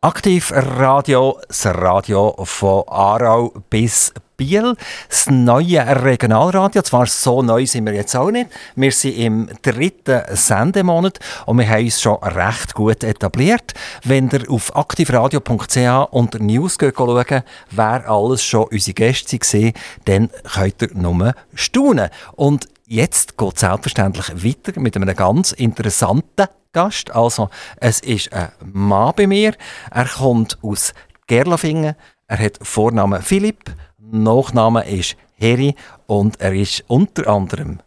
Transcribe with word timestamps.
Aktiv 0.00 0.52
Radio, 0.54 1.40
das 1.48 1.66
Radio 1.66 2.32
von 2.44 2.84
Aarau 2.86 3.52
bis 3.68 4.14
Biel. 4.36 4.76
Das 5.08 5.28
neue 5.28 6.04
Regionalradio, 6.04 6.82
zwar 6.82 7.06
so 7.06 7.42
neu 7.42 7.66
sind 7.66 7.84
wir 7.84 7.94
jetzt 7.94 8.14
auch 8.14 8.30
nicht. 8.30 8.48
Wir 8.76 8.92
sind 8.92 9.18
im 9.18 9.48
dritten 9.60 10.22
Sendemonat 10.36 11.18
und 11.46 11.58
wir 11.58 11.68
haben 11.68 11.84
uns 11.84 12.00
schon 12.00 12.14
recht 12.22 12.74
gut 12.74 13.02
etabliert. 13.02 13.74
Wenn 14.04 14.30
ihr 14.30 14.48
auf 14.48 14.76
aktivradio.ch 14.76 16.12
unter 16.12 16.38
News 16.38 16.78
schaut, 16.80 17.42
wer 17.72 18.08
alles 18.08 18.44
schon 18.44 18.68
unsere 18.70 18.94
Gäste 18.94 19.36
waren, 19.36 19.72
dann 20.04 20.30
könnt 20.54 20.80
ihr 20.80 20.90
nur 20.94 21.34
staunen. 21.54 22.10
Und 22.36 22.68
jetzt 22.86 23.36
geht 23.36 23.54
es 23.54 23.60
selbstverständlich 23.62 24.44
weiter 24.44 24.78
mit 24.78 24.94
einem 24.94 25.16
ganz 25.16 25.50
interessanten 25.50 26.46
Gast. 26.78 27.10
Also, 27.10 27.50
es 27.78 27.98
ist 27.98 28.32
ein 28.32 28.52
Mann 28.60 29.12
bei 29.16 29.26
mir. 29.26 29.54
Er 29.90 30.04
kommt 30.04 30.58
aus 30.62 30.94
Gerlafingen. 31.26 31.96
Er 32.28 32.38
hat 32.38 32.60
Vornamen 32.62 33.20
Philipp, 33.20 33.64
Nachname 33.98 34.88
ist 34.88 35.16
Heri 35.34 35.74
und 36.06 36.40
er 36.40 36.52
ist 36.52 36.84
unter 36.86 37.26
anderem, 37.26 37.80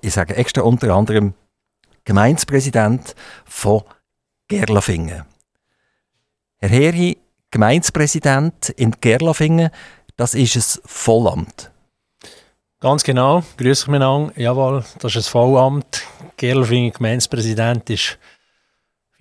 ich 0.00 0.12
sage 0.12 0.34
extra 0.34 0.62
unter 0.62 0.92
anderem, 0.92 1.34
Gemeindepräsident 2.04 3.14
von 3.44 3.82
Gerlafingen. 4.48 5.24
Herr 6.58 6.68
Heri, 6.68 7.18
Gemeindepräsident 7.52 8.70
in 8.70 8.96
Gerlafingen, 9.00 9.70
das 10.16 10.34
ist 10.34 10.56
ein 10.56 10.82
Vollamt. 10.84 11.70
Ganz 12.80 13.04
genau, 13.04 13.44
grüße 13.56 13.84
ich 13.84 13.88
mich 13.88 14.00
an. 14.00 14.32
Jawohl, 14.34 14.82
das 14.98 15.14
ist 15.14 15.28
ein 15.28 15.30
Vollamt. 15.30 16.02
Gerlafingen 16.36 16.92
Gemeindepräsident 16.92 17.88
ist 17.90 18.18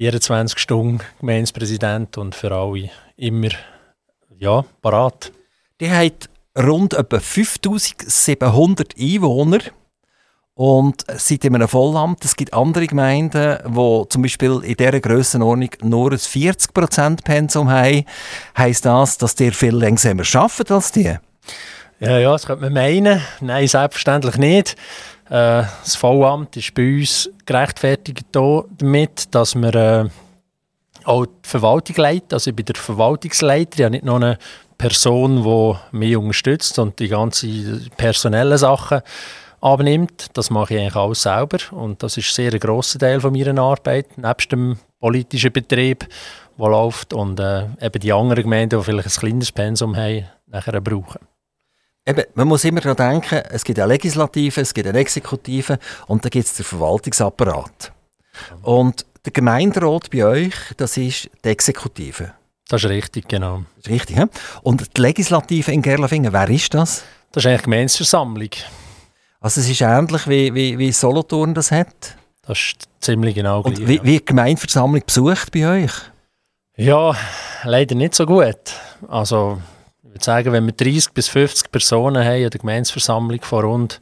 24 0.01 0.57
Stunden 0.57 0.99
Gemeindepräsident 1.19 2.17
und 2.17 2.33
für 2.33 2.51
alle 2.51 2.89
immer 3.17 3.49
ja, 4.39 4.65
parat. 4.81 5.31
Die 5.79 5.91
hat 5.91 6.27
rund 6.57 6.95
etwa 6.95 7.19
5700 7.19 8.95
Einwohner 8.99 9.59
und 10.55 11.05
seid 11.07 11.45
in 11.45 11.53
einem 11.53 11.67
Vollamt. 11.67 12.25
Es 12.25 12.35
gibt 12.35 12.51
andere 12.51 12.87
Gemeinden, 12.87 13.59
die 13.63 14.03
zum 14.09 14.23
Beispiel 14.23 14.61
in 14.63 14.75
dieser 14.75 14.99
Grössenordnung 14.99 15.69
nur 15.83 16.13
ein 16.13 16.17
40% 16.17 17.23
Pensum 17.23 17.69
haben. 17.69 18.05
Heißt 18.57 18.83
das, 18.83 19.19
dass 19.19 19.35
die 19.35 19.51
viel 19.51 19.75
langsamer 19.75 20.23
arbeiten 20.33 20.73
als 20.73 20.91
die? 20.91 21.15
Ja, 21.99 22.17
ja, 22.17 22.31
das 22.31 22.47
könnte 22.47 22.63
man 22.63 22.73
meinen. 22.73 23.21
Nein, 23.39 23.67
selbstverständlich 23.67 24.37
nicht. 24.37 24.75
Äh, 25.31 25.63
das 25.83 25.95
Vollamt 25.95 26.57
ist 26.57 26.73
bei 26.73 26.99
uns 26.99 27.29
gerechtfertigt 27.45 28.25
damit, 28.33 29.33
dass 29.33 29.55
wir 29.55 29.73
äh, 29.75 30.09
auch 31.05 31.25
die 31.25 31.49
Verwaltung 31.49 31.95
leiten. 31.95 32.33
Also 32.33 32.49
ich 32.49 32.55
bin 32.55 32.65
der 32.65 32.75
Verwaltungsleiter, 32.75 33.79
ich 33.79 33.85
habe 33.85 33.91
nicht 33.91 34.03
noch 34.03 34.17
eine 34.17 34.37
Person, 34.77 35.43
die 35.43 35.97
mich 35.97 36.17
unterstützt 36.17 36.77
und 36.79 36.99
die 36.99 37.07
ganzen 37.07 37.89
personellen 37.95 38.57
Sachen 38.57 39.01
abnimmt. 39.61 40.27
Das 40.33 40.49
mache 40.49 40.73
ich 40.73 40.81
eigentlich 40.81 40.95
alles 40.97 41.21
selber 41.21 41.59
und 41.71 42.03
das 42.03 42.17
ist 42.17 42.35
sehr 42.35 42.51
ein 42.51 42.59
grosser 42.59 42.99
Teil 42.99 43.21
von 43.21 43.31
meiner 43.31 43.61
Arbeit, 43.61 44.17
nebst 44.17 44.51
dem 44.51 44.79
politischen 44.99 45.53
Betrieb, 45.53 46.09
der 46.59 46.67
läuft 46.67 47.13
und 47.13 47.39
äh, 47.39 47.67
eben 47.79 48.01
die 48.01 48.11
anderen 48.11 48.43
Gemeinden, 48.43 48.79
die 48.79 48.83
vielleicht 48.83 49.07
ein 49.07 49.19
kleines 49.21 49.53
Pensum 49.53 49.95
haben, 49.95 50.25
nachher 50.47 50.81
brauchen. 50.81 51.30
Eben, 52.05 52.23
man 52.33 52.47
muss 52.47 52.63
immer 52.63 52.81
daran 52.81 53.21
denken, 53.21 53.43
es 53.51 53.63
gibt 53.63 53.77
eine 53.77 53.93
Legislative, 53.93 54.61
es 54.61 54.73
gibt 54.73 54.87
eine 54.87 54.97
Exekutive 54.97 55.77
und 56.07 56.25
dann 56.25 56.31
gibt 56.31 56.47
es 56.47 56.55
den 56.55 56.65
Verwaltungsapparat. 56.65 57.91
Und 58.63 59.05
der 59.23 59.31
Gemeinderat 59.31 60.09
bei 60.09 60.25
euch, 60.25 60.55
das 60.77 60.97
ist 60.97 61.29
die 61.45 61.49
Exekutive. 61.49 62.33
Das 62.67 62.83
ist 62.83 62.89
richtig, 62.89 63.27
genau. 63.27 63.63
Das 63.75 63.85
ist 63.85 63.89
richtig, 63.89 64.17
ja? 64.17 64.27
Und 64.63 64.97
die 64.97 65.01
Legislative 65.01 65.71
in 65.71 65.81
Gerlafingen, 65.81 66.33
wer 66.33 66.49
ist 66.49 66.73
das? 66.73 67.03
Das 67.31 67.43
ist 67.43 67.47
eigentlich 67.47 67.61
die 67.61 67.65
Gemeinsversammlung. 67.65 68.49
Also 69.39 69.61
es 69.61 69.69
ist 69.69 69.81
ähnlich 69.81 70.27
wie, 70.27 70.53
wie, 70.55 70.77
wie 70.77 70.91
Solothurn 70.91 71.53
das 71.53 71.71
hat? 71.71 72.15
Das 72.43 72.57
ist 72.57 72.89
ziemlich 72.99 73.35
genau 73.35 73.61
Und 73.61 73.75
gleich, 73.75 73.87
wie, 73.87 73.95
ja. 73.97 74.03
wie 74.03 74.17
die 74.17 74.25
Gemeindeversammlung 74.25 75.03
besucht 75.05 75.51
bei 75.51 75.83
euch? 75.83 75.91
Ja, 76.77 77.15
leider 77.63 77.93
nicht 77.93 78.15
so 78.15 78.25
gut. 78.25 78.73
Also 79.07 79.61
ich 80.11 80.15
würde 80.15 80.25
sagen, 80.25 80.51
wenn 80.51 80.65
wir 80.65 80.73
30 80.73 81.13
bis 81.13 81.29
50 81.29 81.71
Personen 81.71 82.25
haben 82.25 82.43
in 82.43 82.49
der 82.49 82.59
Gemeinsversammlung 82.59 83.41
von 83.43 83.63
rund 83.63 84.01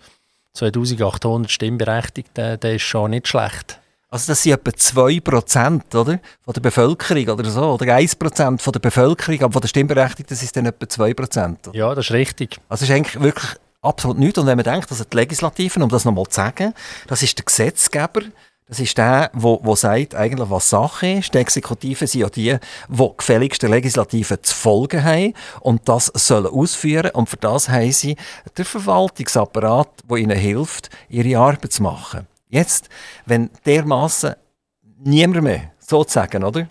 2800 0.54 1.52
Stimmberechtigten, 1.52 2.60
dann 2.60 2.76
ist 2.76 2.82
schon 2.82 3.12
nicht 3.12 3.28
schlecht. 3.28 3.80
Also 4.10 4.32
das 4.32 4.42
sind 4.42 4.54
etwa 4.54 4.72
2% 4.72 5.96
oder? 5.96 6.20
von 6.42 6.54
der 6.54 6.62
Bevölkerung 6.62 7.28
oder 7.28 7.48
so, 7.48 7.74
oder 7.74 7.86
1% 7.86 8.60
von 8.60 8.74
der 8.74 8.80
Bevölkerung, 8.80 9.44
aber 9.44 9.54
von 9.54 9.62
der 9.62 9.68
Stimmberechtigten 9.68 10.36
sind 10.36 10.48
es 10.48 10.52
dann 10.52 10.66
etwa 10.66 10.86
2%. 10.86 11.76
Ja, 11.76 11.94
das 11.94 12.06
ist 12.06 12.12
richtig. 12.12 12.58
Also 12.70 12.86
ist 12.86 12.92
eigentlich 12.92 13.22
wirklich 13.22 13.52
absolut 13.84 14.18
nichts. 14.18 14.40
Und 14.40 14.48
wenn 14.48 14.58
man 14.58 14.66
denkt, 14.66 14.90
dass 14.90 15.08
die 15.08 15.16
Legislative, 15.16 15.84
um 15.84 15.90
das 15.90 16.06
nochmal 16.06 16.26
zu 16.26 16.38
sagen, 16.38 16.74
das 17.06 17.22
ist 17.22 17.38
der 17.38 17.46
Gesetzgeber, 17.46 18.22
das 18.70 18.80
ist 18.80 18.96
der, 19.00 19.32
wo 19.34 19.76
sagt, 19.76 20.14
eigentlich, 20.14 20.48
was 20.48 20.70
Sache 20.70 21.08
ist. 21.14 21.34
Die 21.34 21.40
Exekutive 21.40 22.06
sind 22.06 22.22
ja 22.22 22.30
die, 22.30 22.58
die 22.88 23.10
gefälligst 23.18 23.64
der 23.64 23.70
Legislative 23.72 24.40
zu 24.44 24.56
folgen 24.56 25.04
haben 25.04 25.34
und 25.62 25.90
das 25.90 26.06
sollen 26.14 26.46
ausführen. 26.46 27.10
Und 27.14 27.28
für 27.30 27.38
das 27.38 27.68
haben 27.68 27.92
sie 27.92 28.16
den 28.56 28.66
Verwaltungsapparat, 28.66 29.90
der 30.08 30.18
ihnen 30.18 30.38
hilft, 30.38 30.92
ihre 31.10 31.40
Arbeit 31.40 31.74
zu 31.74 31.82
machen. 31.82 32.28
Jetzt, 32.48 32.90
wenn 33.26 33.50
dermaßen 33.66 34.36
niemand 35.00 35.44
mehr, 35.44 35.72
sozusagen, 35.80 36.44
oder? 36.44 36.68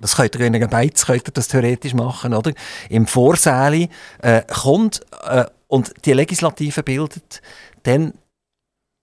Das 0.00 0.16
könnt 0.16 0.34
ihr 0.34 0.40
in 0.40 0.68
Beiz 0.68 1.06
könnt 1.06 1.28
ihr 1.28 1.32
das 1.32 1.46
theoretisch 1.46 1.94
machen, 1.94 2.34
oder? 2.34 2.52
Im 2.88 3.06
Vorsäle 3.06 3.88
äh, 4.20 4.42
kommt 4.52 5.02
äh, 5.24 5.44
und 5.68 5.92
die 6.04 6.14
Legislative 6.14 6.82
bildet, 6.82 7.40
dann 7.84 8.12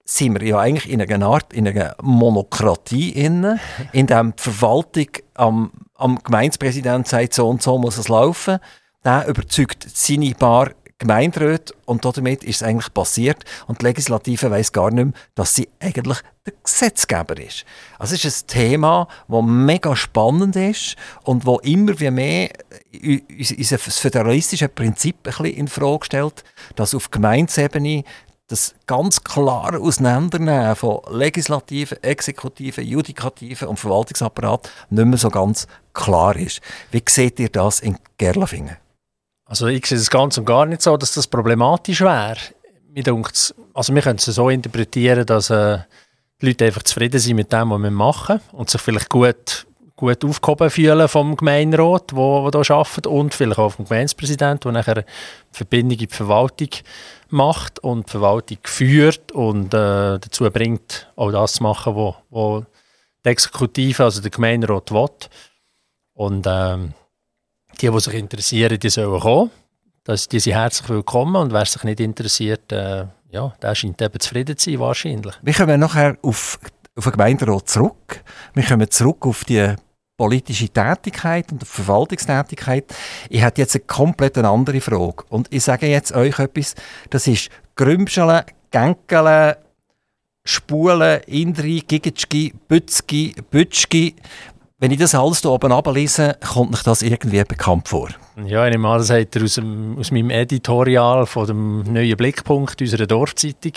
sind 0.10 0.40
wir 0.40 0.48
ja 0.48 0.60
eigentlich 0.60 0.90
in 0.90 1.02
einer 1.02 1.26
Art, 1.28 1.54
in 1.54 1.68
einer 1.68 1.96
Monokratie 2.02 3.10
inne, 3.12 3.60
in 3.92 4.08
dem 4.08 4.36
die 4.36 4.42
Verwaltung 4.42 5.08
am, 5.36 5.72
am 5.96 6.20
Gemeindepräsident 6.24 7.08
sagt, 7.08 7.34
so 7.34 7.48
und 7.48 7.62
so 7.62 7.78
muss 7.78 7.98
es 7.98 8.08
laufen. 8.08 8.58
Der 9.06 9.28
überzeugt 9.28 9.88
seine 9.94 10.34
paar 10.34 10.72
Gemeinderäte 10.98 11.74
und 11.86 12.04
damit 12.04 12.44
ist 12.44 12.58
es 12.58 12.64
eigentlich 12.64 12.94
passiert 12.94 13.46
und 13.68 13.82
die 13.82 13.86
Legislative 13.86 14.52
weiß 14.52 14.74
gar 14.74 14.92
nicht 14.92 15.06
mehr, 15.06 15.14
dass 15.34 15.56
sie 15.56 15.70
eigentlich 15.80 16.18
der 16.46 16.54
Gesetzgeber 16.62 17.38
ist. 17.38 17.64
Also 17.98 18.16
es 18.16 18.26
ist 18.26 18.44
ein 18.44 18.48
Thema, 18.48 19.08
das 19.30 19.44
mega 19.46 19.96
spannend 19.96 20.58
ist 20.58 20.98
und 21.24 21.46
wo 21.46 21.60
immer 21.60 21.98
wie 22.02 22.12
mehr 22.12 22.50
unser 23.48 23.80
föderalistische 23.80 24.68
Prinzip 24.68 25.16
ein 25.20 25.24
bisschen 25.32 25.46
in 25.46 25.68
Frage 25.70 26.06
stellt, 26.06 26.44
dass 26.76 26.94
auf 26.94 27.12
Gemeindesebene 27.12 28.04
das 28.50 28.74
ganz 28.88 29.24
klare 29.24 29.80
Auseinandernehmen 29.80 30.76
von 30.76 31.02
Legislative, 31.12 32.02
Exekutive, 32.04 32.82
Judikative 32.82 33.70
und 33.70 33.78
Verwaltungsapparat 33.78 34.72
nicht 34.90 35.06
mehr 35.06 35.18
so 35.18 35.30
ganz 35.30 35.68
klar 35.94 36.36
ist. 36.36 36.60
Wie 36.92 37.04
seht 37.08 37.40
ihr 37.40 37.50
das 37.50 37.80
in 37.80 37.98
Gerlafingen? 38.18 38.78
Also 39.46 39.68
ich 39.68 39.86
sehe 39.86 39.98
es 39.98 40.10
ganz 40.10 40.38
und 40.38 40.46
gar 40.46 40.66
nicht 40.66 40.82
so, 40.82 40.98
dass 40.98 41.14
das 41.14 41.28
problematisch 41.28 42.02
wäre. 42.02 42.38
also 43.74 43.96
wir 43.96 44.02
können 44.02 44.18
es 44.18 44.26
so 44.26 44.50
interpretieren, 44.50 45.26
dass 45.26 45.52
äh, 45.52 45.80
die 46.42 46.48
Leute 46.48 46.66
einfach 46.66 46.84
zufrieden 46.84 47.20
sind 47.20 47.36
mit 47.36 47.54
dem, 47.54 47.70
was 47.70 47.82
wir 47.82 47.92
machen 47.92 48.42
und 48.52 48.70
sich 48.70 48.82
vielleicht 48.82 49.10
gut, 49.10 49.68
gut 49.96 50.26
aufgehoben 50.26 50.72
fühlen 50.72 51.08
vom 51.08 51.36
Gemeinderat, 51.36 52.16
wo 52.16 52.50
hier 52.50 52.76
arbeitet 52.76 53.06
und 53.06 53.34
vielleicht 53.36 53.60
auch 53.60 53.74
vom 53.74 53.86
Gemeindepräsidenten, 53.86 54.72
der 54.74 54.82
nachher 54.82 55.06
Verbindung 55.52 56.00
in 56.00 56.08
die 56.08 56.16
Verwaltung 56.16 56.70
macht 57.32 57.80
und 57.80 58.08
die 58.08 58.12
Verwaltung 58.12 58.58
führt 58.64 59.32
und 59.32 59.74
äh, 59.74 60.20
dazu 60.20 60.50
bringt, 60.50 61.12
auch 61.16 61.32
das 61.32 61.54
zu 61.54 61.64
machen, 61.64 61.96
was 61.96 62.16
wo 62.30 62.66
die 63.26 63.30
Exekutive, 63.30 64.04
also 64.04 64.22
der 64.22 64.32
Gemeinderat 64.32 64.92
will. 64.92 65.10
Und 66.14 66.46
ähm, 66.48 66.94
die, 67.80 67.90
die 67.90 68.00
sich 68.00 68.14
interessieren, 68.14 68.80
die 68.80 68.90
sollen 68.90 69.20
kommen. 69.20 69.52
Das, 70.04 70.28
die 70.28 70.40
sind 70.40 70.54
herzlich 70.54 70.90
willkommen 70.90 71.36
und 71.36 71.54
wer 71.54 71.66
sich 71.66 71.84
nicht 71.84 72.00
interessiert, 72.00 72.72
äh, 72.72 73.06
ja, 73.32 73.54
der 73.62 73.76
scheint 73.76 74.02
eben 74.02 74.20
zufrieden 74.20 74.58
zu 74.58 74.72
sein, 74.72 74.80
wahrscheinlich. 74.80 75.36
Wir 75.42 75.54
kommen 75.54 75.80
nachher 75.80 76.18
auf, 76.24 76.60
auf 76.96 77.04
den 77.04 77.12
Gemeinderat 77.12 77.70
zurück. 77.70 78.24
Wir 78.54 78.64
kommen 78.64 78.90
zurück 78.90 79.26
auf 79.26 79.44
die 79.46 79.76
politische 80.20 80.68
Tätigkeit 80.68 81.50
und 81.50 81.66
Verwaltungstätigkeit. 81.66 82.94
Ich 83.30 83.42
hätte 83.42 83.62
jetzt 83.62 83.76
eine 83.76 83.86
komplett 83.86 84.38
andere 84.38 84.82
Frage. 84.82 85.24
Und 85.30 85.48
ich 85.50 85.64
sage 85.64 85.88
jetzt 85.88 86.12
euch 86.12 86.38
etwas, 86.40 86.76
das 87.10 87.26
ist 87.26 87.50
Grümscheln, 87.76 88.42
Gänkeln, 88.70 89.56
Spulen, 90.44 91.22
Indri, 91.26 91.84
Gigetschki, 91.88 92.54
Bützki, 92.68 93.34
Bütschki. 93.50 94.18
Wenn 94.78 94.92
ich 94.92 95.00
das 95.00 95.16
alles 95.16 95.40
hier 95.40 95.52
oben 95.52 95.72
ablese, 95.72 96.36
kommt 96.54 96.74
euch 96.74 96.84
das 96.84 97.02
irgendwie 97.02 97.42
bekannt 97.46 97.88
vor? 97.88 98.10
Ja, 98.46 98.66
ich 98.66 98.72
nehme 98.72 98.98
das 98.98 99.10
hat 99.10 99.34
er 99.38 99.44
aus, 99.44 99.56
dem, 99.56 99.98
aus 99.98 100.12
meinem 100.12 100.32
Editorial 100.32 101.28
von 101.28 101.48
dem 101.48 101.94
neuen 101.94 102.18
Blickpunkt 102.18 102.82
unserer 102.82 103.08
Dorfzeitung. 103.08 103.74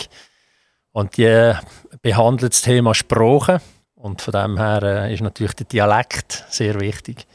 Und 0.91 1.15
die 1.15 1.53
behandelt 2.01 2.51
das 2.51 2.61
Thema 2.63 2.93
Sprache. 2.93 3.61
Und 4.03 4.21
von 4.21 4.33
dem 4.33 4.57
her 4.57 4.83
äh, 4.83 5.13
ist 5.13 5.21
natürlich 5.21 5.53
der 5.53 5.65
Dialekt 5.65 6.43
sehr 6.49 6.77
wichtig. 6.81 7.25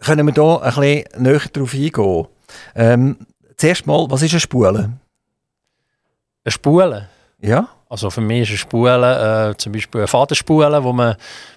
können 0.00 0.24
wir 0.28 0.32
hier 0.32 0.62
ein 0.62 0.74
bisschen 0.74 1.22
näher 1.22 1.40
darauf 1.52 1.74
eingehen. 1.74 2.26
Ähm, 2.76 3.16
zuerst 3.56 3.84
mal, 3.84 4.06
was 4.08 4.22
ist 4.22 4.30
eine 4.30 4.38
Spule? 4.38 4.92
Eine 6.44 6.52
Spule? 6.52 7.08
Ja. 7.40 7.68
Also 7.88 8.10
für 8.10 8.20
mich 8.20 8.42
ist 8.42 8.50
eine 8.50 8.58
Spule 8.58 9.50
äh, 9.50 9.56
zum 9.56 9.72
Beispiel 9.72 10.02
eine 10.02 10.06
Fadenspule, 10.06 10.80
die 10.80 10.92
man 10.92 11.16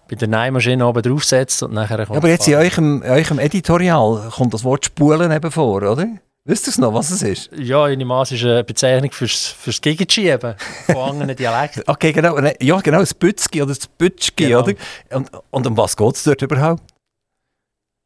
bei 0.10 0.16
der 0.16 0.28
Nähmaschine 0.28 0.88
oben 0.88 1.04
draufsetzt 1.04 1.62
und 1.62 1.74
nachher 1.74 1.98
kommt 1.98 2.10
ja, 2.10 2.18
Aber 2.18 2.30
jetzt 2.30 2.48
in 2.48 2.56
eurem, 2.56 3.04
in 3.04 3.12
eurem 3.12 3.38
Editorial 3.38 4.32
kommt 4.32 4.56
das 4.56 4.64
Wort 4.64 4.86
Spulen 4.86 5.32
eben 5.32 5.52
vor, 5.52 5.84
oder? 5.84 6.08
Wisst 6.48 6.66
ihr 6.66 6.82
noch, 6.82 6.94
was 6.94 7.12
es 7.12 7.22
ist? 7.24 7.50
Ja, 7.58 7.90
in 7.90 8.00
dem 8.00 8.08
Maß 8.08 8.32
ist 8.32 8.44
eine 8.46 8.64
Bezeichnung 8.64 9.12
fürs, 9.12 9.48
fürs 9.48 9.82
Gegenschieben 9.82 10.56
von 10.86 10.96
anderen 10.96 11.36
Dialekten. 11.36 11.84
okay, 11.88 12.14
genau. 12.14 12.40
Ja, 12.62 12.80
genau, 12.80 13.00
das 13.00 13.14
Bützki 13.14 13.62
oder 13.62 13.76
das 13.76 13.86
Bütschki, 13.86 14.46
genau. 14.46 14.62
oder? 14.62 14.74
Und, 15.12 15.30
und 15.50 15.68
um 15.68 15.76
was 15.76 15.98
geht 15.98 16.16
es 16.16 16.24
dort 16.24 16.42
überhaupt? 16.42 16.82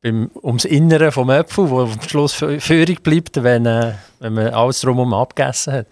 Beim, 0.02 0.32
ums 0.42 0.66
Innere 0.66 1.12
vom 1.12 1.30
Äpfel, 1.30 1.70
wo 1.70 1.82
am 1.82 2.02
Schluss 2.02 2.34
Führung 2.34 2.98
bleibt, 3.04 3.44
wenn, 3.44 3.68
äh, 3.68 3.94
wenn 4.20 4.34
man 4.34 4.48
alles 4.48 4.82
drumherum 4.82 5.14
abgegessen 5.14 5.74
hat. 5.74 5.88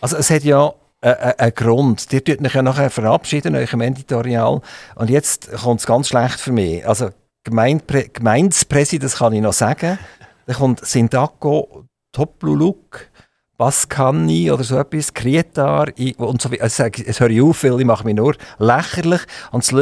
Also 0.00 0.16
es 0.16 0.30
hat 0.30 0.44
ja 0.44 0.72
ein 1.02 1.52
Grund. 1.54 2.10
Ihr 2.10 2.24
tut 2.24 2.40
euch 2.40 2.54
ja 2.54 2.62
nachher 2.62 2.88
verabschieden, 2.88 3.54
eurem 3.54 3.82
Editorial. 3.82 4.62
Und 4.94 5.10
jetzt 5.10 5.52
kommt 5.52 5.80
es 5.80 5.86
ganz 5.86 6.08
schlecht 6.08 6.40
für 6.40 6.52
mich. 6.52 6.86
Also 6.86 7.10
Gemeindepräsident, 7.44 9.02
das 9.02 9.16
kann 9.16 9.34
ich 9.34 9.42
noch 9.42 9.52
sagen. 9.52 9.98
Dann 10.46 10.56
kommt 10.56 10.84
Sindako 10.84 11.84
Topluluk, 12.12 13.08
Baskani 13.56 14.50
oder 14.50 14.64
so 14.64 14.76
etwas, 14.76 15.14
Krietar 15.14 15.88
und 16.18 16.42
so 16.42 16.50
weiter. 16.50 16.64
Also, 16.64 16.84
es 16.84 17.20
höre 17.20 17.30
ich 17.30 17.42
auf, 17.42 17.64
weil 17.64 17.80
ich 17.80 17.86
mache 17.86 18.04
mich 18.04 18.16
nur 18.16 18.34
lächerlich. 18.58 19.22
Und 19.50 19.62
das 19.62 19.72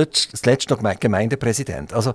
letzte, 0.45 0.75
noch 0.75 1.01
Gemeindepräsident. 1.01 1.93
Also 1.93 2.13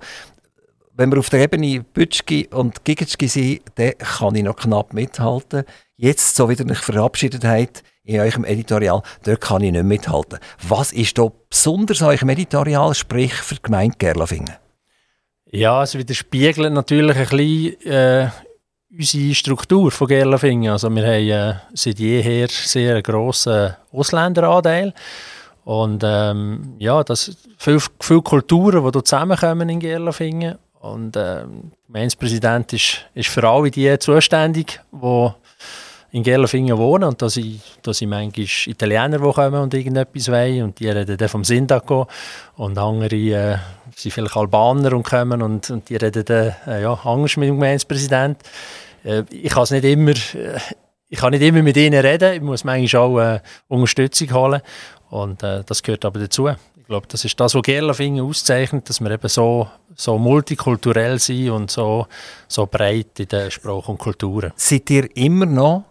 wenn 0.94 1.12
wir 1.12 1.18
auf 1.18 1.28
der 1.28 1.40
Ebene 1.40 1.82
Bütschki 1.82 2.48
und 2.52 2.84
Gigetschki 2.84 3.28
sind, 3.28 3.62
dann 3.74 3.98
kann 3.98 4.34
ich 4.34 4.44
noch 4.44 4.56
knapp 4.56 4.94
mithalten. 4.94 5.64
Jetzt, 5.96 6.36
so 6.36 6.48
wie 6.48 6.54
ihr 6.54 6.70
euch 6.70 6.78
verabschiedet 6.78 7.44
habt, 7.44 7.82
in 8.04 8.20
eurem 8.20 8.44
Editorial, 8.44 9.02
dort 9.24 9.40
kann 9.40 9.62
ich 9.62 9.72
nicht 9.72 9.84
mithalten. 9.84 10.38
Was 10.62 10.92
ist 10.92 11.18
da 11.18 11.30
besonders 11.50 12.00
an 12.00 12.08
eurem 12.08 12.28
Editorial, 12.30 12.94
sprich 12.94 13.34
für 13.34 13.56
die 13.56 13.62
Gemeinde 13.62 13.96
Gerlafingen? 13.98 14.54
Ja, 15.52 15.82
es 15.82 15.96
widerspiegelt 15.96 16.72
natürlich 16.72 17.16
ein 17.16 17.28
bisschen 17.28 17.80
äh, 17.90 18.28
unsere 18.90 19.34
Struktur 19.34 19.90
von 19.90 20.08
Gerlafingen. 20.08 20.72
Also 20.72 20.90
wir 20.90 21.04
haben 21.06 21.28
äh, 21.28 21.54
seit 21.72 21.98
jeher 21.98 22.48
sehr 22.48 23.00
grossen 23.00 23.74
Ausländeranteil. 23.92 24.92
Und 25.64 26.02
ähm, 26.04 26.74
ja, 26.78 27.02
das 27.04 27.36
viele, 27.58 27.80
viele 28.00 28.22
Kulturen, 28.22 28.84
die 28.84 28.90
hier 28.92 29.04
zusammenkommen 29.04 29.68
in 29.68 29.80
Gerlafingen. 29.80 30.58
Und 30.80 31.16
äh, 31.16 31.20
der 31.20 31.48
Gemeindepräsident 31.86 32.72
ist, 32.72 33.06
ist 33.14 33.28
für 33.28 33.48
alle 33.48 33.70
die 33.70 33.98
zuständig, 33.98 34.80
die 34.92 35.30
in 36.16 36.22
Gerlafingen 36.22 36.78
wohnen 36.78 37.04
und 37.04 37.20
da 37.20 37.28
sind, 37.28 37.60
da 37.82 37.92
sind 37.92 38.08
manchmal 38.08 38.46
Italiener, 38.66 39.18
die 39.18 39.32
kommen 39.32 39.60
und 39.60 39.74
irgendetwas 39.74 40.28
wollen 40.28 40.62
und 40.62 40.80
die 40.80 40.88
reden 40.88 41.14
dann 41.18 41.28
vom 41.28 41.44
Sindaco 41.44 42.06
und 42.56 42.78
andere 42.78 43.16
äh, 43.16 43.58
sind 43.94 44.12
vielleicht 44.12 44.34
Albaner 44.34 44.94
und 44.94 45.02
kommen 45.02 45.42
und, 45.42 45.68
und 45.68 45.90
die 45.90 45.96
reden 45.96 46.24
dann 46.24 46.54
äh, 46.66 46.82
ja, 46.82 46.94
anders 47.04 47.36
mit 47.36 47.50
dem 47.50 47.56
Gemeindepräsidenten. 47.56 48.42
Äh, 49.04 49.24
ich 49.30 49.52
kann 49.52 49.66
nicht 49.70 49.84
immer... 49.84 50.12
Äh, 50.12 50.58
ich 51.08 51.20
kann 51.20 51.30
nicht 51.30 51.42
immer 51.42 51.62
mit 51.62 51.76
ihnen 51.76 52.04
reden, 52.04 52.34
ich 52.34 52.40
muss 52.40 52.64
manchmal 52.64 53.02
auch 53.02 53.20
äh, 53.20 53.40
Unterstützung 53.68 54.34
holen 54.34 54.60
und 55.08 55.40
äh, 55.44 55.62
das 55.64 55.80
gehört 55.80 56.04
aber 56.04 56.18
dazu. 56.18 56.48
Ich 56.48 56.86
glaube, 56.88 57.06
das 57.08 57.24
ist 57.24 57.38
das, 57.38 57.54
was 57.54 57.62
Gerlafingen 57.62 58.24
auszeichnet, 58.24 58.88
dass 58.88 59.00
wir 59.00 59.12
eben 59.12 59.28
so, 59.28 59.68
so 59.94 60.18
multikulturell 60.18 61.20
sind 61.20 61.50
und 61.50 61.70
so, 61.70 62.08
so 62.48 62.66
breit 62.66 63.20
in 63.20 63.28
der 63.28 63.52
Sprache 63.52 63.92
und 63.92 63.98
Kulturen. 63.98 64.52
Seid 64.56 64.90
ihr 64.90 65.16
immer 65.16 65.46
noch 65.46 65.84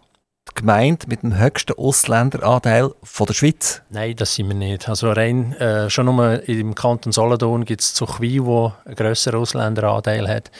Gemeinde 0.56 1.06
mit 1.08 1.22
dem 1.22 1.38
höchsten 1.38 1.78
Ausländeranteil 1.78 2.90
von 3.02 3.26
der 3.26 3.34
Schweiz? 3.34 3.82
Nein, 3.90 4.16
das 4.16 4.34
sind 4.34 4.48
wir 4.48 4.56
nicht. 4.56 4.88
Also 4.88 5.12
rein, 5.12 5.52
äh, 5.54 5.88
schon 5.88 6.06
nur 6.06 6.48
im 6.48 6.74
Kanton 6.74 7.12
Solothurn 7.12 7.64
gibt 7.64 7.82
es 7.82 7.94
Zuchwil, 7.94 8.44
wo 8.44 8.72
einen 8.84 8.96
grösseren 8.96 9.40
Ausländeranteil 9.40 10.28
hat. 10.28 10.50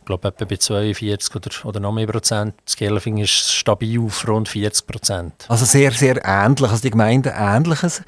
Ich 0.00 0.04
glaube 0.04 0.28
etwa 0.28 0.44
bei 0.44 0.56
42 0.56 1.36
oder, 1.36 1.50
oder 1.64 1.80
noch 1.80 1.92
mehr 1.92 2.06
Prozent. 2.06 2.54
Das 2.64 2.76
Gelfing 2.76 3.18
ist 3.18 3.52
stabil 3.52 4.00
auf 4.00 4.26
rund 4.26 4.48
40 4.48 4.86
Prozent. 4.86 5.44
Also 5.48 5.64
sehr, 5.64 5.92
sehr 5.92 6.20
ähnlich, 6.24 6.70
also 6.70 6.82
die 6.82 6.90
Gemeinden 6.90 7.32
ähnliches. 7.36 8.02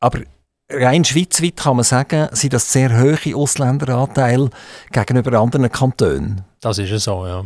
Aber 0.00 0.20
rein 0.70 1.04
schweizweit 1.04 1.56
kann 1.56 1.76
man 1.76 1.84
sagen, 1.84 2.28
sind 2.32 2.52
das 2.52 2.72
sehr 2.72 2.98
hohe 2.98 3.36
Ausländeranteil 3.36 4.48
gegenüber 4.92 5.38
anderen 5.38 5.70
Kantonen? 5.70 6.42
Das 6.60 6.78
ist 6.78 7.04
so, 7.04 7.26
ja. 7.26 7.44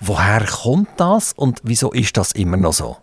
Woher 0.00 0.44
kommt 0.44 0.88
das 0.96 1.32
und 1.32 1.60
wieso 1.62 1.92
ist 1.92 2.16
das 2.16 2.32
immer 2.32 2.56
noch 2.56 2.72
so? 2.72 2.96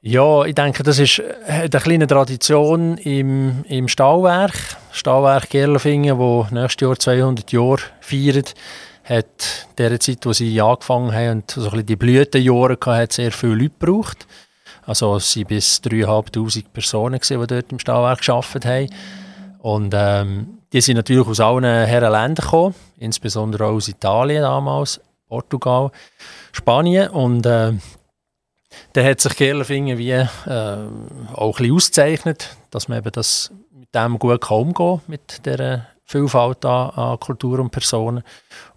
Ja, 0.00 0.44
ich 0.44 0.54
denke, 0.54 0.84
das 0.84 1.00
ist 1.00 1.20
eine 1.46 1.68
kleine 1.68 2.06
Tradition 2.06 2.98
im, 2.98 3.64
im 3.68 3.88
Stahlwerk. 3.88 4.54
Stahlwerk 4.92 5.50
Gerlafingen, 5.50 6.18
wo 6.18 6.46
nächstes 6.52 6.86
Jahr 6.86 6.98
200 6.98 7.50
Jahre 7.50 7.80
feiert, 8.00 8.54
hat 9.02 9.66
der 9.76 9.98
Zeit, 9.98 10.24
wo 10.24 10.32
sie 10.32 10.60
angefangen 10.60 11.12
haben 11.12 11.30
und 11.38 11.50
so 11.50 11.70
ein 11.70 11.84
die 11.84 11.96
Blütenjahre 11.96 12.78
hatten, 12.80 13.10
sehr 13.10 13.32
viele 13.32 13.54
Leute 13.54 13.74
gebraucht. 13.78 14.26
Also 14.86 15.16
es 15.16 15.36
waren 15.36 15.46
bis 15.46 15.80
3'500 15.82 16.64
Personen, 16.72 17.20
die 17.20 17.46
dort 17.46 17.72
im 17.72 17.78
Stahlwerk 17.78 18.22
gearbeitet 18.22 18.64
haben. 18.66 18.88
Und 19.58 19.92
ähm, 19.96 20.58
die 20.72 20.80
sind 20.80 20.96
natürlich 20.96 21.26
aus 21.26 21.40
allen 21.40 21.64
Herren 21.64 22.12
Ländern 22.12 22.34
gekommen, 22.36 22.74
insbesondere 22.98 23.66
auch 23.66 23.72
aus 23.72 23.88
Italien 23.88 24.42
damals. 24.42 25.00
Portugal, 25.28 25.90
Spanien 26.52 27.10
und 27.10 27.46
äh, 27.46 27.72
der 28.94 29.10
hat 29.10 29.20
sich 29.20 29.36
Gerlafingen 29.36 29.98
wie 29.98 30.10
äh, 30.10 30.26
auch 30.46 31.58
ein 31.58 31.62
bisschen 31.62 31.74
auszeichnet, 31.74 32.56
dass 32.70 32.88
man 32.88 32.98
eben 32.98 33.12
das 33.12 33.52
mit 33.70 33.94
dem 33.94 34.18
gut 34.18 34.40
kann 34.40 34.58
umgehen 34.58 35.00
mit 35.06 35.44
der 35.46 35.86
Vielfalt 36.04 36.64
an, 36.64 36.90
an 36.90 37.20
Kultur 37.20 37.58
und 37.58 37.70
Personen. 37.70 38.22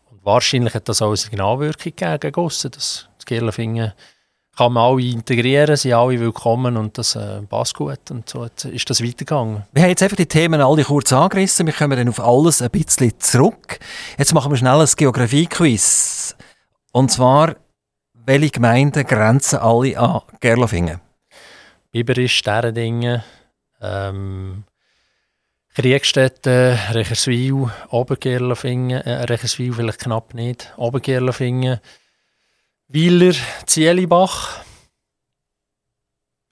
Und 0.10 0.26
wahrscheinlich 0.26 0.74
hat 0.74 0.90
das 0.90 1.02
auch 1.02 1.08
eine 1.08 1.18
Signalwirkung 1.18 1.94
gegen 1.96 2.32
Gossen, 2.32 2.72
dass 2.72 3.08
das 3.18 3.26
Gerlafingen 3.26 3.94
kann 4.58 4.74
man 4.74 4.84
alle 4.84 5.04
integrieren, 5.04 5.76
sind 5.78 5.94
alle 5.94 6.20
willkommen 6.20 6.76
und 6.76 6.98
das 6.98 7.16
äh, 7.16 7.42
passt 7.44 7.74
gut. 7.74 8.12
Und 8.12 8.30
so 8.30 8.44
ist 8.44 8.90
das 8.90 9.02
weitergegangen. 9.02 9.64
Wir 9.72 9.84
haben 9.84 9.90
jetzt 9.90 10.04
einfach 10.04 10.18
die 10.18 10.26
Themen 10.26 10.60
alle 10.60 10.84
kurz 10.84 11.14
angerissen. 11.14 11.66
Wir 11.66 11.74
kommen 11.74 11.98
dann 11.98 12.10
auf 12.10 12.20
alles 12.20 12.62
ein 12.62 12.70
bisschen 12.70 13.18
zurück. 13.20 13.80
Jetzt 14.18 14.34
machen 14.34 14.52
wir 14.52 14.58
schnell 14.58 14.80
ein 14.80 14.90
Geografie-Quiz. 14.96 16.36
Und 16.92 17.12
zwar, 17.12 17.56
welche 18.14 18.52
Gemeinden 18.52 19.06
grenzen 19.06 19.60
alle 19.60 19.98
an 19.98 20.22
Gerlafingen? 20.40 21.00
Biberisch, 21.92 22.38
Sternendingen, 22.38 23.24
ähm, 23.82 24.64
Kriegstätten, 25.74 26.78
Recherswil, 26.92 27.70
Obergerlafingen, 27.90 29.02
äh, 29.02 29.24
Recherswil 29.24 29.74
vielleicht 29.74 30.00
knapp 30.00 30.34
nicht, 30.34 30.74
Obergerlafingen, 30.78 31.80
Wieler, 32.88 33.34
Zielibach. 33.66 34.64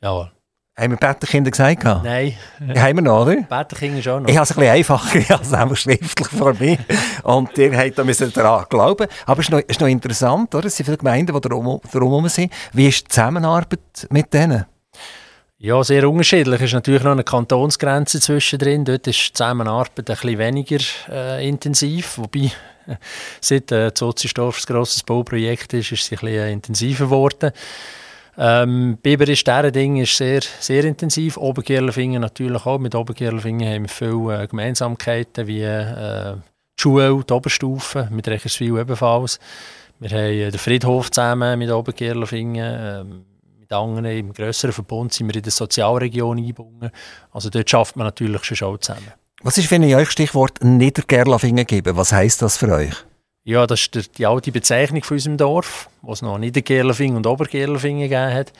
Jawohl. 0.02 0.32
Haben 0.80 0.92
wir 0.92 0.98
Bettenkinder 0.98 1.52
gesagt? 1.52 1.84
Nein. 1.84 2.38
Ja, 2.74 2.82
haben 2.84 2.96
wir 2.96 3.02
noch, 3.02 3.24
oder? 3.24 3.36
Bettenkinder 3.42 4.02
schon 4.02 4.24
noch. 4.24 4.30
Ich 4.30 4.38
habe 4.38 4.46
es 4.46 4.52
ein 4.52 4.56
bisschen 4.56 4.72
einfacher, 4.72 5.36
als 5.38 5.54
einfach 5.54 5.76
schriftlich 5.76 6.28
vor 6.30 6.54
mir. 6.58 6.78
Und 7.24 7.58
ihr 7.58 7.78
habt 7.78 7.98
da 7.98 8.04
müssen 8.06 8.32
daran 8.32 8.66
glauben. 8.70 9.08
Aber 9.26 9.40
es 9.42 9.48
ist 9.48 9.52
noch, 9.52 9.60
ist 9.60 9.82
noch 9.82 9.88
interessant, 9.90 10.56
oder? 10.56 10.68
Es 10.68 10.78
sind 10.78 10.86
viele 10.86 10.98
Gemeinden, 10.98 11.36
die 11.36 11.42
darum, 11.42 11.82
darum 11.92 12.30
sind. 12.30 12.54
Wie 12.72 12.88
ist 12.88 13.04
die 13.04 13.08
Zusammenarbeit 13.10 14.08
mit 14.10 14.34
denen? 14.34 14.66
Ja, 15.58 15.84
sehr 15.84 16.10
unterschiedlich. 16.10 16.62
Es 16.62 16.68
ist 16.68 16.74
natürlich 16.74 17.04
noch 17.04 17.12
eine 17.12 17.26
Kantonsgrenze 17.26 18.22
zwischendrin. 18.22 18.86
Dort 18.86 19.06
ist 19.08 19.20
die 19.28 19.34
Zusammenarbeit 19.34 19.98
ein 19.98 20.06
bisschen 20.06 20.38
weniger 20.38 20.80
äh, 21.12 21.46
intensiv. 21.46 22.18
Wobei, 22.20 22.52
seit 23.42 23.70
äh, 23.74 23.94
Zozisdorf 23.94 24.62
ein 24.62 24.74
grosses 24.74 25.04
Bauprojekt 25.04 25.74
ist, 25.74 25.92
ist 25.92 26.04
es 26.04 26.12
ein 26.14 26.20
bisschen 26.26 26.48
intensiver 26.48 27.06
geworden. 27.06 27.52
Ähm, 28.41 28.98
Biberisch 29.01 29.43
Ding 29.43 29.98
ist 29.98 30.15
sehr, 30.15 30.39
sehr 30.62 30.86
intensiv. 30.86 31.36
Obergerlefingen 31.36 32.22
natürlich 32.22 32.65
auch. 32.65 32.79
Mit 32.79 32.96
Obergerlefingen 32.96 33.67
haben 33.67 33.84
wir 33.84 33.89
viele 33.89 34.43
äh, 34.43 34.48
Gemeinsamkeiten 34.48 35.46
wie 35.46 35.62
äh, 35.62 36.36
die 36.36 36.81
Schule, 36.81 37.22
die 37.27 37.34
Oberstufe, 37.34 38.08
mit 38.12 38.29
Recherswil 38.29 38.77
ebenfalls. 38.79 39.39
Wir 40.00 40.10
haben 40.12 40.19
äh, 40.19 40.51
den 40.51 40.58
Friedhof 40.58 41.12
zusammen 41.12 41.60
mit 41.60 41.69
Obergerlefingen. 41.69 42.77
Ähm, 42.79 43.25
mit 43.60 43.74
anderen 43.74 44.05
im 44.05 44.31
grösseren 44.31 44.72
Verbund 44.72 45.12
sind 45.13 45.27
wir 45.27 45.36
in 45.36 45.43
der 45.43 45.51
Sozialregion 45.51 46.38
eingebunden. 46.38 46.91
Also 47.31 47.50
dort 47.50 47.69
schafft 47.69 47.98
man 47.98 48.08
natürlich 48.08 48.41
schon 48.46 48.69
auch 48.69 48.77
zusammen. 48.77 49.12
Was 49.41 49.58
ist, 49.58 49.69
wenn 49.69 49.84
ich 49.84 49.96
euch 49.96 50.12
Stichwort 50.12 50.63
Niedergerlafingen 50.63 51.65
gebe? 51.65 51.98
Was 51.98 52.13
heisst 52.13 52.41
das 52.41 52.55
für 52.55 52.72
euch? 52.72 52.93
Ja, 53.50 53.65
das 53.65 53.89
ist 53.91 54.20
die 54.20 54.27
alte 54.27 54.51
Bezeichnung 54.51 55.01
von 55.01 55.15
unserem 55.15 55.36
Dorf, 55.36 55.89
wo 56.03 56.13
es 56.13 56.22
noch 56.22 56.38
Niedergerlafingen 56.38 57.18
und 57.18 57.25
Obergerlafingen 57.25 58.08
gegeben 58.08 58.32
hat. 58.32 58.53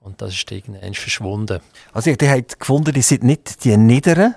Und 0.00 0.22
das 0.22 0.32
ist 0.32 0.50
irgendwann 0.50 0.94
verschwunden. 0.94 1.60
Also 1.92 2.08
ihr 2.08 2.30
habt 2.30 2.58
gefunden, 2.58 2.94
die 2.94 3.02
sind 3.02 3.22
nicht 3.22 3.62
die 3.64 3.76
Niederen 3.76 4.34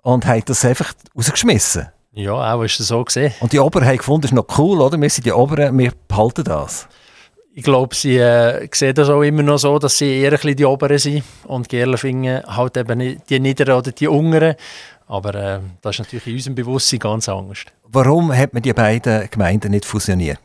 und 0.00 0.24
habt 0.24 0.48
das 0.48 0.64
einfach 0.64 0.94
rausgeschmissen? 1.14 1.88
Ja, 2.12 2.54
auch 2.54 2.62
ist 2.62 2.80
es 2.80 2.88
so 2.88 3.04
gesehen. 3.04 3.34
Und 3.40 3.52
die 3.52 3.58
Oberen 3.58 3.86
haben 3.86 3.98
gefunden, 3.98 4.22
das 4.22 4.30
ist 4.30 4.34
noch 4.34 4.58
cool, 4.58 4.80
oder? 4.80 4.98
Wir 4.98 5.10
sind 5.10 5.26
die 5.26 5.32
Oberen, 5.32 5.76
wir 5.76 5.92
behalten 6.08 6.44
das. 6.44 6.88
Ich 7.52 7.64
glaube, 7.64 7.94
sie 7.94 8.16
äh, 8.16 8.66
sehen 8.72 8.94
das 8.94 9.10
auch 9.10 9.20
immer 9.20 9.42
noch 9.42 9.58
so, 9.58 9.78
dass 9.78 9.98
sie 9.98 10.22
eher 10.22 10.30
ein 10.30 10.36
bisschen 10.36 10.56
die 10.56 10.64
Oberen 10.64 10.96
sind 10.96 11.22
und 11.44 11.68
Gerlafingen 11.68 12.42
halt 12.46 12.78
eben 12.78 12.96
nicht 12.96 13.28
die 13.28 13.40
Niederen 13.40 13.74
oder 13.74 13.92
die 13.92 14.08
Unteren. 14.08 14.54
Aber 15.06 15.34
äh, 15.34 15.60
das 15.82 15.96
ist 15.96 15.98
natürlich 15.98 16.26
in 16.28 16.32
unserem 16.32 16.54
Bewusstsein 16.54 16.98
ganz 16.98 17.28
anders. 17.28 17.66
Warum 17.94 18.34
hat 18.34 18.54
man 18.54 18.62
die 18.62 18.72
beiden 18.72 19.28
Gemeinden 19.30 19.72
nicht 19.72 19.84
fusioniert? 19.84 20.40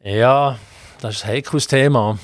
Ja, 0.00 0.56
das 1.00 1.16
ist 1.16 1.24
ein 1.24 1.32
heikles 1.32 1.66
Thema. 1.66 2.16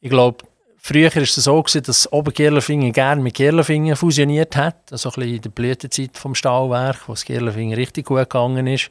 Ich 0.00 0.08
glaube, 0.08 0.44
früher 0.78 1.12
war 1.12 1.22
es 1.22 1.34
so, 1.34 1.60
dass 1.60 2.12
Obergerlafingen 2.12 2.92
gerne 2.92 3.20
mit 3.20 3.34
Gerlafingen 3.34 3.96
fusioniert 3.96 4.54
hat. 4.54 4.92
Also 4.92 5.08
ein 5.08 5.14
bisschen 5.14 5.34
in 5.34 5.42
der 5.42 5.50
Blütezeit 5.50 6.16
vom 6.16 6.36
Stahlwerk, 6.36 7.08
wo 7.08 7.14
das 7.14 7.24
Gerlafingen 7.24 7.74
richtig 7.74 8.06
gut 8.06 8.18
gegangen 8.18 8.68
ist. 8.68 8.88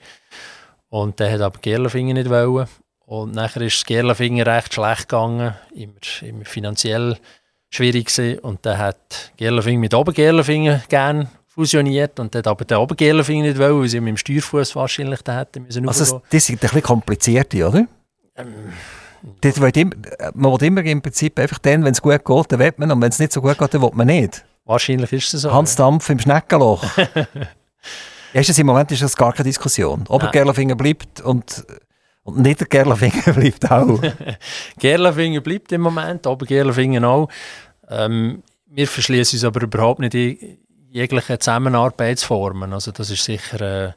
Und 0.90 1.22
der 1.22 1.32
hat 1.32 1.40
aber 1.40 1.60
Gerlafingen 1.62 2.18
nicht 2.18 2.30
wollen. 2.30 2.68
Und 3.06 3.34
nachher 3.34 3.62
ist 3.62 3.78
das 3.78 3.86
Gerlafingen 3.86 4.46
recht 4.46 4.74
schlecht 4.74 5.08
gegangen, 5.08 5.56
immer, 5.74 5.94
immer 6.22 6.44
finanziell 6.44 7.18
schwierig 7.70 8.08
gewesen. 8.08 8.40
Und 8.40 8.66
dann 8.66 8.78
hat 8.78 9.32
Gerlafingen 9.38 9.80
mit 9.80 9.94
Obergerlafingen 9.94 10.84
gerne 10.90 11.30
fusioniert 11.53 12.19
und 12.19 12.36
hat 12.36 12.48
aber 12.48 12.65
der 12.65 12.81
Obergerlafingen 12.81 13.45
nicht 13.45 13.60
wollen, 13.60 13.79
weil 13.79 13.88
sie 13.88 14.00
mit 14.00 14.10
dem 14.10 14.17
Steuerfuß 14.17 14.75
wahrscheinlich 14.75 15.22
da 15.22 15.39
hätten 15.39 15.63
müssen. 15.63 15.88
Also 15.88 16.22
das 16.29 16.45
sind 16.45 16.55
ein 16.55 16.60
bisschen 16.62 16.81
komplizierte, 16.81 17.67
oder? 17.67 17.88
Ähm, 18.36 18.53
das 19.41 19.62
will 19.62 19.72
immer, 19.75 19.95
man 20.33 20.51
will 20.51 20.67
immer 20.67 20.83
im 20.83 21.01
Prinzip 21.01 21.38
einfach 21.39 21.60
dann, 21.60 21.83
wenn 21.83 21.93
es 21.93 22.01
gut 22.01 22.25
geht, 22.25 22.51
dann 22.51 22.60
will 22.60 22.74
man 22.77 22.91
und 22.91 23.01
wenn 23.01 23.10
es 23.10 23.19
nicht 23.19 23.31
so 23.31 23.41
gut 23.41 23.57
geht, 23.57 23.74
dann 23.74 23.81
will 23.81 23.91
man 23.93 24.07
nicht. 24.07 24.43
Wahrscheinlich 24.65 25.13
ist 25.13 25.33
es 25.33 25.41
so. 25.41 25.53
Hans 25.53 25.75
Dampf 25.75 26.10
im 26.10 26.19
Schneckenloch. 26.19 26.83
Erstens 28.33 28.57
im 28.57 28.65
Moment 28.65 28.91
ist 28.91 29.03
das 29.03 29.15
gar 29.15 29.31
keine 29.31 29.48
Diskussion. 29.48 30.05
Obergerlafingen 30.07 30.75
bleibt 30.75 31.22
und 31.22 31.65
und 32.24 32.39
nicht 32.39 32.62
der 32.62 32.67
Gerlafingen 32.67 33.22
bleibt 33.36 33.69
auch. 33.69 34.01
Gerlafingen 34.79 35.43
bleibt 35.43 35.72
im 35.72 35.81
Moment, 35.81 36.25
aber 36.25 36.45
Gerlafingen 36.45 37.03
auch. 37.03 37.29
Ähm, 37.89 38.41
wir 38.65 38.88
verschließen 38.88 39.38
uns 39.38 39.43
aber 39.43 39.62
überhaupt 39.62 40.00
nicht 40.00 40.15
jegliche 40.94 41.40
Zusammenarbeitsformen. 41.40 42.72
Also 42.72 42.92
das 42.92 43.10
ist 43.10 43.24
sicher 43.24 43.62
äh, 43.62 43.92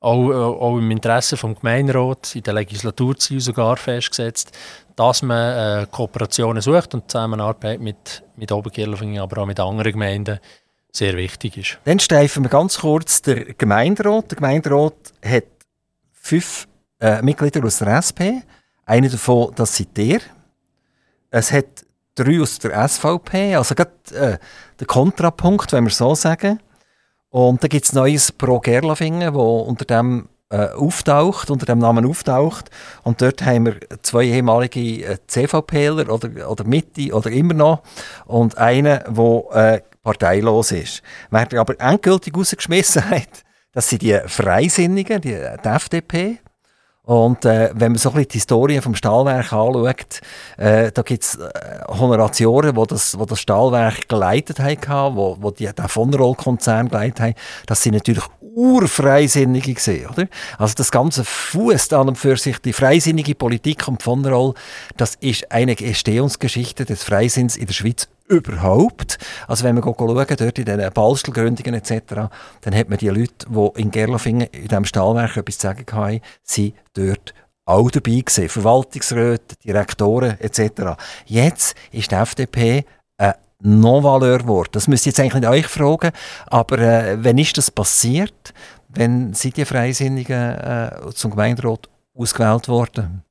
auch, 0.00 0.30
äh, 0.30 0.34
auch, 0.34 0.76
im 0.76 0.90
Interesse 0.90 1.36
des 1.36 1.60
Gemeinderat, 1.60 2.36
in 2.36 2.42
der 2.42 2.54
Legislaturziel 2.54 3.40
sogar 3.40 3.76
festgesetzt, 3.76 4.52
dass 4.94 5.22
man 5.22 5.82
äh, 5.82 5.86
Kooperationen 5.90 6.60
sucht 6.60 6.94
und 6.94 7.10
Zusammenarbeit 7.10 7.80
mit, 7.80 8.22
mit 8.36 8.52
Obergerlafingen, 8.52 9.22
aber 9.22 9.42
auch 9.42 9.46
mit 9.46 9.58
anderen 9.60 9.92
Gemeinden 9.92 10.40
sehr 10.92 11.16
wichtig 11.16 11.56
ist. 11.56 11.78
Dann 11.84 11.98
streifen 11.98 12.44
wir 12.44 12.50
ganz 12.50 12.78
kurz 12.78 13.22
den 13.22 13.54
Gemeinderat. 13.56 14.30
Der 14.30 14.36
Gemeinderat 14.36 15.14
hat 15.24 15.44
fünf 16.12 16.68
äh, 17.00 17.22
Mitglieder 17.22 17.64
aus 17.64 17.78
der 17.78 17.96
SP. 17.96 18.44
Einer 18.84 19.08
davon, 19.08 19.52
das 19.54 19.74
seid 19.74 19.96
ihr. 19.96 20.20
Es 21.30 21.50
hat 21.50 21.86
drei 22.14 22.40
aus 22.40 22.58
der 22.58 22.88
SVP, 22.88 23.56
also 23.56 23.74
gerade 23.74 23.92
äh, 24.14 24.38
der 24.78 24.86
Kontrapunkt, 24.86 25.72
wenn 25.72 25.84
wir 25.84 25.90
so 25.90 26.14
sagen. 26.14 26.60
Und 27.30 27.62
da 27.62 27.68
gibt 27.68 27.86
es 27.86 27.92
neues 27.92 28.30
Pro 28.30 28.60
Gerlafingen, 28.60 29.32
wo 29.34 29.60
unter 29.60 29.84
dem 29.84 30.28
äh, 30.50 30.68
auftaucht, 30.68 31.50
unter 31.50 31.64
dem 31.64 31.78
Namen 31.78 32.04
auftaucht. 32.04 32.70
Und 33.02 33.22
dort 33.22 33.42
haben 33.42 33.66
wir 33.66 33.76
zwei 34.02 34.24
ehemalige 34.24 35.04
äh, 35.04 35.16
CVPler 35.26 36.12
oder, 36.12 36.50
oder 36.50 36.64
Mitte 36.64 37.14
oder 37.14 37.30
immer 37.30 37.54
noch 37.54 37.82
und 38.26 38.58
einen, 38.58 39.00
der 39.08 39.44
äh, 39.54 39.80
parteilos 40.02 40.72
ist. 40.72 41.02
Wer 41.30 41.48
aber 41.58 41.80
endgültig 41.80 42.36
rausgeschmissen 42.36 43.08
hat, 43.10 43.44
das 43.72 43.88
sind 43.88 44.02
die 44.02 44.20
Freisinnigen, 44.26 45.22
die, 45.22 45.30
die 45.64 45.68
FDP. 45.68 46.38
Und 47.04 47.44
äh, 47.44 47.70
wenn 47.74 47.92
man 47.92 47.98
so 47.98 48.10
ein 48.10 48.14
bisschen 48.14 48.28
die 48.28 48.38
Historie 48.38 48.80
vom 48.80 48.94
Stahlwerk 48.94 49.52
anschaut, 49.52 50.20
äh, 50.56 50.92
da 50.92 51.02
gibt 51.02 51.24
es 51.24 51.34
äh, 51.34 51.80
Honoratioren, 51.88 52.76
die 52.76 52.86
das, 52.86 53.18
wo 53.18 53.24
das 53.24 53.40
Stahlwerk 53.40 54.08
geleitet 54.08 54.60
haben, 54.60 55.16
wo, 55.16 55.36
wo 55.40 55.50
die, 55.50 55.66
den 55.66 55.88
von 55.88 56.14
Roll-Konzern 56.14 56.88
geleitet 56.88 57.20
haben, 57.20 57.34
das 57.66 57.82
sind 57.82 57.94
natürlich 57.94 58.24
urfreisinnige 58.40 59.74
gesehen, 59.74 60.10
oder? 60.10 60.28
Also 60.58 60.74
das 60.76 60.92
ganze 60.92 61.24
fußt 61.24 61.92
an 61.94 62.08
und 62.08 62.18
für 62.18 62.36
sich 62.36 62.58
die 62.58 62.72
freisinnige 62.72 63.34
Politik 63.34 63.88
um 63.88 63.98
von 63.98 64.24
Roll, 64.24 64.54
das 64.96 65.16
ist 65.16 65.50
eine 65.50 65.76
Entstehungsgeschichte 65.76 66.84
des 66.84 67.02
Freisinns 67.02 67.56
in 67.56 67.66
der 67.66 67.74
Schweiz 67.74 68.08
überhaupt. 68.28 69.18
Also 69.46 69.64
wenn 69.64 69.76
wir 69.76 69.82
schauen, 69.82 70.26
dort 70.38 70.58
in 70.58 70.64
den 70.64 70.92
Balstelgründungen 70.92 71.74
etc., 71.74 72.28
dann 72.60 72.74
hat 72.74 72.88
man 72.88 72.98
die 72.98 73.08
Leute, 73.08 73.46
die 73.48 73.80
in 73.80 73.90
Gerlafingen 73.90 74.48
in 74.52 74.68
diesem 74.68 74.84
Stahlwerk 74.84 75.36
etwas 75.36 75.58
zu 75.58 75.66
sagen 75.66 75.86
haben, 75.92 76.20
sind 76.42 76.74
dort 76.94 77.34
auch 77.64 77.90
dabei 77.90 78.20
gewesen. 78.20 78.48
Verwaltungsräte, 78.48 79.56
Direktoren 79.64 80.38
etc. 80.40 80.96
Jetzt 81.26 81.76
ist 81.92 82.10
die 82.10 82.14
FDP 82.14 82.84
ein 83.18 83.34
Non-Valeur-Wort. 83.60 84.74
Das 84.74 84.88
müsst 84.88 85.06
ihr 85.06 85.10
jetzt 85.10 85.20
eigentlich 85.20 85.34
nicht 85.34 85.48
euch 85.48 85.66
fragen, 85.66 86.10
aber 86.46 86.78
äh, 86.78 87.22
wenn 87.22 87.38
ist 87.38 87.56
das 87.56 87.70
passiert? 87.70 88.52
Wenn 88.88 89.32
sind 89.32 89.56
die 89.56 89.64
Freisinnigen 89.64 90.54
äh, 90.54 90.90
zum 91.14 91.30
Gemeinderat 91.30 91.88
ausgewählt 92.14 92.68
worden? 92.68 93.22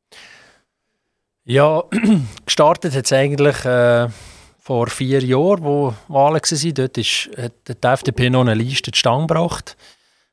Ja, 1.43 1.83
gestartet 2.45 2.95
hat 2.95 3.05
es 3.05 3.13
eigentlich 3.13 3.65
äh, 3.65 4.07
vor 4.61 4.87
vier 4.87 5.23
Jahren, 5.23 5.63
wo 5.63 5.93
Wahlen 6.07 6.39
waren. 6.39 6.73
Dort 6.73 6.97
ist, 6.97 7.29
hat 7.35 7.53
die 7.67 7.87
FDP 7.87 8.29
noch 8.29 8.41
eine 8.41 8.53
Liste 8.53 8.91
zustande 8.91 9.27
gebracht. 9.27 9.75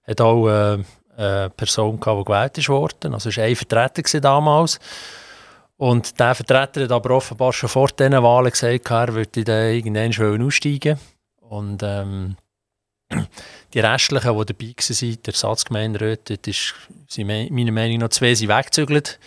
Hat 0.06 0.20
auch 0.20 0.49
äh, 0.49 0.78
eine 1.16 1.50
Person 1.56 1.99
gehabt, 1.99 2.20
die 2.20 2.25
gewählt 2.25 2.68
wurde. 2.68 3.12
Also 3.14 3.30
es 3.30 3.37
war 3.38 3.44
ein 3.44 3.56
Vertreter 3.56 4.20
damals. 4.20 4.78
Und 5.78 6.18
der 6.20 6.35
Vertreter 6.35 6.82
hat 6.82 6.92
aber 6.92 7.11
offenbar 7.11 7.52
schon 7.52 7.70
vor 7.70 7.88
diesen 7.88 8.23
Wahlen 8.23 8.50
gesagt, 8.50 8.90
er 8.90 9.14
würde 9.14 9.44
dann 9.44 9.73
irgendwann 9.73 10.42
aussteigen. 10.42 10.99
Und 11.40 11.82
ähm, 11.82 12.37
die 13.73 13.80
restlichen, 13.80 14.37
die 14.38 14.44
dabei 14.44 14.75
waren, 14.76 15.23
der 15.23 15.35
Ersatzgemeinderat, 15.35 16.30
dort 16.30 16.47
ist, 16.47 16.75
sind 17.08 17.28
meiner 17.28 17.73
Meinung 17.73 17.99
nach 17.99 18.11
zwei 18.11 18.35
sind 18.35 18.49
weggezügelt. 18.49 19.18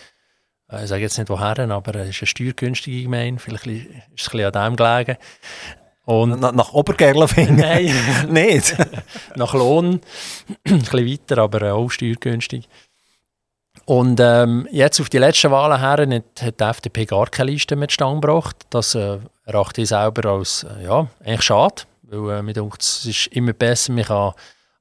Ich 0.81 0.87
sage 0.87 1.01
jetzt 1.01 1.17
nicht 1.17 1.29
woher, 1.29 1.57
aber 1.69 1.95
es 1.95 2.09
ist 2.09 2.21
eine 2.21 2.27
steuergünstige 2.27 3.03
Gemeinde. 3.03 3.41
Vielleicht 3.41 3.67
ist 3.67 3.87
es 4.15 4.27
ein 4.27 4.37
bisschen 4.37 4.55
an 4.55 4.71
dem 4.71 4.75
gelegen. 4.77 5.17
Und 6.05 6.39
nach, 6.39 6.53
nach 6.53 6.73
Obergerlafingen? 6.73 7.55
Nein, 7.57 7.93
nicht. 8.29 8.75
nach 9.35 9.53
Lohn, 9.53 10.01
ein 10.67 10.79
bisschen 10.79 11.07
weiter, 11.07 11.37
aber 11.39 11.73
auch 11.73 11.89
steuergünstig. 11.89 12.67
Und 13.85 14.19
ähm, 14.21 14.67
jetzt 14.71 14.99
auf 14.99 15.09
die 15.09 15.17
letzten 15.17 15.51
Wahlen 15.51 15.79
her 15.79 16.07
hat, 16.15 16.41
hat 16.41 16.59
die 16.59 16.63
FDP 16.63 17.05
gar 17.05 17.27
keine 17.27 17.51
Liste 17.51 17.75
mehr 17.75 17.87
zustande 17.87 18.21
gebracht. 18.21 18.55
Das 18.69 18.95
äh, 18.95 19.19
erachte 19.45 19.81
ich 19.81 19.89
selber 19.89 20.29
als 20.29 20.63
äh, 20.63 20.85
ja, 20.85 21.07
eigentlich 21.23 21.41
schade, 21.43 21.83
weil 22.03 22.37
äh, 22.37 22.41
mir 22.41 22.53
denkt, 22.53 22.81
es 22.81 23.05
ist 23.05 23.27
immer 23.27 23.53
besser, 23.53 23.93
man 23.93 24.03
kann 24.03 24.33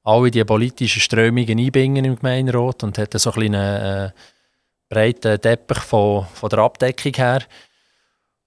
alle 0.03 0.31
die 0.31 0.43
politischen 0.43 1.01
Strömungen 1.01 1.59
einbringen 1.59 2.05
im 2.05 2.15
Gemeinderat 2.15 2.83
und 2.83 2.97
hat 2.97 3.13
so 3.19 3.31
ein 3.31 3.35
bisschen 3.35 3.53
äh, 3.53 4.11
breiten 4.91 5.39
Teppich 5.39 5.79
von, 5.79 6.27
von 6.33 6.49
der 6.49 6.59
Abdeckung 6.59 7.13
her. 7.13 7.41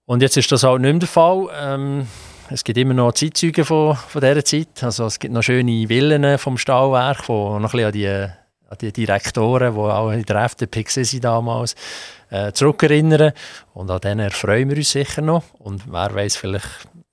Und 0.05 0.21
jetzt 0.21 0.37
ist 0.37 0.53
das 0.53 0.63
halt 0.63 0.83
nicht 0.83 0.93
mehr 0.93 1.01
der 1.01 1.09
Fall. 1.09 1.49
Ähm, 1.59 2.07
es 2.51 2.63
gibt 2.63 2.79
immer 2.79 2.93
noch 2.93 3.13
Zeitzeugen 3.13 3.65
von, 3.65 3.97
von 3.97 4.21
dieser 4.21 4.45
Zeit. 4.45 4.85
Also 4.85 5.07
es 5.07 5.19
gibt 5.19 5.33
noch 5.33 5.43
schöne 5.43 5.89
Villen 5.89 6.39
vom 6.39 6.59
Stahlwerk, 6.59 7.27
wo 7.29 7.59
noch 7.59 7.73
ein 7.73 7.93
bisschen 7.95 8.33
an 8.71 8.77
die, 8.79 8.93
die 8.93 8.93
Direktoren, 8.93 9.75
die 9.75 9.81
auch 9.81 10.11
in 10.11 10.23
der 10.25 10.45
FDP 10.45 10.85
damals, 11.21 11.75
äh, 12.29 12.53
zurückerinnern. 12.53 13.33
Und 13.73 13.91
an 13.91 14.01
denen 14.01 14.31
freuen 14.31 14.69
wir 14.69 14.77
uns 14.77 14.91
sicher 14.91 15.23
noch. 15.23 15.45
Und 15.59 15.91
wer 15.91 16.15
weiß, 16.15 16.37
vielleicht 16.37 16.69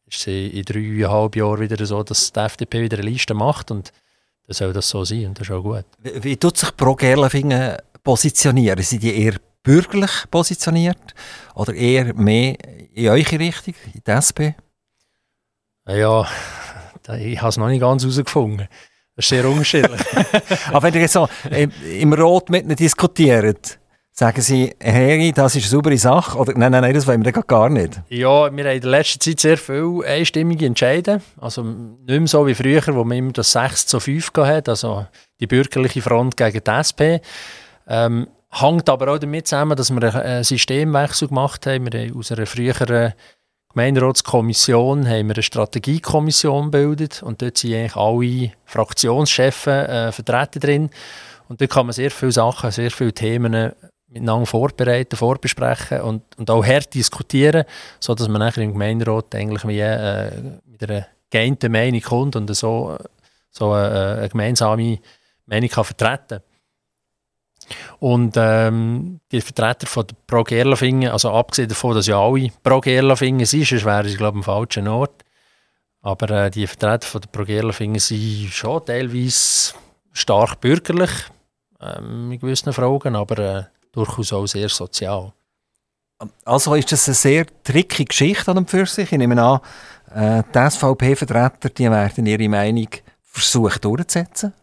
ist 0.07 0.27
es 0.27 0.27
in 0.27 0.63
dreieinhalb 0.63 1.38
Jahren 1.38 1.61
wieder 1.61 1.85
so, 1.85 2.03
dass 2.03 2.33
die 2.33 2.39
FDP 2.39 2.81
wieder 2.81 2.97
eine 2.97 3.09
Liste 3.09 3.33
macht. 3.33 3.71
Und 3.71 3.93
dann 4.47 4.53
soll 4.53 4.73
das 4.73 4.89
so 4.89 5.05
sein 5.05 5.27
und 5.27 5.39
das 5.39 5.47
ist 5.47 5.53
auch 5.53 5.63
gut. 5.63 5.85
Wie, 6.00 6.21
wie 6.21 6.35
tut 6.35 6.57
sich 6.57 6.75
Pro 6.75 6.95
Gerlafingen 6.95 7.77
positionieren? 8.03 8.84
Sind 8.84 9.03
die 9.03 9.15
eher 9.15 9.36
bürgerlich 9.63 10.12
positioniert 10.29 11.13
oder 11.55 11.74
eher 11.74 12.13
mehr 12.13 12.55
in 12.93 13.10
eure 13.10 13.39
Richtung, 13.39 13.75
in 13.93 14.01
die 14.05 14.12
SP? 14.12 14.55
Ja, 15.88 16.27
ich 17.17 17.39
habe 17.39 17.50
es 17.50 17.58
noch 17.58 17.67
nicht 17.67 17.81
ganz 17.81 18.03
herausgefunden. 18.03 18.67
Das 19.15 19.25
ist 19.25 19.29
sehr 19.29 19.46
unterschiedlich. 19.48 20.01
Aber 20.67 20.84
wenn 20.84 20.93
ihr 20.93 21.01
jetzt 21.01 21.13
so 21.13 21.27
im 21.43 22.13
Rot 22.13 22.50
mit 22.50 22.63
ihnen 22.63 22.75
diskutiert, 22.75 23.79
sagen 24.12 24.41
sie, 24.41 24.75
hey, 24.79 25.31
das 25.31 25.55
ist 25.55 25.63
eine 25.63 25.70
saubere 25.72 25.98
Sache? 25.98 26.38
Oder 26.38 26.53
nein, 26.53 26.72
nein, 26.72 26.81
nein, 26.81 26.93
das 26.93 27.08
wollen 27.08 27.25
wir 27.25 27.31
gar 27.31 27.70
nicht. 27.70 28.01
Ja, 28.10 28.43
wir 28.43 28.46
haben 28.46 28.58
in 28.58 28.81
der 28.81 28.89
letzten 28.91 29.20
Zeit 29.20 29.39
sehr 29.39 29.58
viel 29.58 30.03
einstimmige 30.05 30.65
Entscheiden. 30.65 31.22
Also 31.38 31.63
nicht 31.63 32.08
mehr 32.08 32.27
so 32.27 32.46
wie 32.46 32.55
früher, 32.55 32.84
wo 32.93 33.03
man 33.03 33.17
immer 33.17 33.31
das 33.31 33.51
6 33.51 33.88
zu 33.88 34.00
5 34.00 34.31
hatte, 34.38 34.72
also 34.72 35.05
die 35.39 35.48
bürgerliche 35.48 36.01
Front 36.01 36.38
gegen 36.38 36.63
die 36.63 36.72
SP. 36.72 37.20
Ähm, 37.91 38.27
hängt 38.51 38.89
aber 38.89 39.13
auch 39.13 39.17
damit 39.17 39.48
zusammen, 39.48 39.75
dass 39.75 39.91
wir 39.91 40.15
einen 40.15 40.45
Systemwechsel 40.45 41.27
gemacht 41.27 41.67
haben. 41.67 41.91
Wir 41.91 42.07
haben 42.07 42.17
aus 42.17 42.31
einer 42.31 42.45
früheren 42.45 43.13
Gemeinderatskommission 43.74 45.07
haben 45.07 45.27
wir 45.27 45.36
eine 45.36 45.43
Strategiekommission 45.43 46.71
gebildet 46.71 47.24
und 47.24 47.41
dort 47.41 47.57
sind 47.57 47.74
eigentlich 47.74 47.95
alle 47.95 48.51
Fraktionschefs 48.65 49.67
äh, 49.67 50.12
vertreten 50.12 50.60
drin. 50.60 50.89
Und 51.48 51.60
dort 51.62 51.71
kann 51.71 51.86
man 51.86 51.93
sehr 51.93 52.12
viele 52.12 52.31
Sachen, 52.31 52.71
sehr 52.71 52.91
viele 52.91 53.13
Themen 53.13 53.74
miteinander 54.07 54.45
vorbereiten, 54.45 55.15
vorbesprechen 55.15 56.01
und, 56.01 56.24
und 56.38 56.50
auch 56.50 56.65
hart 56.65 56.93
diskutieren, 56.93 57.65
sodass 58.00 58.27
man 58.27 58.39
nachher 58.39 58.63
im 58.63 58.74
Gemeinderat 58.74 59.36
eigentlich 59.36 59.65
wie, 59.65 59.79
äh, 59.79 60.31
mit 60.65 60.89
einer 60.89 61.07
geeinten 61.29 61.71
Meinung 61.71 62.01
kommt 62.01 62.36
und 62.38 62.53
so, 62.53 62.98
so 63.50 63.71
eine, 63.71 64.17
eine 64.17 64.29
gemeinsame 64.29 65.00
Meinung 65.45 65.69
kann 65.69 65.83
vertreten 65.86 66.39
kann. 66.39 66.50
Und 68.00 68.36
ähm, 68.38 69.20
die 69.32 69.42
Vertreter 69.42 69.88
von 69.88 70.06
Pro 70.28 70.44
Gerlafingen, 70.44 71.12
also 71.12 71.32
abgesehen 71.32 71.70
davon, 71.70 71.96
dass 71.96 72.08
ja 72.08 72.20
alle 72.20 72.51
Pro 72.63 72.80
Gerlafingen 72.80 73.46
sind, 73.46 73.68
sonst 73.68 73.86
wären 73.86 74.08
sie, 74.08 74.18
glaube 74.18 74.40
ich, 74.40 74.48
am 74.48 74.54
falschen 74.54 74.88
Ort. 74.88 75.24
Aber 76.01 76.30
äh, 76.30 76.50
die 76.50 76.68
Vertreter 76.68 77.08
von 77.08 77.22
der 77.22 77.30
Pro 77.30 77.44
Gerlafingen 77.44 78.00
sind 78.00 78.50
schon 78.51 78.86
teilweise 78.86 79.74
stark 80.13 80.60
bürgerlich 80.60 81.12
ähm, 81.80 82.32
in 82.32 82.40
gewissen 82.40 82.74
Fragen, 82.74 83.16
aber 83.16 83.38
äh, 83.40 83.63
durchaus 83.92 84.34
auch 84.34 84.48
sehr 84.48 84.70
sozial. 84.70 85.34
Also 86.46 86.75
ist 86.75 86.92
das 86.92 87.08
eine 87.08 87.16
sehr 87.16 87.46
tricky 87.63 88.06
Geschichte 88.06 88.51
an 88.51 88.58
dem 88.58 88.68
für 88.68 88.86
sich. 88.86 89.12
Ich 89.12 89.18
nehme 89.18 89.42
an, 89.42 89.60
äh, 90.13 90.44
die 90.54 90.70
SVP-Vertreter 90.70 91.70
werden 91.92 92.25
ihre 92.25 92.50
Meinung 92.50 92.88
versuchen 93.24 93.82
durchzusetzen. 93.82 94.54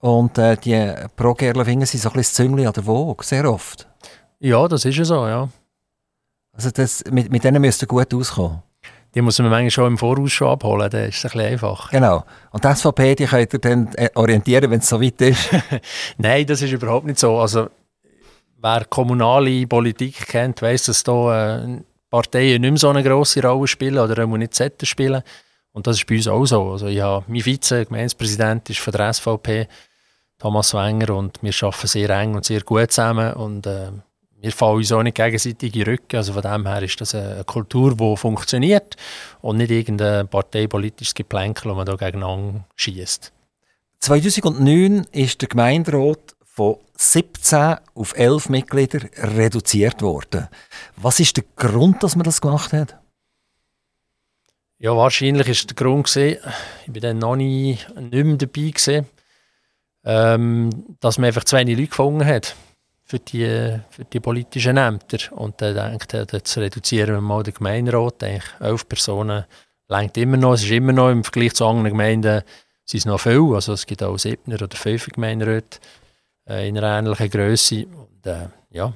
Und 0.00 0.38
äh, 0.38 0.56
die 0.56 0.94
Pro-Gerlafingen 1.14 1.86
sind 1.86 2.00
so 2.00 2.08
ein 2.08 2.14
bisschen 2.14 2.30
das 2.30 2.34
Züngli 2.34 2.66
an 2.66 2.72
der 2.72 2.86
Woge, 2.86 3.24
sehr 3.24 3.50
oft. 3.50 3.86
Ja, 4.38 4.66
das 4.66 4.84
ist 4.84 4.96
ja 4.96 5.04
so, 5.04 5.26
ja. 5.26 5.48
Also 6.52 6.70
das, 6.70 7.04
mit, 7.10 7.30
mit 7.30 7.44
denen 7.44 7.60
müsst 7.60 7.82
ihr 7.82 7.88
gut 7.88 8.12
auskommen. 8.12 8.62
Die 9.14 9.20
muss 9.20 9.38
man 9.38 9.50
manchmal 9.50 9.70
schon 9.70 9.86
im 9.88 9.98
Voraus 9.98 10.32
schon 10.32 10.48
abholen, 10.48 10.88
das 10.88 11.08
ist 11.08 11.24
ein 11.24 11.30
bisschen 11.30 11.40
einfach. 11.40 11.90
Genau. 11.90 12.24
Und 12.50 12.64
die 12.64 12.74
SVP, 12.74 13.14
die 13.16 13.26
könnt 13.26 13.52
ihr 13.52 13.58
dann 13.58 13.92
äh, 13.94 14.08
orientieren, 14.14 14.70
wenn 14.70 14.78
es 14.78 14.88
so 14.88 15.00
weit 15.00 15.20
ist? 15.20 15.50
Nein, 16.18 16.46
das 16.46 16.62
ist 16.62 16.72
überhaupt 16.72 17.06
nicht 17.06 17.18
so. 17.18 17.38
Also, 17.38 17.68
wer 18.62 18.84
kommunale 18.86 19.66
Politik 19.66 20.26
kennt, 20.28 20.62
weiß, 20.62 20.84
dass 20.84 21.02
da 21.02 21.58
äh, 21.58 21.82
Parteien 22.08 22.62
nicht 22.62 22.70
mehr 22.70 22.78
so 22.78 22.88
eine 22.88 23.02
grosse 23.02 23.42
Rolle 23.42 23.66
spielen 23.66 23.98
oder 23.98 24.26
nicht 24.26 24.54
sollten 24.54 24.86
spielen. 24.86 25.22
Und 25.72 25.86
das 25.86 25.96
ist 25.96 26.06
bei 26.06 26.16
uns 26.16 26.26
auch 26.26 26.46
so. 26.46 26.72
Also 26.72 26.86
ich 26.86 27.00
habe, 27.00 27.24
mein 27.28 27.42
Vize-Gemeindepräsident 27.42 28.70
ist 28.70 28.80
von 28.80 28.92
der 28.92 29.12
SVP, 29.12 29.68
Thomas 30.40 30.72
Wenger, 30.74 31.14
und 31.14 31.42
wir 31.42 31.52
arbeiten 31.62 31.86
sehr 31.86 32.10
eng 32.10 32.34
und 32.34 32.44
sehr 32.44 32.62
gut 32.62 32.90
zusammen. 32.90 33.34
Und 33.34 33.66
äh, 33.66 33.90
wir 34.40 34.52
fallen 34.52 34.76
uns 34.78 34.90
auch 34.90 35.02
nicht 35.02 35.16
gegenseitig 35.16 35.74
in 35.74 35.84
den 35.84 35.92
Rücken. 35.92 36.16
Also 36.16 36.32
von 36.32 36.42
dem 36.42 36.66
her 36.66 36.82
ist 36.82 37.00
das 37.00 37.14
eine 37.14 37.44
Kultur, 37.44 37.94
die 37.94 38.16
funktioniert 38.16 38.96
und 39.42 39.58
nicht 39.58 39.70
irgendein 39.70 40.26
parteipolitisches 40.28 41.14
Geplänkel, 41.14 41.68
das 41.68 41.76
man 41.76 41.86
da 41.86 41.94
gegeneinander 41.94 42.64
schießt. 42.74 43.32
2009 44.00 45.06
ist 45.12 45.42
der 45.42 45.48
Gemeinderat 45.50 46.34
von 46.42 46.76
17 46.96 47.76
auf 47.94 48.16
11 48.16 48.48
Mitglieder 48.48 49.00
reduziert 49.18 50.00
worden. 50.00 50.48
Was 50.96 51.20
ist 51.20 51.36
der 51.36 51.44
Grund, 51.56 52.02
dass 52.02 52.16
man 52.16 52.24
das 52.24 52.40
gemacht 52.40 52.72
hat? 52.72 52.96
Ja, 54.78 54.96
wahrscheinlich 54.96 55.48
ist 55.48 55.68
der 55.68 55.76
Grund 55.76 56.06
gewesen, 56.06 56.38
ich 56.86 56.92
bin 56.92 57.02
dann 57.02 57.18
noch 57.18 57.36
nie, 57.36 57.78
nicht 57.98 58.24
mehr 58.24 58.36
dabei 58.36 58.70
gewesen, 58.70 59.06
ähm, 60.04 60.96
dass 61.00 61.18
man 61.18 61.26
einfach 61.26 61.44
zu 61.44 61.56
wenig 61.56 61.76
Leute 61.76 61.88
gefunden 61.90 62.26
hat 62.26 62.56
für 63.04 63.18
die, 63.18 63.80
für 63.90 64.04
die 64.04 64.20
politischen 64.20 64.76
Ämter. 64.76 65.18
Und 65.32 65.60
dann 65.60 65.74
denkt 65.74 66.14
er, 66.14 66.26
jetzt 66.30 66.56
reduzieren 66.56 67.14
wir 67.14 67.20
mal 67.20 67.42
den 67.42 67.54
Gemeinderat. 67.54 68.22
Eigentlich 68.22 68.44
elf 68.60 68.88
Personen 68.88 69.44
längt 69.88 70.16
immer 70.16 70.36
noch. 70.36 70.54
Es 70.54 70.62
ist 70.62 70.70
immer 70.70 70.92
noch 70.92 71.10
im 71.10 71.24
Vergleich 71.24 71.54
zu 71.54 71.66
anderen 71.66 71.90
Gemeinden 71.90 72.42
sind 72.84 72.98
es 72.98 73.06
noch 73.06 73.20
viel. 73.20 73.54
Also 73.54 73.74
es 73.74 73.86
gibt 73.86 74.02
auch 74.02 74.18
siebner 74.18 74.60
oder 74.62 74.76
fünf 74.76 75.06
Gemeinderäte 75.06 75.78
äh, 76.48 76.68
in 76.68 76.78
einer 76.78 76.98
ähnlichen 76.98 77.30
Größe. 77.30 77.86
Und, 77.86 78.26
äh, 78.26 78.48
ja. 78.70 78.92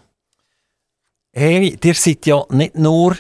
Hey, 1.33 1.77
ihr 1.83 1.95
seid 1.95 2.27
ja 2.27 2.45
nicht 2.51 2.77
nur 2.77 3.17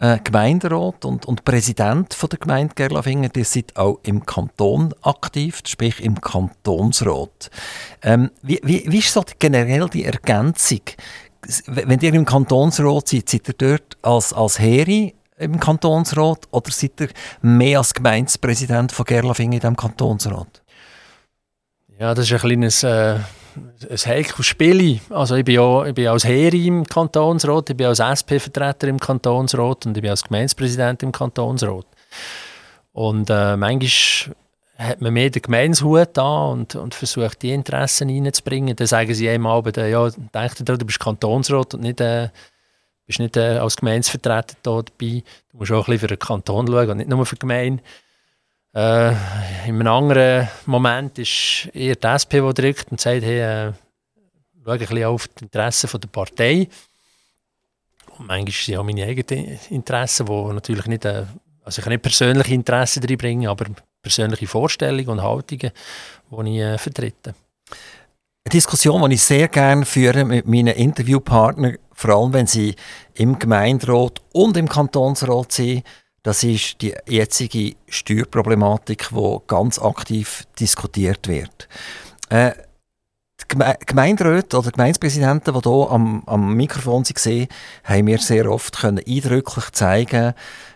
äh, 0.00 0.18
Gemeinderat 0.24 1.04
und, 1.04 1.26
und 1.26 1.44
Präsident 1.44 2.14
von 2.14 2.28
der 2.30 2.38
Gemeinde 2.38 2.74
Gerlafingen, 2.74 3.30
die 3.32 3.44
sind 3.44 3.76
auch 3.76 4.00
im 4.02 4.24
Kanton 4.24 4.94
aktiv, 5.02 5.60
sprich 5.66 6.02
im 6.02 6.20
Kantonsrat. 6.20 7.50
Ähm, 8.02 8.30
wie, 8.42 8.60
wie, 8.64 8.84
wie 8.86 8.98
ist 8.98 9.12
so 9.12 9.22
generell 9.38 9.88
die 9.88 10.04
Ergänzung? 10.04 10.80
Wenn 11.66 12.00
ihr 12.00 12.14
im 12.14 12.24
Kantonsrat 12.24 13.08
seid, 13.08 13.28
seid 13.28 13.48
ihr 13.48 13.54
dort 13.56 13.98
als, 14.02 14.32
als 14.32 14.58
Heri 14.58 15.14
im 15.38 15.60
Kantonsrat 15.60 16.48
oder 16.50 16.70
seid 16.70 17.00
ihr 17.00 17.08
mehr 17.42 17.78
als 17.78 17.94
Gemeindepräsident 17.94 18.92
von 18.92 19.04
Gerlafingen 19.04 19.54
in 19.54 19.60
diesem 19.60 19.76
Kantonsrat? 19.76 20.62
Ja, 21.98 22.14
das 22.14 22.26
ist 22.26 22.32
ein 22.32 22.38
kleines... 22.38 22.82
Äh 22.82 23.18
ein 23.56 23.96
heikles 23.96 24.46
Spiel. 24.46 25.00
Also 25.10 25.36
ich 25.36 25.44
bin, 25.44 25.56
ja, 25.56 25.86
ich 25.86 25.94
bin 25.94 26.08
als 26.08 26.24
Heri 26.24 26.66
im 26.66 26.84
Kantonsrat, 26.84 27.70
ich 27.70 27.76
bin 27.76 27.86
als 27.86 28.00
SP-Vertreter 28.00 28.88
im 28.88 28.98
Kantonsrat 29.00 29.86
und 29.86 29.96
ich 29.96 30.02
bin 30.02 30.10
als 30.10 30.24
Gemeindepräsident 30.24 31.02
im 31.02 31.12
Kantonsrat. 31.12 31.86
Und 32.92 33.30
äh, 33.30 33.56
manchmal 33.56 34.34
hat 34.78 35.00
man 35.00 35.12
mehr 35.12 35.30
den 35.30 35.42
Gemeindeshut 35.42 36.10
da 36.14 36.46
und, 36.46 36.74
und 36.74 36.94
versucht, 36.94 37.42
die 37.42 37.52
Interessen 37.52 38.08
reinzubringen. 38.08 38.74
Dann 38.76 38.86
sagen 38.86 39.14
sie 39.14 39.28
einem 39.28 39.46
Abend, 39.46 39.76
äh, 39.76 39.90
ja, 39.90 40.08
denk 40.08 40.56
dir, 40.56 40.64
du 40.64 40.86
bist 40.86 41.00
Kantonsrat 41.00 41.74
und 41.74 41.82
nicht, 41.82 42.00
äh, 42.00 42.30
bist 43.06 43.18
nicht 43.18 43.36
äh, 43.36 43.58
als 43.58 43.76
Gemeindevertreter 43.76 44.56
da 44.62 44.82
dabei. 44.82 45.22
Du 45.52 45.58
musst 45.58 45.72
auch 45.72 45.86
ein 45.86 45.92
bisschen 45.92 45.98
für 45.98 46.06
den 46.06 46.18
Kanton 46.18 46.66
schauen 46.66 46.90
und 46.90 46.96
nicht 46.96 47.10
nur 47.10 47.26
für 47.26 47.36
die 47.36 47.40
Gemeinde. 47.40 47.82
Äh, 48.72 49.10
in 49.66 49.80
einem 49.80 49.86
anderen 49.88 50.48
Moment 50.66 51.18
ist 51.18 51.68
eher 51.72 51.96
die 51.96 52.06
SP, 52.06 52.38
die 52.38 52.54
drückt 52.54 52.90
und 52.92 53.00
sagt, 53.00 53.22
hey, 53.22 53.40
äh, 53.40 53.72
schau 54.64 54.70
ein 54.70 54.78
bisschen 54.78 55.04
auf 55.04 55.26
die 55.28 55.44
Interessen 55.44 56.00
der 56.00 56.08
Partei. 56.08 56.68
Und 58.18 58.26
manchmal 58.26 58.52
sind 58.52 58.76
auch 58.76 58.84
meine 58.84 59.04
eigenen 59.04 59.58
Interessen, 59.70 60.26
die 60.26 60.52
natürlich 60.52 60.86
nicht, 60.86 61.04
äh, 61.04 61.24
also 61.64 61.80
ich 61.80 61.84
kann 61.84 61.92
nicht 61.92 62.02
persönliche 62.02 62.54
Interessen 62.54 63.02
bringen, 63.16 63.48
aber 63.48 63.66
persönliche 64.02 64.46
Vorstellungen 64.46 65.08
und 65.08 65.22
Haltungen, 65.22 65.72
die 66.30 66.50
ich 66.50 66.60
äh, 66.60 66.78
vertrete. 66.78 67.34
Eine 68.44 68.52
Diskussion, 68.52 69.08
die 69.10 69.16
ich 69.16 69.22
sehr 69.22 69.48
gerne 69.48 69.84
führe 69.84 70.24
mit 70.24 70.46
meinen 70.46 70.74
Interviewpartnern, 70.74 71.76
vor 71.92 72.10
allem 72.10 72.32
wenn 72.32 72.46
sie 72.46 72.74
im 73.14 73.38
Gemeinderat 73.38 74.22
und 74.32 74.56
im 74.56 74.68
Kantonsrat 74.68 75.52
sind, 75.52 75.82
das 76.22 76.42
ist 76.42 76.82
die 76.82 76.94
jetzige 77.06 77.76
Steuerproblematik, 77.88 79.08
die 79.10 79.36
ganz 79.46 79.78
aktiv 79.78 80.44
diskutiert 80.58 81.28
wird. 81.28 81.68
Äh, 82.28 82.52
die 83.40 83.56
Gemeinderäte 83.86 84.58
oder 84.58 84.70
Gemeindepräsidenten, 84.70 85.54
die 85.54 85.60
hier 85.60 85.90
am, 85.90 86.22
am 86.26 86.54
Mikrofon 86.54 87.04
waren, 87.04 87.48
haben 87.84 88.04
mir 88.04 88.18
sehr 88.18 88.50
oft 88.50 88.80
können 88.80 89.00
eindrücklich 89.06 89.70
zeigen 89.70 90.34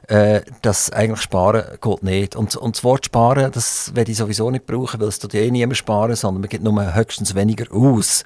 äh, 0.08 0.42
dass 0.62 0.90
eigentlich 0.92 1.22
Sparen 1.22 1.64
geht 1.80 2.02
nicht. 2.02 2.36
Und, 2.36 2.56
und 2.56 2.76
das 2.76 2.84
Wort 2.84 3.06
Sparen, 3.06 3.50
das 3.52 3.94
werde 3.94 4.12
ich 4.12 4.18
sowieso 4.18 4.50
nicht 4.50 4.66
brauchen, 4.66 5.00
weil 5.00 5.08
es 5.08 5.18
tut 5.18 5.34
eh 5.34 5.50
niemand 5.50 5.76
sparen, 5.76 6.14
sondern 6.14 6.42
man 6.42 6.48
gibt 6.48 6.64
nur 6.64 6.94
höchstens 6.94 7.34
weniger 7.34 7.72
aus. 7.74 8.24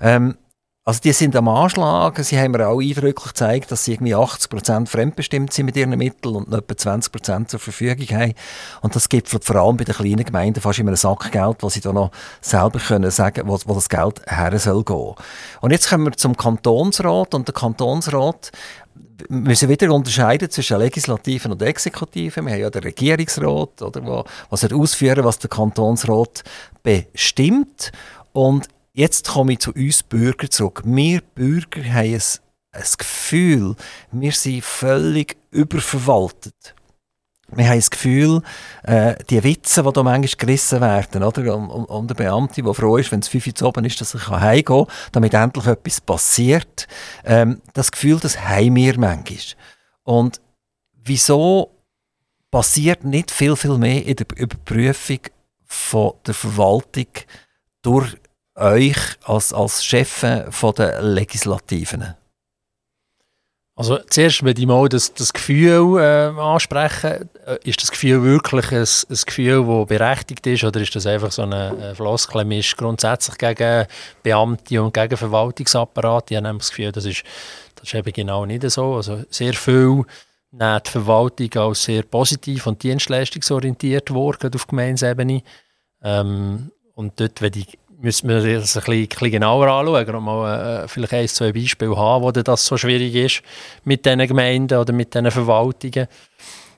Ähm, 0.00 0.36
also 0.86 1.00
die 1.00 1.12
sind 1.12 1.34
am 1.34 1.48
Anschlag. 1.48 2.18
Sie 2.22 2.38
haben 2.38 2.50
mir 2.50 2.68
auch 2.68 2.80
eindrücklich 2.80 3.28
gezeigt, 3.28 3.70
dass 3.70 3.84
sie 3.84 3.92
irgendwie 3.92 4.14
80% 4.14 4.86
fremdbestimmt 4.86 5.50
sind 5.50 5.66
mit 5.66 5.76
ihren 5.76 5.96
Mitteln 5.96 6.36
und 6.36 6.52
etwa 6.52 6.74
20% 6.74 7.46
zur 7.46 7.58
Verfügung 7.58 8.06
haben. 8.08 8.34
Und 8.82 8.94
das 8.94 9.08
gibt 9.08 9.28
vor 9.28 9.56
allem 9.56 9.78
bei 9.78 9.84
den 9.84 9.94
kleinen 9.94 10.24
Gemeinden 10.24 10.60
fast 10.60 10.78
immer 10.78 10.90
ein 10.90 10.96
Sackgeld, 10.96 11.62
wo 11.62 11.70
sie 11.70 11.80
dann 11.80 11.94
noch 11.94 12.10
selber 12.42 12.78
können 12.78 13.10
sagen, 13.10 13.48
wo, 13.48 13.58
wo 13.64 13.74
das 13.74 13.88
Geld 13.88 14.20
her 14.26 14.58
soll 14.58 14.84
gehen. 14.84 15.14
Und 15.62 15.70
jetzt 15.70 15.88
kommen 15.88 16.04
wir 16.04 16.12
zum 16.12 16.36
Kantonsrat 16.36 17.34
und 17.34 17.48
der 17.48 17.54
Kantonsrat 17.54 18.52
wir 19.28 19.38
müssen 19.38 19.68
wieder 19.68 19.92
unterscheiden 19.92 20.50
zwischen 20.50 20.78
Legislativen 20.78 21.52
und 21.52 21.62
Exekutiven. 21.62 22.46
Wir 22.46 22.54
haben 22.54 22.60
ja 22.60 22.70
den 22.70 22.82
Regierungsrat, 22.82 23.80
oder, 23.80 24.04
wo, 24.04 24.24
was 24.50 24.64
ausführen, 24.70 25.24
was 25.24 25.38
der 25.38 25.50
Kantonsrat 25.50 26.42
bestimmt. 26.82 27.92
Und 28.32 28.68
Jetzt 28.96 29.26
komme 29.26 29.54
ich 29.54 29.58
zu 29.58 29.72
uns 29.72 30.04
Bürger 30.04 30.48
zurück. 30.48 30.82
Wir 30.84 31.20
Bürger 31.20 31.82
haben 31.82 32.14
ein, 32.14 32.22
ein 32.70 32.84
Gefühl, 32.96 33.74
wir 34.12 34.30
sind 34.30 34.64
völlig 34.64 35.36
überverwaltet. 35.50 36.76
Wir 37.48 37.66
haben 37.66 37.78
das 37.78 37.90
Gefühl, 37.90 38.40
äh, 38.84 39.16
die 39.28 39.42
Witze, 39.42 39.82
die 39.82 39.92
da 39.92 40.02
manchmal 40.04 40.38
gerissen 40.38 40.80
werden, 40.80 41.24
oder? 41.24 41.56
Um, 41.56 41.70
um, 41.70 41.84
um 41.86 42.06
den 42.06 42.16
Beamten, 42.16 42.64
der 42.64 42.72
froh 42.72 42.96
ist, 42.96 43.10
wenn 43.10 43.18
es 43.18 43.26
fünf 43.26 43.48
Uhr 43.48 43.66
oben 43.66 43.84
ist, 43.84 44.00
dass 44.00 44.14
er 44.14 44.40
heimgehen 44.40 44.86
kann, 44.86 44.94
damit 45.10 45.34
endlich 45.34 45.66
etwas 45.66 46.00
passiert. 46.00 46.86
Ähm, 47.24 47.60
das 47.72 47.90
Gefühl, 47.90 48.20
das 48.20 48.40
haben 48.40 48.76
wir 48.76 48.96
manchmal. 48.96 49.38
Und 50.04 50.40
wieso 51.02 51.72
passiert 52.52 53.02
nicht 53.02 53.32
viel, 53.32 53.56
viel 53.56 53.76
mehr 53.76 54.06
in 54.06 54.14
der 54.14 54.26
Überprüfung 54.36 55.18
von 55.64 56.12
der 56.24 56.34
Verwaltung 56.34 57.08
durch 57.82 58.16
euch 58.54 58.98
als, 59.24 59.52
als 59.52 59.84
Chef 59.84 60.24
von 60.50 60.74
der 60.74 61.02
Legislativen? 61.02 62.14
Also 63.76 63.98
zuerst, 64.08 64.44
wenn 64.44 64.56
ich 64.56 64.66
mal 64.66 64.88
das, 64.88 65.12
das 65.14 65.32
Gefühl 65.32 65.98
äh, 65.98 66.40
anspreche, 66.40 67.28
äh, 67.44 67.58
ist 67.64 67.82
das 67.82 67.90
Gefühl 67.90 68.22
wirklich 68.22 68.70
ein, 68.70 68.82
ein 68.82 69.18
Gefühl, 69.26 69.66
das 69.66 69.88
berechtigt 69.88 70.46
ist 70.46 70.62
oder 70.62 70.80
ist 70.80 70.94
das 70.94 71.06
einfach 71.06 71.32
so 71.32 71.42
eine 71.42 71.92
Floskelmisch 71.96 72.76
grundsätzlich 72.76 73.36
gegen 73.36 73.86
Beamte 74.22 74.80
und 74.80 74.94
gegen 74.94 75.16
Verwaltungsapparat? 75.16 76.30
Ich 76.30 76.36
habe 76.36 76.56
das 76.56 76.70
Gefühl, 76.70 76.92
das 76.92 77.04
ist, 77.04 77.24
das 77.74 77.88
ist 77.88 77.94
eben 77.94 78.12
genau 78.12 78.46
nicht 78.46 78.70
so. 78.70 78.94
Also 78.94 79.24
sehr 79.28 79.54
viel 79.54 80.04
nimmt 80.52 80.86
die 80.86 80.90
Verwaltung 80.90 81.52
als 81.54 81.82
sehr 81.82 82.04
positiv 82.04 82.68
und 82.68 82.80
dienstleistungsorientiert 82.80 84.12
worden 84.12 84.52
auf 84.54 84.68
Gemeinsebene. 84.68 85.42
Ähm, 86.00 86.70
und 86.94 87.18
dort, 87.18 87.42
wenn 87.42 87.50
die 87.50 87.66
müssen 88.04 88.28
wir 88.28 88.36
das 88.36 88.76
ein 88.76 88.84
bisschen, 88.84 89.08
bisschen 89.08 89.30
genauer 89.30 89.66
anschauen 89.66 90.14
und 90.14 90.24
mal 90.24 90.84
äh, 90.84 90.88
vielleicht 90.88 91.14
ein, 91.14 91.28
zwei 91.28 91.52
Beispiele 91.52 91.96
haben, 91.96 92.22
wo 92.22 92.30
das 92.30 92.66
so 92.66 92.76
schwierig 92.76 93.14
ist 93.14 93.42
mit 93.84 94.04
diesen 94.04 94.26
Gemeinden 94.26 94.78
oder 94.78 94.92
mit 94.92 95.14
diesen 95.14 95.30
Verwaltungen. 95.30 96.06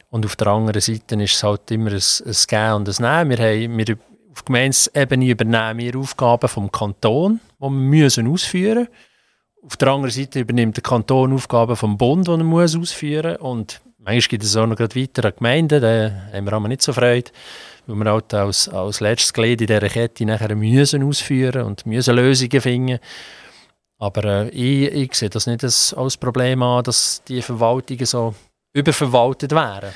Und 0.09 0.25
auf 0.25 0.37
der 0.37 0.47
anderen 0.47 0.81
Seite 0.81 1.17
ist 1.17 1.35
es 1.35 1.43
halt 1.43 1.71
immer 1.71 1.91
ein, 1.91 1.97
ein 1.97 2.37
Gehen 2.49 2.73
und 2.73 2.89
ein 2.89 3.27
Nehmen. 3.27 3.39
Wir 3.39 3.45
haben, 3.45 3.79
wir, 3.79 3.99
auf 4.33 4.45
Gemeindesebene 4.45 5.27
übernehmen 5.27 5.79
wir 5.79 5.99
Aufgaben 5.99 6.49
vom 6.49 6.71
Kanton, 6.71 7.41
die 7.59 7.63
wir 7.63 7.71
müssen 7.71 8.29
ausführen 8.29 8.79
müssen. 8.79 9.67
Auf 9.67 9.77
der 9.77 9.89
anderen 9.89 10.13
Seite 10.13 10.41
übernimmt 10.41 10.77
der 10.77 10.83
Kanton 10.83 11.33
Aufgaben 11.33 11.75
vom 11.75 11.99
Bund, 11.99 12.29
die 12.29 12.31
er 12.31 12.45
muss 12.45 12.77
ausführen 12.77 13.37
muss. 13.41 13.51
Und 13.51 13.81
manchmal 13.99 14.29
gibt 14.29 14.45
es 14.45 14.57
auch 14.57 14.67
noch 14.67 14.79
weiter 14.79 15.25
an 15.25 15.33
Gemeinden, 15.37 15.83
da 15.83 16.13
haben 16.33 16.45
wir 16.45 16.53
aber 16.53 16.69
nicht 16.69 16.83
so 16.83 16.93
Freude 16.93 17.33
weil 17.87 17.97
wir 17.97 18.11
halt 18.11 18.35
als, 18.35 18.69
als 18.69 19.01
letztes 19.01 19.33
Glied 19.33 19.61
in 19.61 19.67
dieser 19.67 19.89
Kette 19.89 20.25
nachher 20.25 20.55
müssen 20.55 21.03
ausführen 21.03 21.63
und 21.63 21.87
müssen 21.87 22.17
Lösungen 22.17 22.61
finden. 22.61 22.99
Aber 23.99 24.25
äh, 24.25 24.49
ich, 24.51 24.93
ich 24.93 25.15
sehe 25.15 25.31
das 25.31 25.47
nicht 25.47 25.65
als, 25.65 25.95
als 25.95 26.17
Problem 26.17 26.63
an, 26.63 26.85
dass 26.85 27.23
die 27.27 27.43
Verwaltungen 27.43 28.07
so 28.07 28.35
überverwaltet 28.75 29.53
wären. 29.53 29.91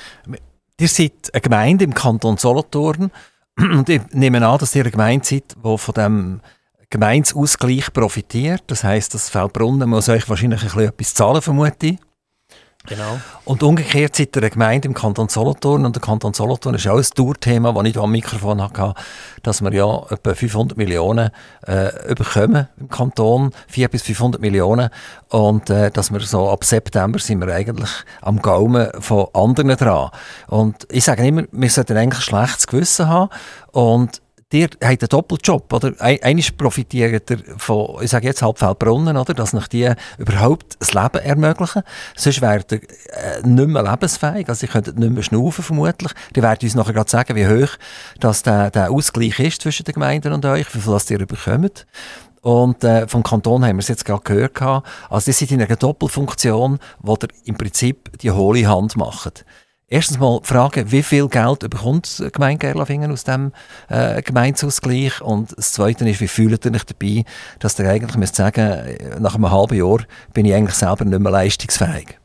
Ihr 0.81 0.89
seid 0.89 1.13
eine 1.33 1.41
Gemeinde 1.41 1.85
im 1.85 1.93
Kanton 1.93 2.39
Solothurn 2.39 3.11
und 3.59 3.89
ich 3.89 4.01
nehme 4.13 4.47
an, 4.47 4.59
dass 4.59 4.75
ihr 4.75 4.83
eine 4.83 4.91
Gemeinde 4.91 5.27
seid, 5.27 5.55
die 5.63 5.79
von 5.79 5.95
dem 5.95 6.41
Gemeinsausgleich 6.89 7.93
profitiert. 7.93 8.65
Das 8.67 8.83
heisst, 8.83 9.15
das 9.15 9.29
Feldbrunnen 9.29 9.89
muss 9.89 10.09
euch 10.09 10.29
wahrscheinlich 10.29 10.63
ein 10.63 10.67
bisschen 10.67 10.89
etwas 10.89 11.15
zahlen, 11.15 11.43
vermute 11.43 11.87
ich. 11.87 11.99
Genau. 12.87 13.21
Und 13.45 13.63
umgekehrt 13.63 14.19
ihr 14.19 14.29
eine 14.35 14.49
Gemeinde 14.49 14.89
im 14.89 14.95
Kanton 14.95 15.29
Solothurn 15.29 15.85
und 15.85 15.95
der 15.95 16.01
Kanton 16.01 16.33
Solothurn 16.33 16.75
ist 16.75 16.89
auch 16.89 16.97
ein 16.97 17.05
Tourthema, 17.15 17.73
das 17.73 17.85
ich 17.85 17.93
hier 17.93 18.03
am 18.03 18.11
Mikrofon 18.11 18.63
hatte, 18.63 18.95
dass 19.43 19.61
wir 19.61 19.73
ja 19.75 20.03
etwa 20.09 20.35
500 20.35 20.79
Millionen 20.79 21.31
äh, 21.67 22.15
bekommen 22.15 22.69
im 22.79 22.89
Kanton, 22.89 23.51
400 23.69 23.93
bis 23.93 24.03
500 24.03 24.41
Millionen 24.41 24.89
und 25.29 25.69
äh, 25.69 25.91
dass 25.91 26.11
wir 26.11 26.21
so 26.21 26.49
ab 26.49 26.65
September 26.65 27.19
sind 27.19 27.45
wir 27.45 27.55
eigentlich 27.55 27.91
am 28.23 28.41
Gaumen 28.41 28.89
von 28.99 29.27
anderen 29.35 29.77
dran. 29.77 30.09
Und 30.47 30.87
ich 30.91 31.05
sage 31.05 31.27
immer, 31.27 31.45
wir 31.53 31.69
sollten 31.69 31.99
eigentlich 31.99 32.21
ein 32.21 32.23
schlechtes 32.23 32.67
Gewissen 32.67 33.09
haben 33.09 33.29
und 33.73 34.23
ihr 34.53 34.65
habt 34.65 34.83
einen 34.83 35.09
Doppeljob, 35.09 35.73
oder? 35.73 35.93
Eines 35.99 36.51
profitiert 36.51 37.31
ihr 37.31 37.39
von, 37.57 38.03
ich 38.03 38.11
sage 38.11 38.27
jetzt 38.27 38.43
Halbfeldbrunnen, 38.43 39.17
oder? 39.17 39.35
Dass 39.35 39.53
nach 39.53 39.69
die 39.69 39.93
überhaupt 40.19 40.77
das 40.81 40.93
Leben 40.93 41.19
ermöglichen. 41.19 41.83
Sonst 42.17 42.41
wärt 42.41 42.73
ihr 42.73 42.81
äh, 42.83 43.47
nicht 43.47 43.69
mehr 43.69 43.83
lebensfähig. 43.83 44.49
Also, 44.49 44.67
ihr 44.67 44.73
könntet 44.73 44.99
nicht 44.99 45.13
mehr 45.13 45.23
schnaufen, 45.23 45.63
vermutlich. 45.63 46.13
Die 46.35 46.43
werden 46.43 46.59
uns 46.63 46.75
nachher 46.75 46.93
gerade 46.93 47.11
sagen, 47.11 47.37
wie 47.37 47.47
hoch 47.47 47.71
dass 48.19 48.43
der, 48.43 48.71
der 48.71 48.91
Ausgleich 48.91 49.39
ist 49.39 49.63
zwischen 49.63 49.85
den 49.85 49.95
Gemeinden 49.95 50.33
und 50.33 50.45
euch, 50.45 50.75
wie 50.75 50.81
viel 50.81 50.93
das 50.93 51.11
ihr 51.11 51.25
bekommt. 51.25 51.87
Und 52.43 52.83
äh, 52.85 53.07
vom 53.07 53.23
Kanton 53.23 53.65
haben 53.65 53.77
wir 53.77 53.81
es 53.81 53.89
jetzt 53.89 54.05
gerade 54.05 54.23
gehört. 54.25 54.55
Gehabt. 54.55 54.89
Also, 55.09 55.27
die 55.27 55.33
sind 55.33 55.53
in 55.53 55.63
einer 55.63 55.77
Doppelfunktion, 55.77 56.79
wo 57.01 57.15
ihr 57.15 57.29
im 57.45 57.57
Prinzip 57.57 58.19
die 58.19 58.31
hohle 58.31 58.67
Hand 58.67 58.97
macht. 58.97 59.45
Erstens 59.93 60.21
mal 60.21 60.39
fragen, 60.45 60.93
wie 60.93 61.03
viel 61.03 61.27
Geld 61.29 61.69
bekommt 61.69 62.21
die 62.21 62.31
Gemeinde 62.31 62.65
Gerlafingen 62.65 63.11
aus 63.11 63.25
dem 63.25 63.53
äh, 63.89 64.23
Gemeinsausgleich? 64.23 65.21
Und 65.21 65.59
das 65.59 65.73
Zweite 65.73 66.09
ist, 66.09 66.21
wie 66.21 66.29
fühlt 66.29 66.65
ihr 66.65 66.73
euch 66.73 66.85
dabei, 66.85 67.25
dass 67.59 67.77
ihr 67.77 67.91
eigentlich 67.91 68.17
müsst 68.17 68.37
sagen, 68.37 68.97
nach 69.19 69.35
einem 69.35 69.51
halben 69.51 69.77
Jahr 69.77 69.99
bin 70.33 70.47
ich 70.47 70.55
eigentlich 70.55 70.77
selber 70.77 71.05
nicht 71.05 71.19
mehr 71.19 71.33
leistungsfähig? 71.33 72.21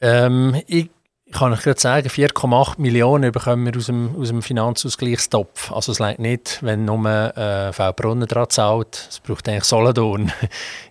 Ähm, 0.00 0.62
ich 0.66 0.88
ich 1.32 1.38
kann 1.38 1.52
euch 1.52 1.62
gerade 1.62 1.80
sagen, 1.80 2.08
4,8 2.08 2.74
Millionen 2.78 3.30
bekommen 3.30 3.64
wir 3.64 3.76
aus 3.76 3.86
dem, 3.86 4.16
aus 4.18 4.28
dem 4.28 4.42
Finanzausgleichstopf. 4.42 5.70
Also 5.70 5.92
es 5.92 6.00
reicht 6.00 6.18
nicht, 6.18 6.58
wenn 6.60 6.84
nur 6.84 7.06
äh, 7.06 7.92
Brunnen 7.94 8.26
dran 8.26 8.50
zahlt. 8.50 9.06
Es 9.08 9.20
braucht 9.20 9.48
eigentlich 9.48 9.64
Solothurn. 9.64 10.32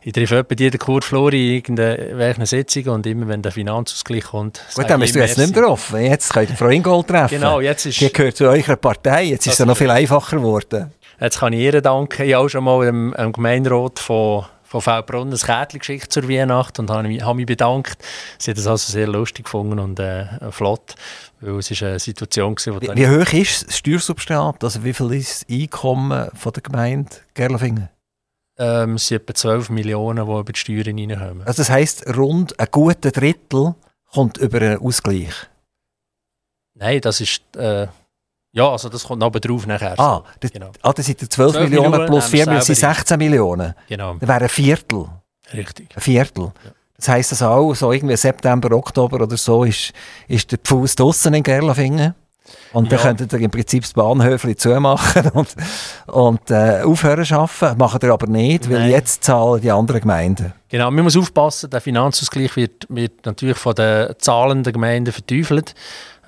Ich 0.02 0.14
treffe 0.14 0.38
etwa 0.38 0.56
jeden 0.58 0.80
Kurflori 0.80 1.58
in 1.58 1.78
irgendeiner 1.78 2.46
Sitzung 2.46 2.86
und 2.86 3.06
immer 3.06 3.28
wenn 3.28 3.42
der 3.42 3.52
Finanzausgleich 3.52 4.24
kommt... 4.24 4.62
Gut, 4.74 4.90
dann 4.90 5.02
bist 5.02 5.14
du 5.14 5.20
jetzt 5.20 5.38
nicht 5.38 5.54
mehr 5.54 5.64
drauf. 5.64 5.94
Jetzt 5.94 6.34
könnt 6.34 6.50
ihr 6.50 6.56
Frau 6.56 6.70
Ingold 6.70 7.08
treffen. 7.08 7.36
Genau, 7.36 7.60
jetzt 7.60 7.86
ist... 7.86 8.00
Die 8.00 8.12
gehört 8.12 8.38
zu 8.38 8.46
eurer 8.46 8.78
Partei. 8.78 9.26
Jetzt 9.26 9.46
ist 9.46 9.60
es 9.60 9.66
noch 9.66 9.76
viel 9.76 9.92
einfacher 9.92 10.38
geworden. 10.38 10.94
Jetzt 11.20 11.40
kann 11.40 11.52
ich 11.52 11.60
ihr 11.60 11.82
danken. 11.82 12.24
Ich 12.24 12.34
habe 12.34 12.46
auch 12.46 12.50
schon 12.50 12.64
mal 12.64 12.86
dem, 12.86 13.14
dem 13.16 13.34
Gemeinderat 13.34 14.00
von 14.00 14.46
von 14.70 14.82
Feldbrunn 14.82 15.32
ein 15.32 15.38
Kärtchen 15.38 15.80
geschickt 15.80 16.14
zur 16.14 16.30
Weihnacht 16.30 16.78
und 16.78 16.92
habe 16.92 17.08
mich, 17.08 17.24
habe 17.24 17.38
mich 17.38 17.48
bedankt. 17.48 17.98
Sie 18.38 18.52
hat 18.52 18.58
es 18.60 18.68
also 18.68 18.92
sehr 18.92 19.08
lustig 19.08 19.46
gefunden 19.46 19.80
und 19.80 20.00
äh, 20.00 20.28
flott, 20.52 20.94
weil 21.42 21.58
es 21.58 21.72
ist 21.72 21.82
eine 21.82 21.98
Situation 21.98 22.56
war, 22.56 22.82
Wie, 22.82 22.96
wie 22.96 23.08
hoch 23.08 23.34
ist 23.34 23.68
das 23.68 23.78
Steuersubstrat? 23.80 24.64
Also 24.64 24.84
wie 24.84 24.94
viel 24.94 25.12
ist 25.14 25.42
das 25.42 25.50
Einkommen 25.50 26.30
von 26.36 26.54
der 26.54 26.62
Gemeinde 26.62 27.10
Gerlafingen? 27.34 27.90
Ähm, 28.60 28.96
es 28.96 29.08
sind 29.08 29.24
etwa 29.24 29.34
12 29.34 29.72
Millionen, 29.72 30.24
die 30.24 30.32
über 30.32 30.54
die 30.54 30.60
Steuern 30.60 31.00
reinkommen. 31.00 31.48
Also 31.48 31.62
das 31.62 31.72
heisst, 31.72 32.06
rund 32.16 32.60
ein 32.60 32.68
guter 32.70 33.10
Drittel 33.10 33.74
kommt 34.12 34.38
über 34.38 34.62
einen 34.62 34.78
Ausgleich? 34.78 35.34
Nein, 36.76 37.02
das 37.02 37.22
ist... 37.22 37.42
Äh, 37.56 37.88
ja, 38.52 38.70
also 38.70 38.90
das 38.90 39.04
kommt 39.04 39.20
noch 39.20 39.32
drauf 39.32 39.68
nachher. 39.68 40.00
Ah, 40.00 40.24
das, 40.40 40.52
genau. 40.52 40.72
ah, 40.82 40.94
das 40.94 41.06
sind 41.06 41.20
12, 41.20 41.52
12 41.52 41.70
Millionen, 41.70 41.92
Millionen 41.92 42.08
plus 42.08 42.26
4 42.26 42.46
Millionen 42.46 42.62
sind 42.62 42.76
16 42.76 43.18
Millionen. 43.18 43.76
Genau. 43.88 44.16
Das 44.16 44.28
wäre 44.28 44.42
ein 44.42 44.50
Viertel. 44.50 45.06
Richtig. 45.54 45.96
Ein 45.96 46.02
Viertel. 46.02 46.44
Ja. 46.46 46.72
Das 46.98 47.08
heisst 47.08 47.32
also 47.32 47.48
auch, 47.48 47.74
so 47.76 47.92
irgendwie 47.92 48.18
September, 48.18 48.76
Oktober 48.76 49.22
oder 49.22 49.38
so 49.38 49.64
ist, 49.64 49.94
ist 50.28 50.52
der 50.52 50.60
Fuß 50.64 50.96
draussen 50.96 51.34
in 51.34 51.44
Gerlafingen. 51.44 52.14
Und 52.74 52.86
ja. 52.86 52.98
dann 52.98 53.08
könntet 53.18 53.34
ihr 53.34 53.40
im 53.40 53.52
Prinzip 53.52 53.84
das 53.84 53.94
Bahnhöfli 53.94 54.56
zumachen 54.56 55.30
und, 55.34 55.56
und 56.08 56.52
äh, 56.52 56.82
aufhören 56.82 57.24
zu 57.24 57.36
arbeiten. 57.36 57.78
Machen 57.78 58.00
ihr 58.04 58.12
aber 58.12 58.28
nicht, 58.28 58.70
weil 58.70 58.80
Nein. 58.80 58.90
jetzt 58.90 59.24
zahlen 59.24 59.62
die 59.62 59.72
anderen 59.72 60.02
Gemeinden. 60.02 60.54
Genau, 60.68 60.90
man 60.92 61.04
muss 61.04 61.16
aufpassen, 61.16 61.70
der 61.70 61.82
Finanzausgleich 61.82 62.56
wird, 62.56 62.86
wird 62.90 63.26
natürlich 63.26 63.58
von 63.58 63.76
den 63.76 64.14
zahlenden 64.18 64.74
Gemeinden 64.74 65.12
verteufelt 65.12 65.76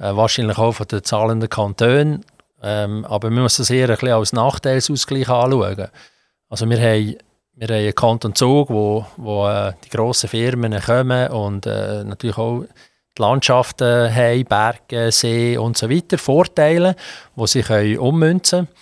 äh, 0.01 0.15
wahrscheinlich 0.15 0.57
auch 0.57 0.73
von 0.73 0.87
den 0.87 1.03
zahlenden 1.03 1.49
Kantonen. 1.49 2.25
Ähm, 2.63 3.05
aber 3.05 3.29
wir 3.29 3.41
müssen 3.41 3.61
das 3.61 3.69
eher 3.69 3.89
ein 3.89 3.95
bisschen 3.95 4.09
als 4.09 4.33
Nachteilsausgleich 4.33 5.29
anschauen. 5.29 5.87
Also 6.49 6.69
wir 6.69 6.79
haben, 6.79 7.15
wir 7.55 7.67
haben 7.67 7.75
einen 7.75 7.95
Kanton 7.95 8.35
Zug, 8.35 8.69
wo, 8.69 9.05
wo 9.17 9.47
äh, 9.47 9.73
die 9.83 9.89
grossen 9.89 10.29
Firmen 10.29 10.79
kommen 10.81 11.29
und 11.29 11.65
äh, 11.65 12.03
natürlich 12.03 12.37
auch 12.37 12.65
die 13.17 13.21
Landschaften 13.21 14.13
haben, 14.13 14.45
Berge, 14.45 15.11
See 15.11 15.57
und 15.57 15.77
so 15.77 15.89
weiter, 15.89 16.17
Vorteile, 16.17 16.95
die 17.35 17.47
sie 17.47 17.61
können 17.61 17.97
ummünzen 17.97 18.67
können. 18.67 18.77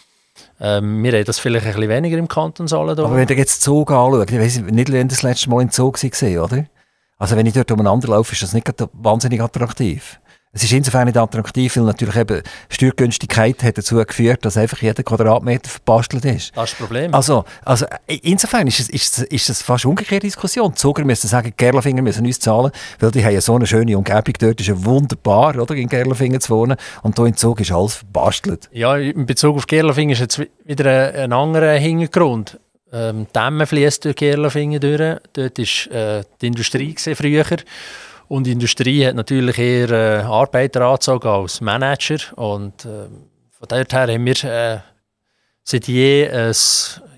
Ähm, 0.61 1.03
wir 1.03 1.13
haben 1.13 1.25
das 1.25 1.39
vielleicht 1.39 1.65
ein 1.65 1.73
bisschen 1.73 1.89
weniger 1.89 2.17
im 2.17 2.27
Kanton 2.27 2.67
Solothurn. 2.67 3.05
Aber 3.05 3.15
wenn 3.15 3.27
ihr 3.27 3.37
jetzt 3.37 3.61
Zug 3.61 3.91
anschaut, 3.91 4.31
ich 4.31 4.39
weiß 4.39 4.59
nicht, 4.61 4.91
wann 4.91 5.07
das 5.07 5.23
letzte 5.23 5.49
Mal 5.49 5.61
in 5.61 5.71
Zug 5.71 6.01
war, 6.01 6.43
oder? 6.43 6.65
Also 7.17 7.35
wenn 7.35 7.45
ich 7.45 7.53
dort 7.53 7.71
umeinander 7.71 8.09
laufe, 8.09 8.33
ist 8.33 8.43
das 8.43 8.53
nicht 8.53 8.67
wahnsinnig 8.93 9.41
attraktiv. 9.41 10.19
Es 10.51 10.63
ist 10.63 10.71
insofern 10.71 11.05
nicht 11.05 11.17
attraktiv, 11.17 11.77
weil 11.77 11.83
natürlich 11.83 12.15
eben 12.15 12.41
Steuergünstigkeit 12.69 13.61
hat 13.61 13.77
dazu 13.77 13.97
geführt, 14.03 14.43
dass 14.45 14.57
einfach 14.57 14.81
jeder 14.81 15.03
Quadratmeter 15.03 15.69
verbastelt 15.69 16.25
ist. 16.25 16.57
Das 16.57 16.71
ist 16.71 16.73
das 16.73 16.73
Problem. 16.73 17.13
Also, 17.13 17.45
also 17.63 17.85
insofern 18.07 18.65
ist 18.65 18.79
es, 18.79 18.89
ist, 18.89 19.19
ist 19.19 19.47
es 19.47 19.61
fast 19.61 19.85
eine 19.85 19.91
umgekehrte 19.91 20.25
Diskussion. 20.25 20.71
Die 20.71 20.75
Zuger 20.75 21.05
müssen 21.05 21.27
sagen, 21.27 21.53
Gerlafingen 21.55 22.03
müssen 22.03 22.25
uns 22.25 22.39
zahlen, 22.39 22.71
weil 22.99 23.11
die 23.11 23.23
haben 23.23 23.39
so 23.41 23.55
eine 23.55 23.67
schöne 23.67 23.95
Umgebung 23.95 24.33
dort. 24.39 24.59
ist 24.59 24.65
ja 24.65 24.85
wunderbar, 24.85 25.55
oder, 25.55 25.75
in 25.75 25.87
Gerlafingen 25.87 26.41
zu 26.41 26.55
wohnen. 26.55 26.77
Und 27.03 27.15
hier 27.15 27.27
in 27.27 27.37
Zug 27.37 27.61
ist 27.61 27.71
alles 27.71 27.95
verbastelt. 27.95 28.69
Ja, 28.71 28.97
in 28.97 29.27
Bezug 29.27 29.55
auf 29.55 29.67
Gerlafingen 29.67 30.13
ist 30.13 30.19
jetzt 30.19 30.41
wieder 30.65 31.13
ein, 31.13 31.15
ein 31.15 31.33
anderer 31.33 31.73
Hintergrund. 31.73 32.59
Ähm, 32.91 33.27
Dämme 33.35 33.67
fließt 33.67 34.05
durch 34.05 34.15
Gerlafingen 34.15 34.81
durch. 34.81 35.19
Dort 35.33 35.59
war 35.59 35.95
äh, 35.95 36.23
die 36.41 36.47
Industrie 36.47 36.95
früher. 36.97 37.45
Und 38.29 38.45
die 38.45 38.51
Industrie 38.51 39.05
hat 39.07 39.15
natürlich 39.15 39.57
eher 39.57 39.89
äh, 39.89 40.21
Arbeiter 40.21 40.81
als 40.83 41.61
Manager. 41.61 42.19
Und 42.37 42.85
äh, 42.85 43.07
von 43.49 43.67
daher 43.67 43.85
haben 44.07 44.25
wir 44.25 44.43
äh, 44.43 44.79
seit 45.63 45.87
je 45.87 46.29
ein, 46.29 46.53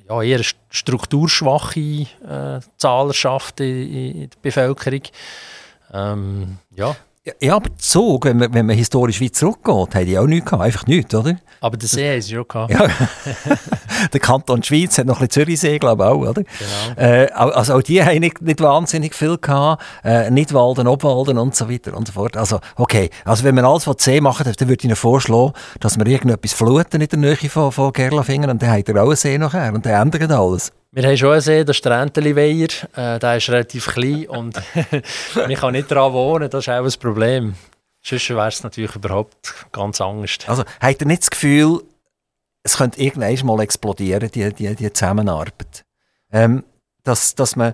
ja, 0.08 0.22
eher 0.22 0.38
eine 0.38 0.46
strukturschwache 0.70 1.80
äh, 1.80 2.62
Zahlerschaft 2.78 3.60
in, 3.60 3.94
in, 3.94 4.30
der 4.30 4.38
Bevölkerung. 4.42 5.02
Ähm, 5.94 6.58
ja. 6.74 6.96
Ja, 7.40 7.56
aber 7.56 7.70
Zug, 7.78 8.26
wenn 8.26 8.38
man, 8.38 8.54
wenn 8.54 8.66
man 8.66 8.76
historisch 8.76 9.22
weit 9.22 9.36
zurückgeht, 9.36 9.96
haben 9.96 10.06
die 10.06 10.18
auch 10.18 10.26
nichts 10.26 10.46
gehabt. 10.46 10.64
Einfach 10.64 10.86
nichts, 10.88 11.14
oder? 11.14 11.36
Aber 11.62 11.78
der 11.78 11.88
See 11.88 12.20
gehabt. 12.20 12.72
Ja. 12.72 12.88
der 14.14 14.20
Kanton 14.20 14.64
Schweiz 14.64 14.98
hat 14.98 15.06
noch 15.06 15.22
ein 15.22 15.28
bisschen 15.28 15.46
Zürichsee, 15.46 15.80
glaube 15.80 16.04
ich, 16.04 16.10
auch, 16.10 16.18
oder? 16.18 16.44
Genau. 16.44 17.02
Äh, 17.02 17.28
also 17.32 17.76
auch 17.76 17.82
die 17.82 18.04
haben 18.04 18.20
nicht, 18.20 18.42
nicht 18.42 18.62
wahnsinnig 18.62 19.16
viel 19.16 19.38
gehabt. 19.38 19.84
Äh, 20.04 20.32
nicht 20.32 20.54
Walden, 20.54 20.88
Obwalden 20.88 21.38
und 21.38 21.56
so 21.56 21.70
weiter 21.70 21.96
und 21.96 22.08
so 22.08 22.14
fort. 22.14 22.36
Also, 22.36 22.60
okay. 22.76 23.10
Also 23.26 23.44
wenn 23.44 23.56
man 23.56 23.66
alles 23.66 23.84
von 23.84 23.96
See 23.98 24.22
macht, 24.22 24.46
dann 24.46 24.68
würde 24.68 24.80
ich 24.80 24.86
Ihnen 24.86 24.96
vorschlagen, 24.96 25.54
dass 25.80 25.98
wir 25.98 26.08
irgendetwas 26.08 26.54
fluten 26.54 27.02
in 27.02 27.08
der 27.08 27.20
Nähe 27.20 27.36
von, 27.36 27.72
von 27.72 27.94
Gerlafingen 27.94 28.50
und 28.50 28.62
dann 28.62 28.72
hat 28.72 28.90
er 28.90 29.04
auch 29.04 29.08
einen 29.08 29.16
See 29.16 29.38
nachher 29.38 29.74
und 29.74 29.86
dann 29.86 30.08
ändert 30.08 30.32
alles. 30.32 30.72
Wir 30.94 31.04
haben 31.04 31.16
schon 31.16 31.40
See, 31.40 31.64
der 31.64 31.72
Stränteli-Weiher. 31.74 32.68
Äh, 32.96 33.18
der 33.18 33.38
ist 33.38 33.50
relativ 33.50 33.88
klein 33.88 34.28
und 34.28 34.62
man 35.36 35.56
kann 35.56 35.72
nicht 35.72 35.90
daran 35.90 36.12
wohnen, 36.12 36.50
das 36.50 36.68
ist 36.68 36.70
auch 36.70 36.84
ein 36.84 37.00
Problem. 37.00 37.56
Sonst 38.04 38.30
wäre 38.30 38.48
es 38.50 38.62
natürlich 38.62 38.94
überhaupt 38.96 39.54
ganz 39.72 40.02
anders. 40.02 40.38
Also, 40.48 40.64
habt 40.82 41.02
ihr 41.02 41.08
nicht 41.08 41.22
das 41.22 41.30
Gefühl, 41.30 41.82
es 42.64 42.76
könnte 42.76 43.02
irgendwann 43.02 43.46
mal 43.46 43.62
explodieren, 43.62 44.30
die, 44.32 44.52
die, 44.54 44.76
die 44.76 44.92
Zusammenarbeit? 44.92 45.86
Ähm, 46.30 46.66
dass, 47.04 47.36
dass 47.36 47.56
man, 47.56 47.74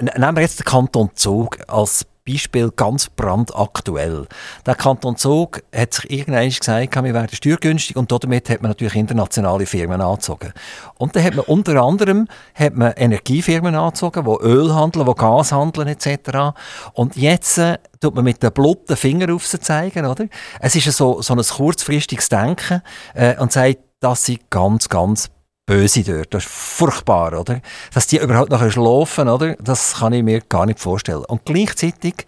nehmen 0.00 0.36
wir 0.36 0.42
jetzt 0.42 0.58
den 0.58 0.64
Kanton 0.64 1.10
Zug 1.14 1.58
als 1.68 2.04
Beispiel 2.26 2.70
ganz 2.74 3.10
brandaktuell. 3.10 4.26
Der 4.64 4.74
Kanton 4.74 5.16
Zug 5.16 5.62
hat 5.74 5.92
sich 5.94 6.10
irgendwann 6.10 6.48
gesagt, 6.48 6.94
wir 6.96 7.14
werden 7.14 7.28
steuergünstig 7.30 7.96
und 7.96 8.10
damit 8.10 8.48
hat 8.48 8.62
man 8.62 8.70
natürlich 8.70 8.94
internationale 8.94 9.66
Firmen 9.66 10.00
angezogen. 10.00 10.52
Und 10.96 11.14
dann 11.14 11.22
hat 11.22 11.34
man 11.34 11.44
unter 11.44 11.82
anderem 11.82 12.26
hat 12.54 12.74
man 12.76 12.92
Energiefirmen 12.92 13.74
angezogen, 13.74 14.24
die 14.24 14.44
Öl 14.44 14.74
handeln, 14.74 15.06
die 15.06 15.14
Gas 15.14 15.52
handeln 15.52 15.88
etc. 15.88 16.56
Und 16.94 17.16
jetzt 17.16 17.58
äh, 17.58 17.78
tut 18.00 18.14
man 18.14 18.24
mit 18.24 18.42
den 18.42 18.96
Finger 18.96 19.34
auf 19.34 19.46
sie 19.46 19.60
zeigen, 19.60 20.06
oder? 20.06 20.26
Es 20.60 20.74
ist 20.74 20.90
so, 20.96 21.20
so 21.20 21.34
ein 21.34 21.42
kurzfristiges 21.42 22.30
Denken 22.30 22.80
äh, 23.14 23.36
und 23.36 23.52
sagt, 23.52 23.78
das 24.00 24.24
sind 24.24 24.50
ganz, 24.50 24.88
ganz 24.88 25.30
Böse 25.66 26.02
dort. 26.02 26.34
Das 26.34 26.44
ist 26.44 26.52
furchtbar, 26.52 27.38
oder? 27.38 27.60
Dass 27.92 28.06
die 28.06 28.18
überhaupt 28.18 28.50
noch 28.50 28.70
schlafen, 28.70 29.28
oder? 29.28 29.54
Das 29.56 29.94
kann 29.94 30.12
ich 30.12 30.22
mir 30.22 30.40
gar 30.40 30.66
nicht 30.66 30.78
vorstellen. 30.78 31.24
Und 31.24 31.44
gleichzeitig 31.44 32.26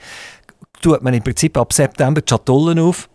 tut 0.81 1.03
man 1.03 1.15
im 1.15 1.23
Prinzip 1.23 1.57
ab 1.57 1.73
September 1.73 2.21
die 2.21 2.31
Schatullen 2.31 2.79
auf 2.79 3.09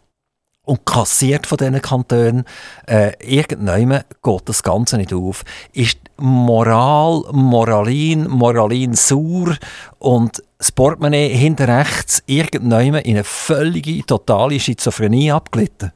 und 0.64 0.86
kassiert 0.86 1.48
von 1.48 1.58
diesen 1.58 1.82
Kantonen. 1.82 2.46
Äh, 2.88 3.14
irgendwann 3.20 4.04
geht 4.22 4.42
das 4.46 4.64
Ganze 4.64 4.98
nicht 4.98 5.14
auf. 5.14 5.44
Ist 5.74 5.98
Moral, 6.18 7.24
Moralin, 7.32 8.28
Moralin 8.30 8.94
sauer 8.94 9.58
und 9.98 10.44
das 10.60 10.72
Portemonnaie 10.72 11.30
hinter 11.30 11.68
rechts 11.68 12.22
irgendwann 12.28 12.96
in 12.96 13.16
eine 13.16 13.24
völlige, 13.24 14.06
totale 14.06 14.60
Schizophrenie 14.60 15.32
abgelitten? 15.32 15.92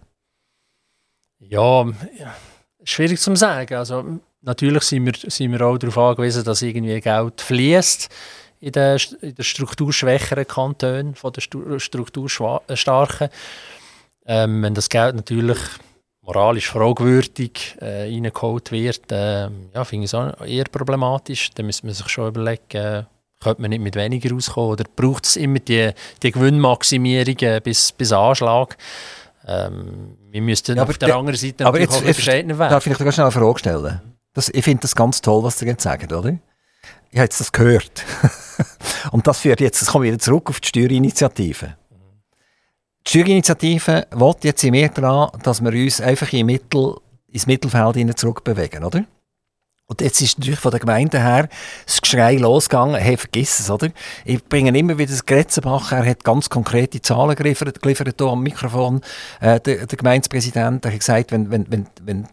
Ja, 1.38 1.86
schwierig 2.86 3.20
zu 3.20 3.36
sagen. 3.36 3.76
Also, 3.76 4.20
natürlich 4.42 4.84
sind 4.84 5.06
wir, 5.06 5.14
sind 5.30 5.52
wir 5.52 5.62
auch 5.62 5.78
darauf 5.78 5.98
angewiesen, 5.98 6.44
dass 6.44 6.62
irgendwie 6.62 7.00
Geld 7.02 7.42
fließt 7.42 8.10
in 8.62 8.72
den, 8.72 9.00
in 9.22 9.36
den 9.36 9.44
strukturschwächeren 9.44 10.48
Kantonen, 10.48 11.16
von 11.16 11.34
den 11.34 11.80
strukturstarken. 11.80 13.30
Ähm, 14.28 14.64
wenn 14.64 14.74
das 14.74 14.90
Geld 14.90 15.16
natürlich 15.16 15.60
moralisch 16.22 16.70
fragwürdig 16.70 17.76
äh, 17.80 18.04
reingeholt 18.04 18.72
wird, 18.72 19.12
äh, 19.12 19.50
ja, 19.74 19.84
finde 19.84 20.06
ich 20.06 20.12
es 20.12 20.16
auch 20.16 20.42
eher 20.42 20.66
problematisch. 20.66 21.52
Da 21.54 21.62
müsste 21.62 21.86
man 21.86 21.94
sich 21.94 22.10
schon 22.10 22.30
überlegen, 22.30 22.64
äh, 22.72 23.04
könnte 23.40 23.62
man 23.62 23.70
nicht 23.70 23.82
mit 23.82 23.96
weniger 23.96 24.32
rauskommen 24.32 24.72
oder 24.72 24.86
braucht 24.96 25.26
es 25.26 25.36
immer 25.36 25.60
die, 25.60 25.92
die 26.24 26.32
Gewinnmaximierung 26.32 27.38
äh, 27.42 27.62
bis, 27.64 27.92
bis 27.92 28.12
Anschlag? 28.12 28.78
Ähm, 29.48 30.18
wir 30.32 30.42
müssten 30.42 30.76
ja, 30.76 30.84
auf 30.84 30.98
der, 30.98 31.08
der 31.08 31.18
anderen 31.18 31.38
Seite 31.38 31.66
aber 31.66 31.80
jetzt, 31.80 31.96
auch 31.96 32.02
bescheidener 32.02 32.58
werden. 32.58 32.72
Darf 32.72 32.88
ich 32.88 32.98
dir 32.98 33.12
schnell 33.12 33.26
eine 33.26 33.32
Frage 33.32 33.60
stellen? 33.60 34.02
Das, 34.34 34.50
ich 34.50 34.64
finde 34.64 34.82
das 34.82 34.96
ganz 34.96 35.22
toll, 35.22 35.44
was 35.44 35.60
Sie 35.60 35.66
jetzt 35.66 35.84
sagen, 35.84 36.12
oder? 36.12 36.38
Ich 37.12 37.18
habe 37.18 37.26
jetzt 37.26 37.40
das 37.40 37.52
gehört. 37.52 38.04
Und 39.12 39.28
das 39.28 39.40
führt 39.40 39.62
jetzt, 39.62 39.82
das 39.82 39.90
kommt 39.90 40.06
wieder 40.06 40.20
zurück 40.20 40.50
auf 40.50 40.60
die 40.60 40.68
Steuerinitiative. 40.68 41.78
Die 43.06 43.10
Steuerinitiative 43.10 44.08
will 44.12 44.34
jetzt 44.44 44.64
in 44.64 44.72
mir 44.72 44.90
daran, 44.90 45.30
dass 45.44 45.64
wir 45.64 45.72
uns 45.72 46.02
einfach 46.02 46.34
in 46.34 46.48
Mittel, 46.48 46.96
ins 47.28 47.46
Mittelfeld 47.46 48.20
zurückbewegen, 48.20 48.84
oder? 48.84 49.06
Und 49.88 50.02
jetzt 50.02 50.20
ist 50.20 50.40
natürlich 50.40 50.60
von 50.60 50.72
der 50.72 50.80
Gemeinde 50.80 51.22
her 51.22 51.48
das 51.86 52.02
Geschrei 52.02 52.38
losgegangen, 52.38 52.96
hey, 52.96 53.18
vergiss 53.18 53.60
es, 53.60 53.70
oder? 53.70 53.90
Ich 54.26 54.44
bringe 54.44 54.76
immer 54.76 54.98
wieder 54.98 55.12
das 55.12 55.24
Gretzenbach, 55.24 55.92
er 55.92 56.04
hat 56.04 56.24
ganz 56.24 56.50
konkrete 56.50 57.00
Zahlen 57.04 57.36
geliefert, 57.36 57.80
geliefert 57.84 58.16
hier 58.18 58.28
am 58.28 58.42
Mikrofon. 58.42 59.02
Äh, 59.42 59.60
der, 59.60 59.86
der 59.86 59.98
Gemeindepräsident 59.98 60.84
hat 60.84 61.00
gesagt, 61.00 61.32
wenn, 61.32 61.52
wenn, 61.52 61.68
wenn, 61.70 61.88
wenn 62.02 62.28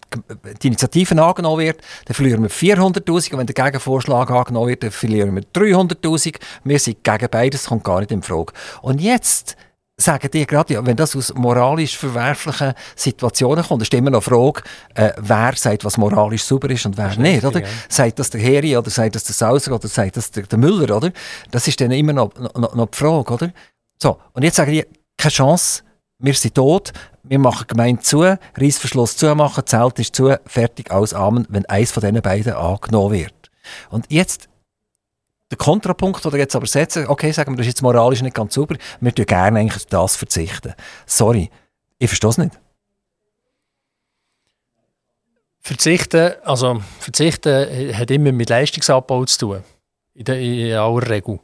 die 0.62 0.68
Initiative 0.68 1.22
angenommen 1.22 1.60
wird, 1.60 1.82
dann 2.06 2.14
verlieren 2.14 2.42
wir 2.42 2.50
400'000 2.50 3.32
und 3.32 3.38
wenn 3.40 3.46
der 3.46 3.64
Gegenvorschlag 3.64 4.30
angenommen 4.30 4.68
wird, 4.68 4.84
dann 4.84 4.90
verlieren 4.90 5.34
wir 5.34 5.42
300'000. 5.42 6.36
Wir 6.64 6.78
sind 6.78 7.04
gegen 7.04 7.28
beides, 7.30 7.62
das 7.62 7.68
kommt 7.68 7.84
gar 7.84 8.00
nicht 8.00 8.12
in 8.12 8.22
Frage. 8.22 8.54
Und 8.80 8.98
jetzt 8.98 9.58
sagen 9.96 10.28
die 10.32 10.46
gerade, 10.46 10.74
ja, 10.74 10.84
wenn 10.84 10.96
das 10.96 11.14
aus 11.14 11.34
moralisch 11.34 11.96
verwerflichen 11.96 12.74
Situationen 12.96 13.64
kommt, 13.64 13.82
ist 13.82 13.94
immer 13.94 14.10
noch 14.10 14.24
die 14.24 14.30
Frage, 14.30 14.62
äh, 14.94 15.12
wer 15.18 15.54
sagt, 15.54 15.84
was 15.84 15.96
moralisch 15.96 16.44
sauber 16.44 16.70
ist 16.70 16.86
und 16.86 16.96
wer 16.96 17.10
ist 17.10 17.18
nicht, 17.18 17.44
oder? 17.44 17.60
Ja. 17.60 17.68
Sagt 17.88 18.18
das 18.18 18.30
der 18.30 18.40
Heri 18.40 18.76
oder 18.76 18.90
sagt 18.90 19.14
das 19.14 19.24
der 19.24 19.34
Sauser 19.34 19.74
oder 19.74 19.88
sagt 19.88 20.16
das 20.16 20.30
der, 20.30 20.44
der 20.44 20.58
Müller, 20.58 20.96
oder? 20.96 21.12
Das 21.50 21.68
ist 21.68 21.80
dann 21.80 21.90
immer 21.90 22.12
noch, 22.12 22.34
noch, 22.34 22.74
noch 22.74 22.86
die 22.86 22.98
Frage, 22.98 23.32
oder? 23.32 23.52
So, 24.00 24.18
und 24.32 24.42
jetzt 24.42 24.56
sagen 24.56 24.72
die, 24.72 24.84
keine 25.16 25.32
Chance, 25.32 25.82
wir 26.18 26.34
sind 26.34 26.54
tot, 26.54 26.92
wir 27.22 27.38
machen 27.38 27.66
Gemeinde 27.66 28.02
zu, 28.02 28.22
Reissverschluss 28.56 29.16
zumachen, 29.16 29.66
Zelt 29.66 29.98
ist 29.98 30.16
zu, 30.16 30.34
fertig, 30.46 30.90
alles 30.90 31.14
Amen, 31.14 31.46
wenn 31.50 31.66
eins 31.66 31.92
von 31.92 32.00
diesen 32.00 32.20
beiden 32.22 32.54
angenommen 32.54 33.12
wird. 33.12 33.50
Und 33.90 34.06
jetzt 34.08 34.48
der 35.52 35.58
Kontrapunkt, 35.58 36.24
den 36.24 36.34
jetzt 36.36 36.56
aber 36.56 36.66
setzen, 36.66 37.06
okay, 37.08 37.30
sagen 37.30 37.52
wir, 37.52 37.58
das 37.58 37.66
ist 37.66 37.74
jetzt 37.74 37.82
moralisch 37.82 38.22
nicht 38.22 38.34
ganz 38.34 38.54
sauber, 38.54 38.76
wir 39.00 39.14
tun 39.14 39.26
gerne 39.26 39.60
eigentlich 39.60 39.76
auf 39.76 39.86
das 39.86 40.16
verzichten. 40.16 40.74
Sorry, 41.06 41.50
ich 41.98 42.08
verstehe 42.08 42.30
es 42.30 42.38
nicht. 42.38 42.58
Verzichten, 45.60 46.32
also 46.42 46.82
verzichten 46.98 47.96
hat 47.96 48.10
immer 48.10 48.32
mit 48.32 48.48
Leistungsabbau 48.48 49.26
zu 49.26 49.38
tun, 49.38 49.64
in, 50.14 50.24
der, 50.24 50.40
in 50.40 50.72
aller 50.72 51.08
Regel. 51.08 51.38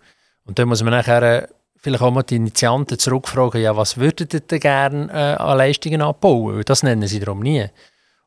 Und 0.45 0.59
dann 0.59 0.69
muss 0.69 0.83
man 0.83 0.93
nachher 0.93 1.23
äh, 1.23 1.49
vielleicht 1.77 2.03
auch 2.03 2.11
mal 2.11 2.23
die 2.23 2.37
Initianten 2.37 2.99
zurückfragen, 2.99 3.61
ja, 3.61 3.77
was 3.77 3.99
würdet 3.99 4.33
ihr 4.33 4.41
denn 4.41 4.59
gerne 4.59 5.13
äh, 5.13 5.37
an 5.37 5.59
Leistungen 5.59 6.01
abbauen? 6.01 6.63
Das 6.65 6.83
nennen 6.83 7.07
sie 7.07 7.21
darum 7.21 7.41
nie. 7.41 7.67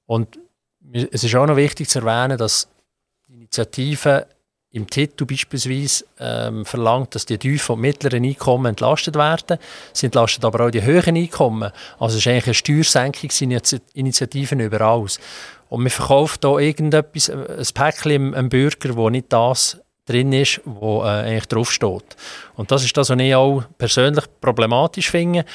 Und 0.05 0.39
es 0.93 1.23
ist 1.23 1.35
auch 1.35 1.47
noch 1.47 1.55
wichtig 1.55 1.89
zu 1.89 1.99
erwähnen, 1.99 2.37
dass 2.37 2.69
die 3.27 3.33
Initiativen 3.33 4.21
im 4.73 4.89
Titel 4.89 5.25
beispielsweise 5.25 6.05
ähm, 6.19 6.65
verlangt, 6.65 7.15
dass 7.15 7.25
die 7.25 7.37
tiefen 7.37 7.73
und 7.73 7.81
mittleren 7.81 8.23
Einkommen 8.23 8.67
entlastet 8.67 9.15
werden. 9.15 9.57
Sie 9.91 10.05
entlasten 10.05 10.45
aber 10.45 10.65
auch 10.65 10.71
die 10.71 10.83
höheren 10.83 11.17
Einkommen. 11.17 11.71
Also 11.99 12.17
es 12.17 12.25
ist 12.25 12.27
eigentlich 12.27 12.45
eine 12.45 12.53
Steuersenkungsinitiative 12.53 14.55
überall. 14.55 15.05
Und 15.69 15.83
man 15.83 15.89
verkauft 15.89 16.45
hier 16.45 16.59
irgendetwas, 16.59 17.29
äh, 17.29 17.33
ein 17.33 17.65
Päckchen 17.73 18.33
einem 18.33 18.49
Bürger, 18.49 18.95
wo 18.95 19.09
nicht 19.09 19.33
das 19.33 19.77
drin 20.05 20.33
ist, 20.33 20.61
wo 20.65 21.03
äh, 21.03 21.07
eigentlich 21.07 21.47
draufsteht. 21.47 22.15
Und 22.55 22.71
das 22.71 22.83
ist 22.83 22.95
das, 22.95 23.09
was 23.09 23.19
ich 23.19 23.35
auch 23.35 23.63
persönlich 23.77 24.25
problematisch 24.39 25.11
finde. 25.11 25.45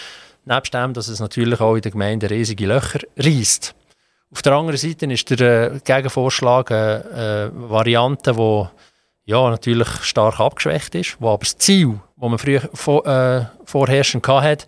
Nebst 0.45 0.75
dem, 0.75 0.93
dass 0.93 1.09
es 1.09 1.21
natürlich 1.21 1.61
auch 1.61 1.75
in 1.75 1.83
der 1.83 1.91
Gemeinde 1.91 2.31
riesige 2.31 2.67
Löcher 2.67 3.01
reißt. 3.17 3.75
Auf 4.31 4.43
der 4.43 4.53
anderen 4.53 4.77
Seite 4.77 5.07
ist 5.07 5.29
der 5.31 5.73
äh, 5.73 5.81
Gegenvorschlag 5.85 6.71
eine 6.71 7.53
äh, 7.55 7.71
Variante, 7.71 8.33
die 8.33 8.69
ja, 9.27 9.51
natürlich 9.51 9.89
stark 10.03 10.39
abgeschwächt 10.41 10.95
ist, 10.95 11.17
wo 11.21 11.31
aber 11.31 11.41
das 11.41 11.59
Ziel, 11.59 11.99
das 12.17 12.31
man 12.31 12.39
früher 12.39 12.71
vor, 12.73 13.05
äh, 13.07 13.45
vorherrschend 13.65 14.27
hatte, 14.27 14.67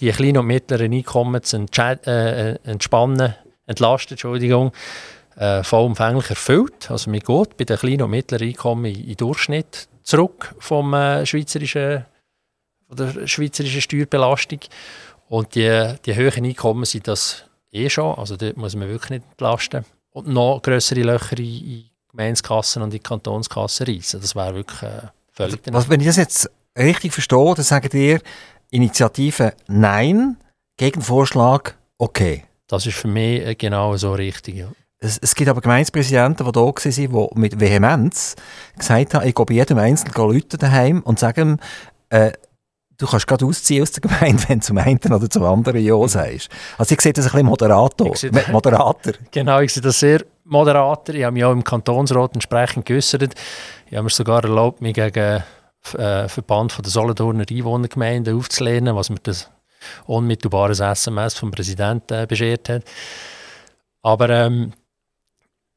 die 0.00 0.10
kleinen 0.10 0.38
und 0.38 0.46
mittleren 0.46 0.92
Einkommen 0.92 1.42
zu 1.42 1.66
äh, 1.78 2.54
entspannen, 2.64 3.34
entlasten, 3.66 4.14
Entschuldigung, 4.14 4.72
äh, 5.36 5.62
vollumfänglich 5.62 6.30
erfüllt. 6.30 6.90
Also 6.90 7.10
man 7.10 7.20
geht 7.20 7.56
bei 7.58 7.64
den 7.64 7.76
kleinen 7.76 8.02
und 8.02 8.10
mittleren 8.10 8.48
Einkommen 8.48 8.86
in, 8.86 9.08
in 9.08 9.16
Durchschnitt 9.16 9.88
zurück 10.02 10.54
vom 10.58 10.94
äh, 10.94 11.26
schweizerischen, 11.26 12.06
von 12.88 12.96
der 12.96 13.26
schweizerischen 13.26 13.82
Steuerbelastung. 13.82 14.60
Und 15.28 15.54
die, 15.54 15.94
die 16.04 16.14
höheren 16.14 16.46
Einkommen 16.46 16.86
sind 16.86 17.08
das 17.08 17.44
eh 17.70 17.90
schon, 17.90 18.18
also 18.18 18.36
dort 18.36 18.56
muss 18.56 18.74
man 18.74 18.88
wirklich 18.88 19.10
nicht 19.10 19.30
entlasten. 19.30 19.84
Und 20.10 20.28
noch 20.28 20.60
größere 20.62 21.02
Löcher 21.02 21.38
in, 21.38 21.44
in 21.44 21.91
Gemeinskassen 22.12 22.82
und 22.82 22.92
die 22.92 23.00
Kantonskassen 23.00 23.86
reissen. 23.86 24.20
Das 24.20 24.34
wäre 24.34 24.54
wirklich 24.54 24.82
äh, 24.82 25.08
völlig 25.32 25.60
also, 25.72 25.88
Wenn 25.88 26.00
ich 26.00 26.06
das 26.06 26.16
jetzt 26.16 26.50
richtig 26.78 27.12
verstehe, 27.12 27.54
dann 27.54 27.64
sagt 27.64 27.94
ihr 27.94 28.20
Initiative 28.70 29.54
Nein, 29.66 30.36
Gegenvorschlag 30.76 31.76
Okay. 32.02 32.42
Das 32.66 32.84
ist 32.84 32.96
für 32.96 33.06
mich 33.06 33.46
äh, 33.46 33.54
genau 33.54 33.96
so 33.96 34.12
richtig, 34.12 34.56
ja. 34.56 34.66
Es, 34.98 35.18
es, 35.18 35.36
gibt 35.36 35.48
aber 35.48 35.60
Gemeindepräsidenten, 35.60 36.44
die 36.44 36.52
da 36.52 36.60
waren, 36.60 36.74
die 36.92 37.38
mit 37.38 37.60
Vehemenz 37.60 38.34
gesagt 38.76 39.14
haben, 39.14 39.26
ich 39.26 39.36
gehe 39.36 39.46
bei 39.46 39.54
jedem 39.54 39.78
Einzelnen 39.78 40.12
Leute 40.16 40.58
daheim 40.58 41.00
und 41.02 41.20
sage 41.20 41.42
ihm, 41.42 41.58
äh, 42.08 42.32
du 42.98 43.06
kannst 43.06 43.28
gerade 43.28 43.46
ausziehen 43.46 43.82
aus 43.82 43.92
der 43.92 44.00
Gemeinde, 44.00 44.42
wenn 44.48 44.58
du 44.58 44.66
zum 44.66 44.78
einen 44.78 44.98
oder 44.98 45.30
zum 45.30 45.44
anderen 45.44 45.80
Ja 45.80 46.08
sagst. 46.08 46.48
Also 46.76 46.92
ich 46.94 47.00
sehe 47.00 47.12
das 47.12 47.26
ein 47.26 47.30
bisschen 47.30 47.46
Moderator, 47.46 48.16
sehe, 48.16 48.32
Moderator. 48.50 49.12
Genau, 49.30 49.60
ich 49.60 49.72
sehe 49.72 49.82
das 49.82 50.00
sehr 50.00 50.24
Moderator. 50.52 51.14
Ich 51.14 51.24
habe 51.24 51.32
mich 51.32 51.44
auch 51.44 51.52
im 51.52 51.64
Kantonsrat 51.64 52.34
entsprechend 52.34 52.86
geäußert. 52.86 53.34
Ich 53.86 53.94
habe 53.94 54.04
mir 54.04 54.10
sogar 54.10 54.44
erlaubt, 54.44 54.80
mich 54.80 54.94
gegen 54.94 55.42
äh, 55.94 56.28
Verband 56.28 56.72
von 56.72 56.82
der 56.82 56.92
Solothurner 56.92 57.44
Einwohnergemeinden 57.50 58.36
aufzulehnen, 58.36 58.94
was 58.94 59.10
mir 59.10 59.18
das 59.22 59.50
unmittelbares 60.06 60.80
SMS 60.80 61.34
vom 61.34 61.50
Präsidenten 61.50 62.14
äh, 62.14 62.26
beschert 62.26 62.68
hat. 62.68 62.84
Aber 64.02 64.30
ähm, 64.30 64.72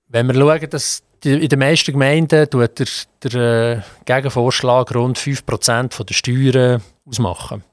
wenn 0.07 0.27
wir 0.27 0.35
schauen, 0.35 0.69
dass 0.69 1.03
die, 1.23 1.33
in 1.33 1.49
den 1.49 1.59
meisten 1.59 1.91
Gemeinden 1.91 2.49
tut 2.49 2.79
der, 2.79 2.87
der 3.23 3.77
äh, 3.77 3.81
Gegenvorschlag 4.05 4.93
rund 4.93 5.17
5% 5.17 6.03
der 6.03 6.13
Steuern 6.13 6.81
ausmachen. 7.05 7.63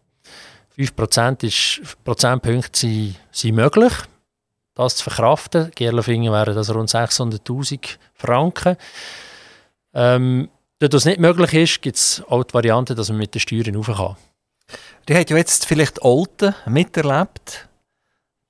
5% 0.79 1.45
ist, 1.45 1.83
Prozentpunkte 2.03 2.79
sind, 2.79 3.17
sind 3.31 3.55
möglich, 3.55 3.93
das 4.75 4.97
zu 4.97 5.05
verkraften. 5.05 5.71
Gerlafingen 5.75 6.33
wären 6.33 6.55
das 6.55 6.75
rund 6.75 6.91
600'000 6.91 7.99
Franken. 8.15 8.77
Ähm, 9.95 10.49
dort, 10.79 10.95
was 10.95 11.05
nicht 11.05 11.21
möglich 11.21 11.55
ist, 11.55 11.83
gibt 11.83 11.97
es 11.97 12.23
auch 12.29 12.45
die 12.45 12.55
Variante, 12.55 12.95
dass 12.95 13.09
man 13.09 13.19
mit 13.19 13.35
den 13.35 13.41
Steuern 13.41 13.77
rauf 13.77 13.87
kann. 13.87 14.17
Die 15.09 15.17
hat 15.17 15.31
ja 15.31 15.37
jetzt 15.37 15.67
vielleicht 15.67 16.03
Olten 16.03 16.55
miterlebt. 16.67 17.69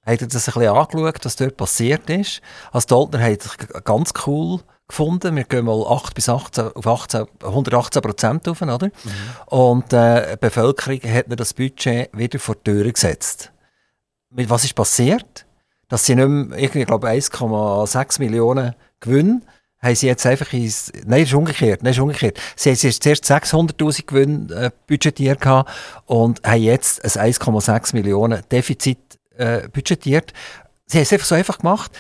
Hat 0.05 0.21
er 0.21 0.27
das 0.27 0.49
ein 0.49 0.55
bisschen 0.55 0.77
angeschaut, 0.77 1.25
was 1.25 1.37
dort 1.37 1.57
passiert 1.57 2.11
ist? 2.11 2.41
Also 2.73 2.89
die 2.89 2.95
Oltner 2.95 3.21
haben 3.21 3.39
sich 3.39 3.85
ganz 3.85 4.13
cool 4.27 4.61
gefunden. 4.89 5.37
Wir 5.37 5.45
gehen 5.45 5.65
mal 5.65 5.85
8 5.87 6.15
bis 6.15 6.29
18, 6.29 6.73
auf 6.73 6.87
18, 6.87 7.27
118 7.43 8.03
Prozent 8.03 8.49
auf, 8.49 8.61
oder? 8.63 8.87
Mhm. 8.87 8.91
Und 9.47 9.93
äh, 9.93 10.33
die 10.33 10.37
Bevölkerung 10.39 11.01
hat 11.03 11.29
mir 11.29 11.37
das 11.37 11.55
Budget 11.55 12.11
wieder 12.13 12.39
vor 12.39 12.57
die 12.57 12.71
Tür 12.71 12.93
gesetzt. 12.93 13.53
Mit 14.31 14.51
was 14.51 14.65
ist 14.65 14.75
passiert? 14.75 15.47
Dass 15.93 16.07
sie 16.07 16.15
nicht 16.15 16.27
mehr, 16.27 16.59
ich 16.59 16.87
glaube 16.87 17.07
1,6 17.07 18.19
Millionen 18.19 18.75
Gewinn 19.01 19.43
haben 19.79 19.95
sie 19.95 20.07
jetzt 20.07 20.25
einfach 20.25 20.51
ins, 20.55 20.91
nein, 21.05 21.25
ist 21.25 21.35
umgekehrt, 21.35 21.83
nein, 21.83 21.93
ist 21.93 21.99
umgekehrt. 21.99 22.41
Sie 22.57 22.71
haben 22.71 22.77
zuerst 22.79 23.31
600'000 23.31 24.07
Gewinn 24.07 24.49
äh, 24.49 24.71
budgetiert 24.87 25.43
gehabt 25.43 25.71
und 26.07 26.43
haben 26.45 26.63
jetzt 26.63 27.05
ein 27.19 27.35
1,6 27.35 27.95
Millionen 27.95 28.43
Defizit 28.51 29.01
äh, 29.37 29.69
budgetiert. 29.69 30.33
Sie 30.87 30.97
haben 30.97 31.03
es 31.03 31.13
einfach 31.13 31.27
so 31.27 31.35
einfach 31.35 31.59
gemacht. 31.59 31.93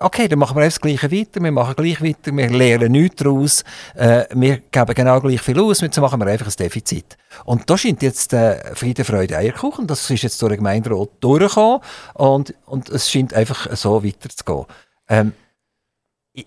Okay, 0.00 0.28
dann 0.28 0.38
machen 0.38 0.56
wir 0.56 0.64
das 0.64 0.80
Gleiche 0.80 1.12
weiter, 1.12 1.42
wir 1.42 1.52
machen 1.52 1.74
gleich 1.76 2.02
weiter, 2.02 2.34
wir 2.34 2.48
lernen 2.48 2.92
nichts 2.92 3.16
daraus, 3.16 3.64
äh, 3.94 4.24
wir 4.32 4.62
geben 4.70 4.94
genau 4.94 5.20
gleich 5.20 5.42
viel 5.42 5.60
aus, 5.60 5.82
jetzt 5.82 6.00
machen 6.00 6.18
wir 6.20 6.26
einfach 6.26 6.46
ein 6.46 6.54
Defizit. 6.56 7.18
Und 7.44 7.68
da 7.68 7.76
scheint 7.76 8.00
jetzt 8.00 8.32
äh, 8.32 8.74
Friede, 8.74 9.04
Freude, 9.04 9.36
Eierkuchen, 9.36 9.86
das 9.86 10.08
ist 10.08 10.22
jetzt 10.22 10.40
durch 10.40 10.52
den 10.52 10.58
Gemeinderat 10.58 11.10
durchgekommen 11.20 11.80
und, 12.14 12.54
und 12.64 12.88
es 12.88 13.10
scheint 13.10 13.34
einfach 13.34 13.76
so 13.76 14.02
weiterzugehen. 14.02 14.64
Ähm, 15.08 15.32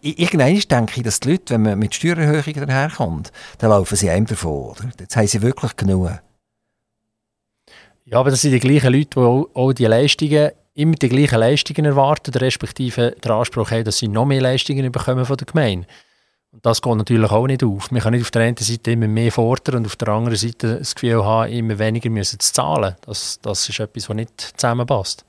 Irgendwann 0.01 0.59
denke 0.59 0.97
ich, 0.97 1.03
dass 1.03 1.21
die 1.21 1.31
Leute, 1.31 1.53
wenn 1.53 1.61
man 1.61 1.79
mit 1.79 1.95
Steuererhöhungen 1.95 2.67
daherkommt, 2.67 3.31
dann 3.59 3.69
laufen 3.69 3.95
sie 3.95 4.09
einem 4.09 4.25
davon. 4.25 4.71
Oder? 4.71 4.89
Jetzt 4.99 5.15
haben 5.15 5.27
sie 5.27 5.41
wirklich 5.41 5.77
genug. 5.77 6.11
Ja, 8.03 8.19
aber 8.19 8.31
das 8.31 8.41
sind 8.41 8.51
die 8.51 8.59
gleichen 8.59 8.91
Leute, 8.91 9.11
die 9.15 9.19
auch, 9.19 9.73
die 9.73 9.85
Leistungen, 9.85 10.51
immer 10.77 10.95
die 10.95 11.09
gleichen 11.09 11.39
Leistungen 11.39 11.85
erwarten, 11.85 12.33
respektive 12.35 13.11
den 13.23 13.31
Anspruch 13.31 13.71
haben, 13.71 13.83
dass 13.83 13.97
sie 13.97 14.07
noch 14.07 14.25
mehr 14.25 14.41
Leistungen 14.41 14.91
bekommen 14.91 15.25
von 15.25 15.35
der 15.35 15.47
Gemeinde. 15.47 15.87
Und 16.51 16.65
das 16.65 16.81
geht 16.81 16.95
natürlich 16.95 17.31
auch 17.31 17.47
nicht 17.47 17.63
auf. 17.63 17.91
Man 17.91 18.01
kann 18.01 18.13
nicht 18.13 18.21
auf 18.21 18.31
der 18.31 18.43
einen 18.43 18.57
Seite 18.57 18.91
immer 18.91 19.07
mehr 19.07 19.31
fordern 19.31 19.77
und 19.77 19.87
auf 19.87 19.95
der 19.95 20.09
anderen 20.09 20.37
Seite 20.37 20.77
das 20.77 20.93
Gefühl 20.93 21.25
haben, 21.25 21.51
immer 21.51 21.79
weniger 21.79 22.09
müssen 22.11 22.39
zu 22.39 22.53
zahlen. 22.53 22.95
Das, 23.01 23.39
das 23.41 23.67
ist 23.67 23.79
etwas, 23.79 24.07
was 24.07 24.15
nicht 24.15 24.39
zusammenpasst. 24.39 25.25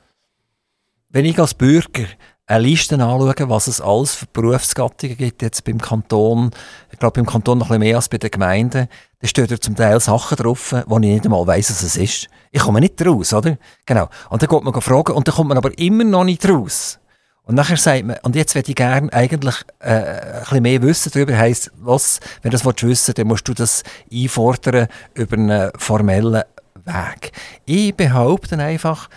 Wenn 1.08 1.24
ich 1.24 1.38
als 1.38 1.54
Bürger 1.54 2.06
eine 2.48 2.64
Liste 2.64 2.94
anschauen, 2.94 3.50
was 3.50 3.66
es 3.66 3.80
alles 3.80 4.14
für 4.14 4.26
Berufsgattungen 4.32 5.16
gibt 5.16 5.42
jetzt 5.42 5.64
beim 5.64 5.78
Kanton. 5.78 6.50
Ich 6.90 6.98
glaube, 6.98 7.20
beim 7.20 7.26
Kanton 7.26 7.58
noch 7.58 7.66
ein 7.66 7.78
bisschen 7.78 7.80
mehr 7.80 7.96
als 7.96 8.08
bei 8.08 8.16
den 8.16 8.30
Gemeinden. 8.30 8.88
Da 9.20 9.28
stehen 9.28 9.46
da 9.46 9.60
zum 9.60 9.76
Teil 9.76 10.00
Sachen 10.00 10.36
drauf, 10.36 10.74
wo 10.86 10.96
ich 10.96 11.02
nicht 11.02 11.24
einmal 11.26 11.46
weiss, 11.46 11.70
was 11.70 11.82
es 11.82 11.96
ist. 11.96 12.28
Ich 12.50 12.62
komme 12.62 12.80
nicht 12.80 13.04
raus, 13.04 13.34
oder? 13.34 13.58
Genau. 13.84 14.08
Und 14.30 14.42
dann 14.42 14.48
geht 14.48 14.64
man 14.64 14.80
fragen 14.80 15.12
und 15.12 15.28
dann 15.28 15.34
kommt 15.34 15.50
man 15.50 15.58
aber 15.58 15.78
immer 15.78 16.04
noch 16.04 16.24
nicht 16.24 16.48
raus. 16.48 16.98
Und 17.44 17.54
nachher 17.54 17.76
sagt 17.76 18.04
man, 18.04 18.16
und 18.22 18.34
jetzt 18.34 18.54
würde 18.54 18.70
ich 18.70 18.76
gerne 18.76 19.12
eigentlich 19.12 19.56
äh, 19.80 19.90
ein 19.90 20.40
bisschen 20.40 20.62
mehr 20.62 20.82
wissen 20.82 21.12
darüber, 21.12 21.36
heisst, 21.36 21.70
was, 21.78 22.20
wenn 22.42 22.50
du 22.50 22.56
das 22.56 22.64
wissen 22.64 22.88
willst, 22.88 23.18
dann 23.18 23.26
musst 23.26 23.46
du 23.46 23.54
das 23.54 23.82
einfordern 24.10 24.88
über 25.14 25.36
einen 25.36 25.70
formellen 25.76 26.44
Weg. 26.84 27.32
Ich 27.66 27.94
behaupte 27.94 28.58
einfach, 28.58 29.08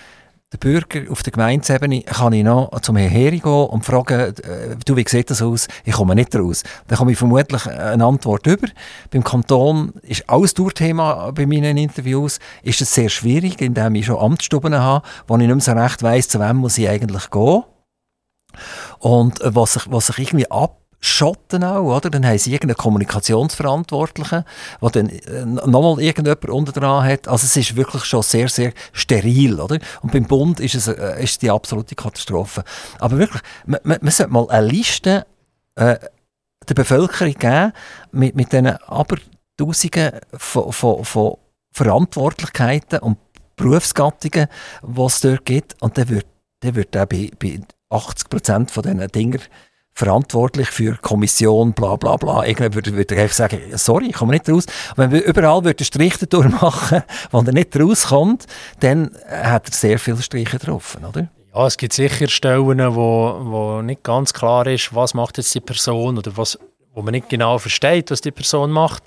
der 0.52 0.58
Bürger 0.58 1.10
auf 1.10 1.24
der 1.24 1.32
Gemeindesebene 1.32 2.02
kann 2.02 2.34
ich 2.34 2.44
noch 2.44 2.78
zum 2.82 2.98
Herrn 2.98 3.10
Heri 3.10 3.40
gehen 3.40 3.52
und 3.52 3.86
fragen, 3.86 4.20
äh, 4.20 4.76
du, 4.86 4.98
wie 4.98 5.06
sieht 5.08 5.30
das 5.30 5.42
aus? 5.42 5.68
Ich 5.86 5.94
komme 5.94 6.14
nicht 6.14 6.36
raus. 6.36 6.64
Dann 6.88 6.98
komme 6.98 7.14
ich 7.14 7.18
vermutlich 7.18 7.66
eine 7.68 8.04
Antwort 8.04 8.46
über. 8.48 8.68
Beim 9.12 9.24
Kanton 9.24 9.94
ist 10.02 10.30
alles 10.30 10.54
Durchthema 10.54 11.32
bei 11.32 11.46
meinen 11.46 11.78
Interviews, 11.78 12.40
ist 12.64 12.82
es 12.82 12.94
sehr 12.94 13.10
schwierig, 13.10 13.62
indem 13.62 13.96
ich 13.96 14.08
schon 14.08 14.18
Amtsstuben 14.18 14.76
habe, 14.76 15.08
wo 15.28 15.36
ich 15.36 15.48
nicht 15.48 15.50
mehr 15.50 15.62
so 15.62 15.72
recht 15.72 16.04
weiss, 16.04 16.28
zu 16.28 16.40
wem 16.42 16.58
muss 16.58 16.78
ich 16.78 16.90
eigentlich 16.90 17.30
gehen. 17.30 17.64
Und 19.00 19.40
äh, 19.40 19.56
was 19.56 19.74
sich, 19.74 19.84
was 19.90 20.08
sich 20.08 20.20
irgendwie 20.20 20.52
ab 20.52 20.81
Schotten 21.04 21.64
auch, 21.64 21.98
oder? 21.98 22.12
Dann 22.12 22.26
haben 22.26 22.38
sie 22.38 22.54
irgendeinen 22.54 22.78
Kommunikationsverantwortlichen, 22.78 24.46
der 24.82 24.90
dann 24.90 25.10
äh, 25.10 25.46
nochmal 25.46 26.00
irgendjemand 26.00 26.50
unter 26.50 26.72
dran 26.72 27.04
hat. 27.04 27.28
Also 27.28 27.46
es 27.46 27.58
ist 27.58 27.76
wirklich 27.76 28.06
schon 28.06 28.22
sehr, 28.22 28.48
sehr 28.50 28.72
steril, 28.94 29.60
oder? 29.60 29.80
Und 30.04 30.12
beim 30.14 30.26
Bund 30.26 30.60
ist 30.60 30.76
es 30.76 30.88
äh, 30.88 31.24
ist 31.24 31.42
die 31.42 31.50
absolute 31.50 31.96
Katastrophe. 31.96 32.64
Aber 33.00 33.18
wirklich, 33.18 33.42
man, 33.66 33.80
man, 33.84 33.98
man 34.00 34.12
sollte 34.12 34.32
mal 34.32 34.48
eine 34.50 34.68
Liste 34.68 35.26
äh, 35.76 35.98
der 36.70 36.76
Bevölkerung 36.76 37.34
geben 37.34 37.74
mit, 38.12 38.36
mit 38.36 38.52
diesen 38.52 38.68
Abertausenden 38.68 40.20
von, 40.38 40.72
von, 40.72 41.04
von 41.04 41.38
Verantwortlichkeiten 41.72 43.00
und 43.00 43.18
Berufsgattungen, 43.56 44.48
die 44.84 45.02
es 45.02 45.20
dort 45.20 45.46
gibt. 45.46 45.82
Und 45.82 45.98
dann 45.98 46.10
wird, 46.10 46.28
dann 46.60 46.76
wird 46.76 46.96
auch 46.96 47.08
bei, 47.08 47.32
bei 47.40 47.60
80 47.90 48.30
Prozent 48.30 48.72
von 48.72 48.84
diesen 48.84 49.08
Dingen 49.08 49.42
verantwortlich 49.93 50.69
für 50.69 50.97
Kommission, 50.97 51.73
bla 51.73 51.95
bla 51.95 52.15
bla. 52.15 52.45
Irgendwann 52.45 52.73
würde, 52.73 52.95
würde 52.95 53.23
ich 53.23 53.34
sagen, 53.34 53.60
sorry, 53.75 54.08
ich 54.08 54.13
komme 54.13 54.34
nicht 54.34 54.49
raus. 54.49 54.65
Wenn 54.95 55.12
wir 55.12 55.23
überall 55.23 55.65
einen 55.65 55.75
Strich 55.80 56.17
durchmachen, 56.17 57.04
wenn 57.32 57.47
er 57.47 57.54
nicht 57.54 57.80
rauskommt, 57.80 58.45
dann 58.80 59.12
hat 59.27 59.69
er 59.69 59.73
sehr 59.73 59.99
viele 59.99 60.21
Striche 60.21 60.58
drauf, 60.58 60.97
oder? 61.08 61.30
Ja, 61.54 61.67
es 61.67 61.77
gibt 61.77 61.93
sicher 61.93 62.30
Stellen, 62.30 62.95
wo, 62.95 63.38
wo 63.41 63.82
nicht 63.82 64.04
ganz 64.04 64.34
klar 64.34 64.65
ist, 64.67 64.95
was 64.95 65.13
macht 65.13 65.38
jetzt 65.38 65.54
die 65.54 65.60
Person 65.60 66.17
oder 66.17 66.36
was, 66.38 66.58
wo 66.93 67.01
man 67.01 67.12
nicht 67.12 67.27
genau 67.27 67.58
versteht, 67.58 68.10
was 68.10 68.21
die 68.21 68.32
Person 68.32 68.71
macht. 68.71 69.04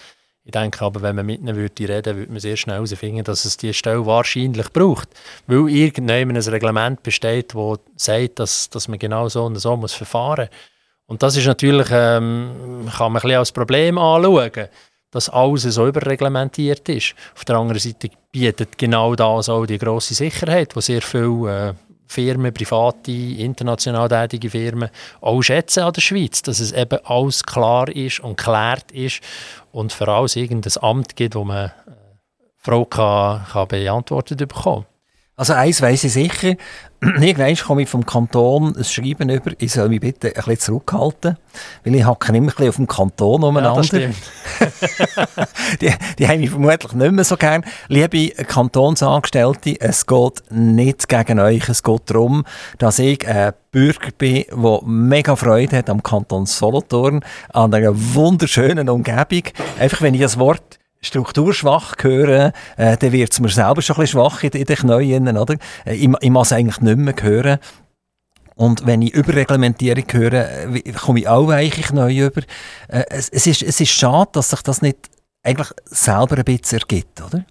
Ich 0.47 0.53
denke 0.53 0.85
aber, 0.85 1.01
wenn 1.01 1.16
man 1.16 1.25
mit 1.25 1.40
ihnen 1.40 1.57
würde 1.57 1.88
reden 1.88 2.16
würde, 2.16 2.31
man 2.31 2.40
sehr 2.40 2.59
schnell 2.59 2.77
herausfinden, 2.77 3.25
dass 3.25 3.47
es 3.47 3.57
diese 3.57 3.73
Stelle 3.73 4.05
wahrscheinlich 4.05 4.70
braucht. 4.75 5.09
Weil 5.47 5.70
irgendjemand 5.70 6.37
ein 6.37 6.53
Reglement 6.53 7.03
besteht, 7.03 7.55
das 7.55 7.79
sagt, 7.97 8.38
dass, 8.38 8.68
dass 8.68 8.87
man 8.87 8.99
genau 8.99 9.27
so 9.31 9.47
und 9.47 9.57
so 9.57 9.75
muss 9.79 9.94
verfahren 9.94 10.51
muss. 10.51 10.74
Und 11.07 11.23
das 11.23 11.37
ist 11.37 11.47
natürlich, 11.47 11.88
ähm, 11.90 12.88
kann 12.97 13.12
man 13.12 13.23
ein 13.23 13.33
als 13.33 13.53
Problem 13.53 13.99
anschauen, 13.99 14.69
dass 15.11 15.29
alles 15.29 15.62
so 15.62 15.87
überreglementiert 15.87 16.88
ist. 16.88 17.14
Auf 17.37 17.45
der 17.45 17.57
anderen 17.57 17.79
Seite 17.79 18.11
bietet 18.33 18.77
genau 18.79 19.14
das 19.14 19.49
auch 19.49 19.67
die 19.67 19.79
grosse 19.79 20.14
Sicherheit, 20.14 20.75
wo 20.75 20.81
sehr 20.81 21.03
viele 21.03 21.69
äh, 21.69 21.75
Firmen, 22.07 22.53
private, 22.53 23.12
international 23.12 24.09
tätige 24.09 24.51
Firmen 24.51 24.90
auch 25.21 25.43
schätzen 25.43 25.85
an 25.85 25.93
der 25.93 26.01
Schweiz, 26.01 26.43
dass 26.43 26.61
es 26.61 26.73
eben 26.73 26.99
alles 27.05 27.45
klar 27.45 27.88
ist 27.88 28.21
und 28.21 28.37
geklärt 28.37 28.90
ist 28.93 29.21
und 29.73 29.93
vor 29.93 30.09
allem 30.09 30.29
irgendein 30.35 30.83
Amt 30.83 31.17
gibt, 31.17 31.35
wo 31.35 31.45
man 31.45 31.67
äh, 31.67 31.71
Frage 32.57 32.87
kann, 32.87 33.45
kann 33.53 33.69
beantwortet 33.69 34.38
bekommen 34.38 34.87
also 35.37 35.53
eins 35.53 35.83
weiss 35.83 36.05
ich 36.05 36.12
sicher, 36.12 36.55
irgendwann 37.21 37.57
komme 37.57 37.83
ich 37.83 37.88
vom 37.88 38.05
Kanton 38.05 38.77
ein 38.77 38.85
Schreiben 38.85 39.29
über, 39.29 39.53
ich 39.59 39.73
soll 39.73 39.88
mich 39.88 40.01
bitte 40.01 40.29
ein 40.29 40.35
bisschen 40.35 40.59
zurückhalten, 40.59 41.37
weil 41.85 41.95
ich 41.95 42.05
hacke 42.05 42.37
immer 42.37 42.47
ein 42.47 42.47
bisschen 42.47 42.69
auf 42.69 42.77
dem 42.77 42.87
Kanton 42.87 43.43
umeinander. 43.43 44.01
Ja, 44.01 44.11
die, 45.81 45.93
die 46.19 46.29
haben 46.29 46.40
mich 46.40 46.51
vermutlich 46.51 46.93
nicht 46.93 47.12
mehr 47.12 47.25
so 47.25 47.37
gern. 47.37 47.64
Liebe 47.88 48.31
Kantonsangestellte, 48.45 49.81
es 49.81 50.07
geht 50.07 50.43
nicht 50.51 51.09
gegen 51.09 51.40
euch, 51.40 51.69
es 51.69 51.83
geht 51.83 52.03
darum, 52.07 52.44
dass 52.79 52.98
ich 52.98 53.27
ein 53.27 53.52
Bürger 53.71 54.11
bin, 54.17 54.44
der 54.50 54.81
mega 54.85 55.35
Freude 55.37 55.79
hat 55.79 55.90
am 55.90 56.02
Kanton 56.02 56.46
Solothurn, 56.46 57.25
an 57.52 57.75
einer 57.75 57.92
wunderschönen 57.94 58.88
Umgebung. 58.88 59.42
Einfach 59.79 60.02
wenn 60.02 60.15
ich 60.15 60.21
das 60.21 60.38
Wort 60.38 60.79
strukturschwach 61.05 61.94
hören, 62.00 62.52
äh, 62.77 62.96
dann 62.96 63.13
wird 63.13 63.33
es 63.33 63.40
mir 63.40 63.48
selber 63.48 63.83
schon 63.83 63.96
ein 63.96 64.00
bisschen 64.00 64.21
schwach 64.21 64.42
in, 64.42 64.50
den 64.50 64.67
Knien, 64.67 65.37
oder? 65.37 65.55
Äh, 65.85 65.94
ich, 65.94 66.11
ich 66.21 66.31
muss 66.31 66.52
eigentlich 66.52 66.81
nicht 66.81 66.98
mehr 66.98 67.15
hören. 67.21 67.59
Und 68.57 68.87
wenn 68.87 69.02
ich 69.02 69.13
Überreglementierung 69.13 70.05
höre, 70.11 70.46
komme 71.00 71.21
ich 71.21 71.29
auch 71.29 71.50
eigentlich 71.50 71.92
neu 71.92 72.27
über. 72.27 72.42
Äh, 72.88 73.05
es, 73.09 73.29
es, 73.29 73.46
ist, 73.46 73.63
es 73.63 73.81
ist 73.81 73.90
schade, 73.90 74.31
dass 74.33 74.50
sich 74.50 74.63
das 74.63 74.81
nicht 74.81 75.11
eigentlich 75.44 75.69
selber 75.85 76.38
ein 76.38 76.44
bisschen 76.44 76.79
ergibt, 76.79 77.21
oder? 77.21 77.44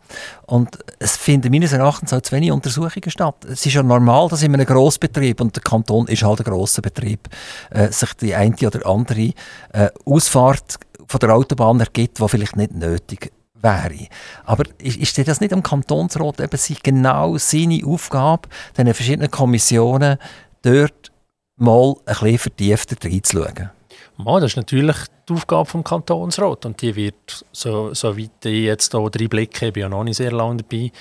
Und 0.48 0.80
es 0.98 1.16
finden 1.16 1.52
meines 1.52 1.74
Erachtens 1.74 2.12
auch 2.12 2.22
zu 2.22 2.36
wenig 2.36 2.52
Untersuchungen 2.52 3.10
statt. 3.10 3.46
Es 3.46 3.66
ist 3.66 3.74
ja 3.74 3.84
normal, 3.84 4.30
dass 4.30 4.42
in 4.42 4.54
einem 4.54 4.66
Grossbetrieb, 4.66 5.40
und 5.40 5.56
der 5.56 5.62
Kanton 5.62 6.08
ist 6.08 6.24
halt 6.24 6.40
ein 6.40 6.52
grosser 6.52 6.82
Betrieb, 6.82 7.30
äh, 7.70 7.90
sich 7.90 8.14
die 8.16 8.34
eine 8.34 8.56
oder 8.66 8.86
andere 8.88 9.34
äh, 9.74 9.90
Ausfahrt 10.06 10.80
von 11.08 11.20
der 11.20 11.36
Autobahn 11.36 11.80
ergibt, 11.80 12.20
die 12.20 12.28
vielleicht 12.28 12.56
nicht 12.56 12.74
nötig 12.74 13.32
wäre. 13.64 14.08
Aber 14.46 14.64
ist, 14.78 15.18
das 15.18 15.42
nicht 15.42 15.54
am 15.54 15.64
Kantonsrat 15.64 16.40
eben 16.40 16.60
genau 16.84 17.38
seine 17.38 17.82
Aufgabe, 17.86 18.50
den 18.78 18.94
verschiedenen 18.94 19.32
Kommissionen 19.32 20.18
dort 20.62 21.12
mal 21.56 21.96
ein 22.06 22.14
bisschen 22.14 22.38
vertiefter 22.38 22.96
reinzuschauen? 23.04 23.70
Ja, 24.18 24.40
das 24.40 24.52
ist 24.52 24.58
natürlich 24.58 24.98
die 25.28 25.34
Aufgabe 25.34 25.72
des 25.72 25.84
Kantonsrat 25.84 26.66
und 26.66 26.82
die 26.82 26.96
wird, 26.96 27.46
so, 27.52 27.94
soweit 27.94 28.46
ich 28.46 28.66
jetzt 28.66 28.92
hier 28.92 29.02
reinblicke, 29.02 29.68
ich 29.68 29.74
bin 29.74 29.82
ja 29.82 29.90
noch 29.90 30.04
nicht 30.04 30.18
sehr 30.18 30.32
lange 30.32 30.58
dabei, 30.58 30.92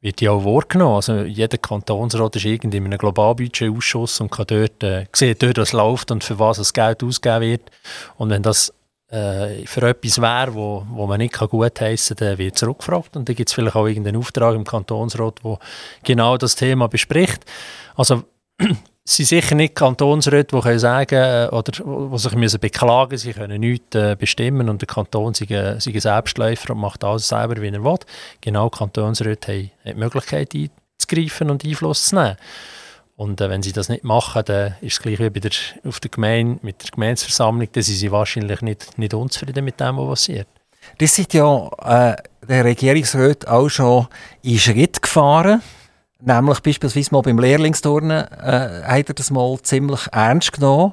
wird 0.00 0.20
die 0.20 0.28
auch 0.28 0.44
wahrgenommen. 0.44 0.96
Also 0.96 1.22
jeder 1.22 1.58
Kantonsrat 1.58 2.36
ist 2.36 2.44
irgendwie 2.44 2.78
in 2.78 2.86
einem 2.86 2.98
Globalbudgetausschuss 2.98 4.20
und 4.20 4.30
kann 4.30 4.46
dort 4.48 4.82
äh, 4.82 5.06
sehen, 5.12 5.36
dort 5.38 5.58
was 5.58 5.72
läuft 5.72 6.10
und 6.10 6.24
für 6.24 6.38
was 6.38 6.58
das 6.58 6.72
Geld 6.72 7.02
ausgegeben 7.04 7.40
wird. 7.42 7.70
Und 8.16 8.30
wenn 8.30 8.42
das 8.42 8.72
äh, 9.12 9.66
für 9.66 9.82
etwas 9.82 10.20
wäre, 10.20 10.54
wo, 10.54 10.86
wo 10.88 11.06
man 11.06 11.18
nicht 11.18 11.38
gut 11.38 11.80
heissen 11.80 12.16
kann, 12.16 12.28
dann 12.28 12.38
wird 12.38 12.58
zurückgefragt 12.58 13.14
und 13.14 13.28
dann 13.28 13.36
gibt 13.36 13.50
es 13.50 13.54
vielleicht 13.54 13.76
auch 13.76 13.86
irgendeinen 13.86 14.16
Auftrag 14.16 14.54
im 14.54 14.64
Kantonsrat, 14.64 15.40
der 15.44 15.58
genau 16.02 16.38
das 16.38 16.56
Thema 16.56 16.88
bespricht. 16.88 17.44
Also 17.94 18.24
es 18.58 19.16
sind 19.16 19.26
sicher 19.26 19.54
nicht 19.54 19.74
Kantonsräte, 19.74 20.58
die 20.58 20.78
sagen 20.78 21.14
äh, 21.14 21.48
oder 21.52 21.72
die 21.72 22.18
sich 22.18 22.34
müssen 22.34 22.58
beklagen 22.58 23.18
sie 23.18 23.34
können 23.34 23.60
nichts 23.60 23.94
äh, 23.94 24.16
bestimmen 24.18 24.70
und 24.70 24.80
der 24.80 24.86
Kanton 24.86 25.34
sei, 25.34 25.46
ein 25.58 25.78
Selbstläufer 25.78 26.72
und 26.72 26.80
macht 26.80 27.04
alles 27.04 27.28
selber, 27.28 27.60
wie 27.60 27.68
er 27.68 27.84
will. 27.84 27.98
Genau, 28.40 28.70
Kantonsräte 28.70 29.52
haben 29.52 29.70
die 29.84 29.94
Möglichkeit 29.94 30.54
einzugreifen 30.54 31.50
und 31.50 31.66
Einfluss 31.66 32.06
zu 32.06 32.14
nehmen. 32.14 32.36
Und 33.22 33.40
äh, 33.40 33.48
wenn 33.48 33.62
sie 33.62 33.70
das 33.70 33.88
nicht 33.88 34.02
machen, 34.02 34.42
dann 34.46 34.74
ist 34.80 34.94
es 34.94 35.00
gleich 35.00 35.20
wie 35.20 35.30
bei 35.30 35.38
der, 35.38 35.52
auf 35.84 36.00
der 36.00 36.10
Gemeinde, 36.10 36.58
mit 36.62 36.82
der 36.82 36.90
Gemeindeversammlung, 36.90 37.68
dann 37.70 37.82
sind 37.84 37.94
sie 37.94 38.10
wahrscheinlich 38.10 38.62
nicht, 38.62 38.98
nicht 38.98 39.14
unzufrieden 39.14 39.64
mit 39.64 39.78
dem, 39.78 39.96
was 39.96 40.08
passiert. 40.08 40.48
Das 40.98 41.14
sind 41.14 41.32
ja 41.32 41.68
äh, 41.84 42.16
der 42.48 42.64
Regierungsrat 42.64 43.46
auch 43.46 43.68
schon 43.68 44.08
in 44.42 44.58
Schritt 44.58 45.00
gefahren. 45.00 45.62
Nämlich 46.18 46.60
beispielsweise 46.60 47.12
mal 47.12 47.22
beim 47.22 47.38
Lehrlingsturnen 47.38 48.26
äh, 48.26 48.82
hat 48.84 49.08
er 49.08 49.14
das 49.14 49.30
mal 49.30 49.56
ziemlich 49.62 50.00
ernst 50.10 50.52
genommen. 50.52 50.92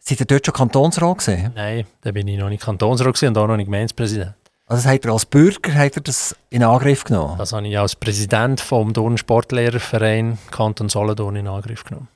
Seid 0.00 0.18
ihr 0.18 0.26
dort 0.26 0.44
schon 0.44 0.54
Kantonsrat 0.54 1.18
gesehen? 1.18 1.52
Nein, 1.54 1.86
da 2.00 2.10
bin 2.10 2.26
ich 2.26 2.40
noch 2.40 2.48
nicht 2.48 2.64
Kantonsrat 2.64 3.22
und 3.22 3.38
auch 3.38 3.46
noch 3.46 3.56
nicht 3.56 3.66
Gemeindepräsident. 3.66 4.34
Also 4.72 4.88
hat 4.88 5.04
er 5.04 5.12
als 5.12 5.26
Bürger 5.26 5.74
hat 5.74 5.96
er 5.96 6.00
das 6.00 6.34
in 6.48 6.62
Angriff 6.62 7.04
genommen? 7.04 7.36
Das 7.36 7.52
habe 7.52 7.68
ich 7.68 7.78
als 7.78 7.94
Präsident 7.94 8.58
vom 8.58 8.94
Turn 8.94 9.18
Sportlehrerverein 9.18 10.38
Kanton 10.50 10.88
Solothurn 10.88 11.36
in 11.36 11.46
Angriff 11.46 11.84
genommen. 11.84 12.08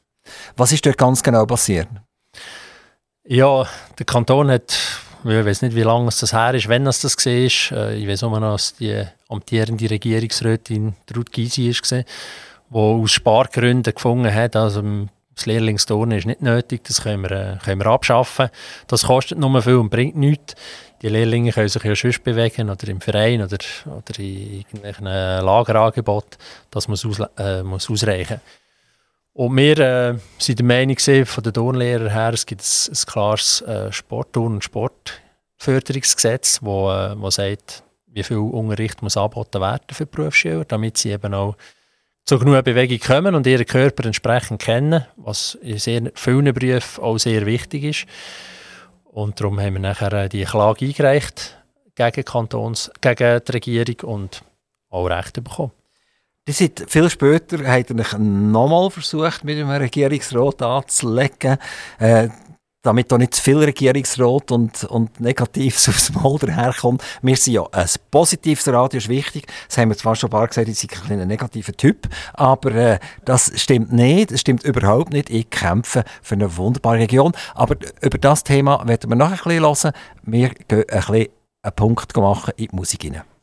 Was 0.56 0.72
ist 0.72 0.86
dort 0.86 0.96
ganz 0.96 1.22
genau 1.22 1.44
passiert? 1.44 1.86
Ja, 3.26 3.66
der 3.98 4.06
Kanton 4.06 4.50
hat, 4.50 4.74
ich 5.22 5.44
weiß 5.44 5.60
nicht, 5.60 5.76
wie 5.76 5.82
lange 5.82 6.08
es 6.08 6.20
das 6.20 6.32
her 6.32 6.54
ist, 6.54 6.66
wenn 6.66 6.86
es 6.86 7.02
das 7.02 7.18
gesehen 7.18 7.46
ist. 7.46 7.72
Äh, 7.72 7.96
ich 7.96 8.08
weiß 8.08 8.22
nur 8.22 8.40
noch, 8.40 8.52
dass 8.52 8.74
die 8.76 9.04
amtierende 9.28 9.90
Regierungsrätin 9.90 10.94
Ruth 11.14 11.32
Gysi 11.32 11.68
war, 11.68 12.04
die 12.70 12.74
aus 12.74 13.10
Spargründen 13.10 13.94
gefunden 13.94 14.34
hat, 14.34 14.56
also 14.56 14.82
das 15.36 15.46
Lehrlingsturnen 15.46 16.18
ist 16.18 16.26
nicht 16.26 16.42
nötig, 16.42 16.82
das 16.84 17.02
können 17.02 17.22
wir, 17.22 17.30
äh, 17.30 17.56
können 17.64 17.80
wir 17.80 17.86
abschaffen. 17.86 18.48
Das 18.88 19.04
kostet 19.04 19.38
nur 19.38 19.62
viel 19.62 19.76
und 19.76 19.90
bringt 19.90 20.16
nichts 20.16 20.56
die 21.02 21.08
Lehrlinge 21.08 21.52
können 21.52 21.68
sich 21.68 21.82
ja 21.82 21.94
sonst 21.94 22.24
bewegen 22.24 22.70
oder 22.70 22.88
im 22.88 23.00
Verein 23.00 23.42
oder, 23.42 23.58
oder 23.86 24.18
in 24.18 24.58
irgendwelchen 24.58 25.04
Lagerangebot. 25.04 26.38
Das 26.70 26.88
muss, 26.88 27.04
aus, 27.04 27.20
äh, 27.38 27.62
muss 27.62 27.90
ausreichen. 27.90 28.40
Und 29.32 29.56
wir 29.56 29.78
äh, 29.78 30.18
sind 30.38 30.58
der 30.58 30.66
Meinung 30.66 30.96
von 30.98 31.44
den 31.44 31.52
Turnlehrern 31.52 32.10
her, 32.10 32.32
es 32.32 32.46
gibt 32.46 32.62
ein, 32.62 32.92
ein 32.92 33.06
klares 33.06 33.60
äh, 33.62 33.92
Sportturn- 33.92 34.54
und 34.54 34.64
Sportförderungsgesetz, 34.64 36.60
wo, 36.62 36.90
äh, 36.90 37.30
sagt, 37.30 37.82
wie 38.06 38.22
viel 38.22 38.38
Unterricht 38.38 39.02
muss 39.02 39.18
angeboten 39.18 39.60
werden 39.60 39.84
für 39.92 40.06
Berufsschüler, 40.06 40.64
damit 40.64 40.96
sie 40.96 41.10
eben 41.10 41.34
auch 41.34 41.56
zu 42.26 42.40
genug 42.40 42.64
Bewegung 42.64 42.98
kommen 42.98 43.36
und 43.36 43.46
ihren 43.46 43.66
Körper 43.66 44.04
entsprechend 44.04 44.60
kennen, 44.60 45.06
was 45.16 45.54
in 45.62 45.78
sehr 45.78 46.10
vielen 46.14 46.52
Berufen 46.52 47.04
auch 47.04 47.18
sehr 47.18 47.46
wichtig 47.46 47.84
ist. 47.84 48.06
Und 49.04 49.40
darum 49.40 49.60
haben 49.60 49.74
wir 49.74 49.80
nachher 49.80 50.12
äh, 50.12 50.28
die 50.28 50.44
Klage 50.44 50.86
eingereicht 50.86 51.56
gegen, 51.94 52.24
Kantons, 52.24 52.90
gegen 53.00 53.40
die 53.46 53.52
Regierung 53.52 54.00
und 54.14 54.42
auch 54.90 55.06
Rechte 55.06 55.40
bekommen. 55.40 55.70
Die 56.48 56.52
sind 56.52 56.84
viel 56.88 57.08
später 57.10 57.64
hat 57.66 57.90
er 57.90 58.18
nochmal 58.18 58.90
versucht, 58.90 59.44
mit 59.44 59.58
dem 59.58 59.70
Regierungsrat 59.70 60.62
anzulegen. 60.62 61.58
Äh, 61.98 62.28
damit 62.86 63.10
da 63.10 63.18
nicht 63.18 63.34
zu 63.34 63.42
viel 63.42 63.58
Regierungsrat 63.58 64.52
und, 64.52 64.84
und 64.84 65.20
Negatives 65.20 65.88
aufs 65.88 66.12
Mal 66.12 66.38
daherkommt. 66.38 67.02
Wir 67.22 67.36
sind 67.36 67.54
ja 67.54 67.64
ein 67.72 67.88
positives 68.10 68.68
Radio, 68.68 68.98
ist 68.98 69.08
wichtig. 69.08 69.46
Das 69.68 69.78
haben 69.78 69.90
wir 69.90 69.96
zwar 69.96 70.14
schon 70.16 70.28
ein 70.28 70.32
paar 70.32 70.46
gesagt, 70.46 70.68
ich 70.68 70.86
bin 70.86 71.12
ein, 71.12 71.20
ein 71.20 71.28
negativer 71.28 71.72
Typ, 71.72 72.08
aber 72.34 72.74
äh, 72.74 72.98
das 73.24 73.52
stimmt 73.56 73.92
nicht, 73.92 74.30
das 74.30 74.40
stimmt 74.40 74.64
überhaupt 74.64 75.12
nicht. 75.12 75.30
Ich 75.30 75.50
kämpfe 75.50 76.04
für 76.22 76.34
eine 76.34 76.56
wunderbare 76.56 76.98
Region. 76.98 77.32
Aber 77.54 77.76
über 78.00 78.18
das 78.18 78.44
Thema 78.44 78.86
werden 78.86 79.10
wir 79.10 79.16
noch 79.16 79.30
ein 79.30 79.36
bisschen 79.36 79.60
hören. 79.60 79.92
Wir 80.22 80.48
gehen 80.50 80.84
ein 80.88 81.00
bisschen 81.00 81.28
einen 81.62 81.74
Punkt 81.74 82.16
machen 82.16 82.52
in 82.56 82.68
die 82.68 82.76
Musik 82.76 83.02
hinein. 83.02 83.35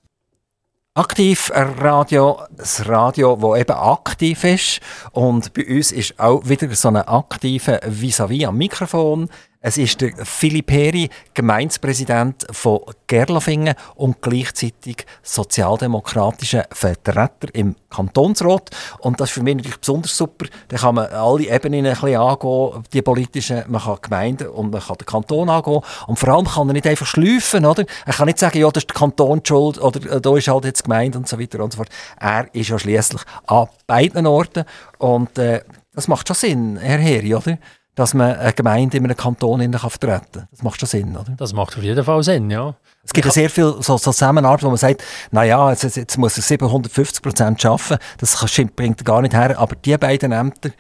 Aktivradio, 0.96 2.40
das 2.52 2.88
Radio, 2.88 3.36
das 3.36 3.62
eben 3.62 3.76
aktiv 3.76 4.44
ist. 4.44 4.80
Und 5.12 5.52
bei 5.56 5.66
uns 5.66 5.92
ist 5.92 6.20
auch 6.20 6.48
wieder 6.48 6.70
so 6.76 6.90
ein 6.90 6.98
aktiver 6.98 7.80
Vis-à-vis 7.88 8.46
am 8.46 8.60
Mikrofon. 8.60 9.28
Es 9.66 9.78
ist 9.78 10.02
der 10.02 10.12
Philipp 10.26 10.70
Heri, 10.70 11.10
Gemeindepräsident 11.34 12.46
von 12.52 12.82
Gerlafingen 13.08 13.76
und 13.96 14.22
gleichzeitig 14.22 15.06
sozialdemokratischer 15.22 16.66
Vertreter 16.70 17.48
im 17.54 17.78
Kantonsrat. 17.90 18.72
Und 19.00 19.22
das 19.22 19.30
ist 19.30 19.36
für 19.36 19.42
mich 19.42 19.56
natürlich 19.56 19.80
besonders 19.80 20.18
super. 20.18 20.48
Da 20.68 20.76
kann 20.76 20.96
man 20.96 21.06
alle 21.14 21.48
Ebenen 21.48 21.86
ein 21.86 21.94
bisschen 21.94 22.18
angehen, 22.18 22.84
die 22.92 23.02
politischen, 23.02 23.64
man 23.70 23.82
kann 23.82 24.00
Gemeinden 24.02 24.48
und 24.50 24.70
man 24.70 24.82
kann 24.82 24.98
den 24.98 25.06
Kanton 25.06 25.50
angehen. 25.50 25.80
Und 26.08 26.20
vor 26.20 26.28
allem 26.28 26.46
kann 26.46 26.68
er 26.68 26.74
nicht 26.74 26.88
einfach 26.88 27.08
schleifen, 27.08 27.66
oder? 27.66 27.86
Er 28.06 28.14
kann 28.14 28.26
nicht 28.26 28.40
sagen, 28.40 28.58
ja, 28.58 28.70
das 28.70 28.84
ist 28.84 28.90
der 28.90 28.98
Kanton 28.98 29.40
schuld 29.46 29.82
oder 29.82 30.12
äh, 30.12 30.20
da 30.20 30.36
ist 30.36 30.50
halt 30.50 30.66
jetzt 30.66 30.80
die 30.80 30.84
Gemeinde 30.84 31.18
und 31.18 31.30
so 31.30 31.40
weiter 31.40 31.64
und 31.64 31.72
so 31.72 31.78
fort. 31.78 31.90
Er 32.20 32.54
ist 32.54 32.68
ja 32.68 32.78
schließlich 32.78 33.22
an 33.48 33.68
beiden 33.88 34.28
Orten 34.28 34.66
und 34.98 35.38
äh, 35.38 35.62
das 35.94 36.10
macht 36.10 36.28
schon 36.28 36.36
Sinn, 36.36 36.76
Herr 36.76 37.00
Heri, 37.00 37.34
oder? 37.34 37.58
Dass 37.96 38.14
man 38.14 38.36
eine 38.36 38.54
Gemeinde 38.54 38.98
in 38.98 39.04
einem 39.04 39.16
Kanton 39.16 39.60
kann 39.60 39.90
vertreten 39.90 40.28
kann. 40.32 40.48
Das 40.52 40.64
macht 40.64 40.80
schon 40.80 40.90
Sinn, 40.90 41.16
oder? 41.16 41.34
Das 41.38 41.54
macht 41.54 41.78
auf 41.78 41.84
jeden 41.84 42.04
Fall 42.04 42.24
Sinn, 42.24 42.50
ja. 42.50 42.76
Es 43.04 43.14
gibt 43.14 43.26
ja 43.26 43.32
sehr 43.32 43.50
viel 43.50 43.76
so, 43.80 43.98
so 43.98 43.98
Zusammenarbeit, 43.98 44.64
wo 44.64 44.70
man 44.70 44.78
sagt, 44.78 45.04
naja, 45.32 45.70
jetzt, 45.70 45.96
jetzt 45.96 46.18
muss 46.18 46.38
er 46.38 46.44
750 46.44 47.22
Prozent 47.22 47.66
arbeiten, 47.66 47.98
das 48.18 48.36
bringt 48.76 49.04
gar 49.06 49.22
nicht 49.22 49.34
her, 49.34 49.60
aber 49.60 49.76
die 49.76 49.98
beiden 49.98 50.32
Ämter, 50.32 50.72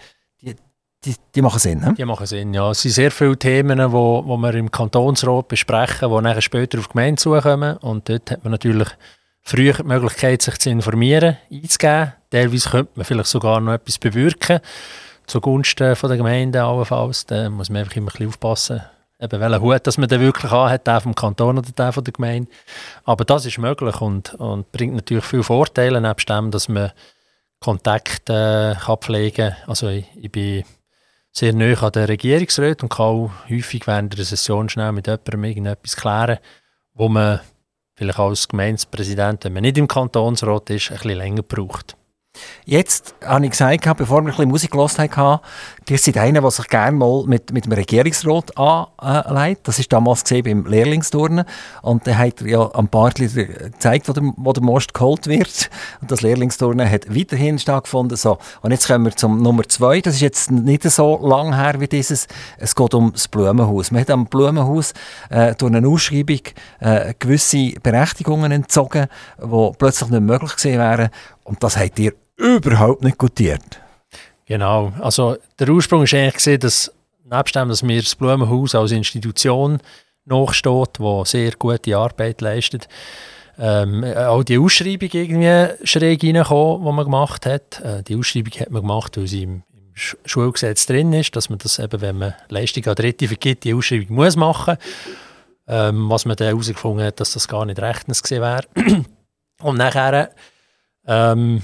die, 0.41 0.55
die, 1.05 1.15
die 1.35 1.41
machen 1.41 1.59
Sinn. 1.59 1.81
Ne? 1.81 1.93
Die 1.95 2.05
machen 2.05 2.25
Sinn, 2.25 2.53
ja. 2.53 2.71
Es 2.71 2.81
sind 2.81 2.91
sehr 2.91 3.11
viele 3.11 3.37
Themen, 3.37 3.77
die 3.77 3.91
wo, 3.91 4.23
wo 4.25 4.37
wir 4.37 4.53
im 4.55 4.71
Kantonsrat 4.71 5.49
besprechen, 5.49 6.09
die 6.09 6.21
nachher 6.21 6.41
später 6.41 6.79
auf 6.79 6.87
die 6.87 6.93
Gemeinde 6.93 7.21
zukommen 7.21 7.77
und 7.77 8.09
dort 8.09 8.31
hat 8.31 8.43
man 8.43 8.51
natürlich 8.51 8.89
früher 9.43 9.73
die 9.73 9.83
Möglichkeit, 9.83 10.41
sich 10.41 10.57
zu 10.57 10.69
informieren, 10.71 11.37
einzugeben. 11.51 12.13
Teilweise 12.31 12.69
könnte 12.69 12.91
man 12.95 13.05
vielleicht 13.05 13.29
sogar 13.29 13.59
noch 13.59 13.73
etwas 13.73 13.99
bewirken 13.99 14.61
zugunsten 15.27 15.95
von 15.95 16.09
der 16.09 16.17
Gemeinde 16.17 16.63
allenfalls. 16.63 17.25
Da 17.25 17.49
muss 17.49 17.69
man 17.69 17.81
einfach 17.81 17.95
immer 17.95 18.07
ein 18.07 18.11
bisschen 18.11 18.27
aufpassen, 18.27 18.81
eben 19.19 19.39
welchen 19.39 19.61
Hut 19.61 19.87
dass 19.87 19.97
man 19.97 20.09
den 20.09 20.21
wirklich 20.21 20.51
hat, 20.51 20.87
der 20.87 21.01
vom 21.01 21.15
Kanton 21.15 21.57
oder 21.57 21.71
der 21.71 21.91
von 21.91 22.03
der 22.03 22.13
Gemeinde. 22.13 22.49
Aber 23.03 23.25
das 23.25 23.45
ist 23.45 23.57
möglich 23.57 24.01
und, 24.01 24.33
und 24.35 24.71
bringt 24.71 24.95
natürlich 24.95 25.25
viele 25.25 25.43
Vorteile, 25.43 26.01
nebst 26.01 26.29
dem, 26.29 26.51
dass 26.51 26.69
man 26.69 26.91
Kontakte 27.63 28.75
äh, 28.77 28.83
kann 28.83 28.97
pflegen 28.97 29.51
kann. 29.51 29.69
Also 29.69 29.87
ich, 29.87 30.05
ich, 30.15 30.31
bin 30.31 30.65
sehr 31.31 31.53
nahe 31.53 31.81
an 31.81 31.93
den 31.93 32.05
Regierungsrat 32.05 32.83
und 32.83 32.89
kann 32.89 33.05
auch 33.05 33.31
häufig 33.49 33.87
während 33.87 34.17
der 34.17 34.25
Session 34.25 34.67
schnell 34.67 34.91
mit 34.91 35.07
jemandem 35.07 35.45
irgendetwas 35.45 35.95
klären, 35.95 36.39
wo 36.93 37.07
man 37.07 37.39
vielleicht 37.95 38.19
als 38.19 38.49
Gemeindepräsident, 38.49 39.45
wenn 39.45 39.53
man 39.53 39.61
nicht 39.61 39.77
im 39.77 39.87
Kantonsrat 39.87 40.69
ist, 40.71 40.91
ein 40.91 40.97
bisschen 40.97 41.17
länger 41.17 41.43
braucht. 41.43 41.95
Jetzt 42.65 43.13
habe 43.25 43.45
ich 43.45 43.51
gesagt, 43.51 43.97
bevor 43.97 44.21
wir 44.21 44.29
ein 44.29 44.35
bisschen 44.35 44.49
Musik 44.49 44.71
gehört 44.71 44.97
haben, 44.97 45.41
ihr 45.89 45.97
seid 45.97 46.17
einer, 46.17 46.41
der 46.41 46.51
sich 46.51 46.67
gerne 46.67 46.97
mal 46.97 47.25
mit, 47.25 47.51
mit 47.51 47.65
dem 47.65 47.73
Regierungsrat 47.73 48.57
anlegt. 48.57 49.67
Das 49.67 49.79
war 49.79 49.85
damals 49.89 50.23
beim 50.23 50.65
Lehrlingsturnen. 50.65 51.45
Und 51.81 52.07
dann 52.07 52.17
hat 52.17 52.41
er 52.41 52.47
ja 52.47 52.69
am 52.73 52.87
Bartli 52.87 53.27
gezeigt, 53.27 54.07
wo 54.07 54.13
der, 54.13 54.23
wo 54.37 54.53
der 54.53 54.63
Most 54.63 54.93
geholt 54.93 55.27
wird. 55.27 55.69
Und 56.01 56.09
das 56.09 56.21
Lehrlingsturnen 56.21 56.89
hat 56.89 57.13
weiterhin 57.13 57.59
stattgefunden. 57.59 58.17
So. 58.17 58.37
Und 58.61 58.71
jetzt 58.71 58.87
kommen 58.87 59.05
wir 59.05 59.15
zum 59.15 59.41
Nummer 59.41 59.63
zwei. 59.67 59.99
Das 59.99 60.15
ist 60.15 60.21
jetzt 60.21 60.51
nicht 60.51 60.83
so 60.83 61.19
lang 61.25 61.53
her 61.55 61.79
wie 61.79 61.87
dieses. 61.87 62.27
Es 62.57 62.75
geht 62.75 62.93
um 62.93 63.11
das 63.11 63.27
Blumenhaus. 63.27 63.91
Man 63.91 64.01
hat 64.01 64.09
am 64.09 64.25
Blumenhaus 64.25 64.93
äh, 65.29 65.53
durch 65.55 65.73
eine 65.73 65.87
Ausschreibung 65.87 66.39
äh, 66.79 67.13
gewisse 67.19 67.73
Berechtigungen 67.83 68.51
entzogen, 68.53 69.07
die 69.37 69.71
plötzlich 69.77 70.09
nicht 70.09 70.21
möglich 70.21 70.55
gewesen 70.55 70.79
wären. 70.79 71.09
Und 71.43 71.61
das 71.61 71.77
habt 71.77 71.99
ihr 71.99 72.13
überhaupt 72.37 73.03
nicht 73.03 73.17
gutiert. 73.17 73.79
Genau. 74.45 74.93
Also 74.99 75.37
der 75.59 75.69
Ursprung 75.69 76.01
war 76.01 76.19
eigentlich 76.19 76.33
gesehen, 76.35 76.59
dass 76.59 76.91
nebst 77.23 77.55
dem, 77.55 77.69
dass 77.69 77.83
mir 77.83 78.01
das 78.01 78.15
Blumenhaus 78.15 78.75
als 78.75 78.91
Institution 78.91 79.79
nachsteht, 80.25 80.99
wo 80.99 81.25
sehr 81.25 81.51
gute 81.51 81.97
Arbeit 81.97 82.41
leistet, 82.41 82.87
ähm, 83.59 84.03
auch 84.03 84.43
die 84.43 84.57
Ausschreibung 84.57 85.09
irgendwie 85.11 85.85
schräg 85.85 86.23
reingekommen, 86.23 86.85
die 86.85 86.91
man 86.91 87.05
gemacht 87.05 87.45
hat. 87.45 87.79
Äh, 87.81 88.03
die 88.03 88.15
Ausschreibung 88.15 88.53
hat 88.59 88.71
man 88.71 88.81
gemacht, 88.81 89.15
weil 89.17 89.27
sie 89.27 89.43
im, 89.43 89.63
im 89.73 89.91
Schulgesetz 89.93 90.87
drin 90.87 91.13
ist, 91.13 91.35
dass 91.35 91.49
man 91.49 91.59
das 91.59 91.77
eben, 91.77 92.01
wenn 92.01 92.17
man 92.17 92.33
Leistung 92.49 92.85
an 92.87 92.95
Dritte 92.95 93.27
vergibt, 93.27 93.63
die 93.63 93.73
Ausschreibung 93.73 94.15
muss 94.15 94.35
machen. 94.35 94.77
Ähm, 95.67 96.09
was 96.09 96.25
man 96.25 96.35
dann 96.35 96.47
herausgefunden 96.47 97.05
hat, 97.05 97.19
dass 97.19 97.33
das 97.33 97.47
gar 97.47 97.65
nicht 97.65 97.79
rechtens 97.79 98.21
gewesen 98.23 98.41
wäre. 98.41 98.63
Und 99.61 99.77
nachher 99.77 100.31
ähm, 101.05 101.61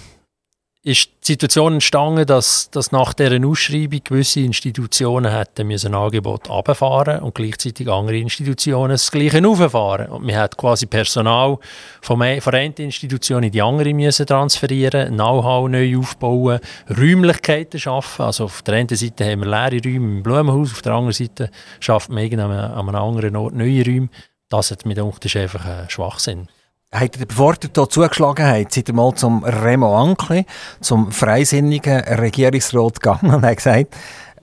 ist 0.82 1.10
die 1.24 1.34
Situation 1.34 1.74
entstanden, 1.74 2.26
dass, 2.26 2.72
dass 2.72 2.94
nach 2.94 3.14
dieser 3.14 3.46
Ausschreibung 3.46 4.00
gewisse 4.02 4.40
Institutionen 4.40 5.30
hätten 5.30 5.68
müssen 5.68 5.94
ein 5.94 6.02
Angebot 6.02 6.50
abfahren 6.50 7.20
und 7.20 7.36
gleichzeitig 7.36 7.90
andere 7.90 8.18
Institutionen 8.18 8.92
das 8.92 9.12
Gleiche 9.12 9.46
auffahren. 9.46 10.08
Und 10.08 10.26
man 10.26 10.38
hat 10.38 10.56
quasi 10.56 10.86
Personal 10.86 11.58
von 12.02 12.20
der 12.22 12.54
einen 12.54 12.74
Institution 12.76 13.44
in 13.44 13.52
die 13.52 13.62
andere 13.62 13.94
müssen 13.94 14.26
transferieren, 14.26 15.16
Know-how 15.16 15.68
neu 15.68 15.98
aufbauen, 15.98 16.62
Räumlichkeiten 16.90 17.78
schaffen. 17.78 18.24
Also 18.24 18.46
auf 18.46 18.62
der 18.62 18.76
einen 18.76 18.88
Seite 18.88 19.30
haben 19.30 19.42
wir 19.42 19.50
leere 19.50 19.84
Räume 19.84 20.16
im 20.16 20.24
Blumenhaus, 20.24 20.72
auf 20.72 20.82
der 20.82 20.94
anderen 20.94 21.14
Seite 21.14 21.52
schafft 21.82 22.10
man 22.10 22.40
an 22.40 22.52
einem 22.52 22.96
anderen 22.96 23.36
Ort 23.36 23.54
neue 23.54 23.86
Räume. 23.86 24.10
Das 24.48 24.72
hat 24.72 24.86
mit 24.86 24.98
uns 24.98 25.36
einfach 25.36 25.66
ein 25.66 25.90
Schwachsinn. 25.90 26.48
Habt 26.92 27.20
ihr, 27.20 27.26
bevor 27.28 27.54
ihr 27.54 27.70
hier 27.74 27.90
zugeschlagen 27.90 28.46
habt, 28.46 28.74
seid 28.74 28.90
ihr 28.90 28.96
mal 28.96 29.14
zum 29.14 29.44
Remo 29.44 29.96
Ankli, 29.96 30.46
zum 30.82 31.12
freisinnigen 31.12 32.00
Regierungsrat 32.00 33.00
gegangen 33.00 33.36
und 33.36 33.46
habt 33.46 33.58
gesagt, 33.58 33.96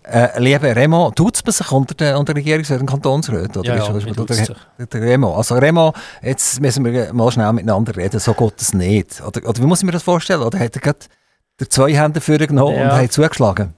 äh, 0.04 0.40
lieber 0.40 0.76
Remo, 0.76 1.10
tut 1.10 1.42
es 1.44 1.56
sich 1.56 1.72
unter 1.72 1.96
den, 1.96 2.14
unter 2.14 2.36
Regierungsrat 2.36 2.80
und 2.80 2.86
Kantonsrat? 2.86 3.56
Oder 3.56 3.76
ja, 3.76 3.82
ist, 3.96 4.06
ja, 4.06 4.12
oder, 4.12 4.24
der, 4.24 4.86
der, 4.86 5.02
Remo. 5.02 5.36
Also 5.36 5.56
Remo, 5.56 5.92
jetzt 6.22 6.60
müssen 6.60 6.84
wir 6.84 7.12
mal 7.12 7.32
schnell 7.32 7.52
miteinander 7.52 7.96
reden, 7.96 8.20
so 8.20 8.32
geht 8.32 8.60
es 8.60 8.72
nicht. 8.72 9.20
Oder, 9.26 9.48
oder 9.48 9.60
wie 9.60 9.66
muss 9.66 9.80
ich 9.80 9.86
mir 9.86 9.92
das 9.92 10.04
vorstellen? 10.04 10.42
Oder 10.42 10.60
hat 10.60 10.76
er 10.76 10.80
gerade 10.80 11.00
der 11.58 11.68
zwei 11.68 11.92
Hände 11.94 12.20
für 12.20 12.38
genommen 12.38 12.76
ja. 12.76 12.92
und 12.92 13.02
hat 13.02 13.12
zugeschlagen? 13.12 13.74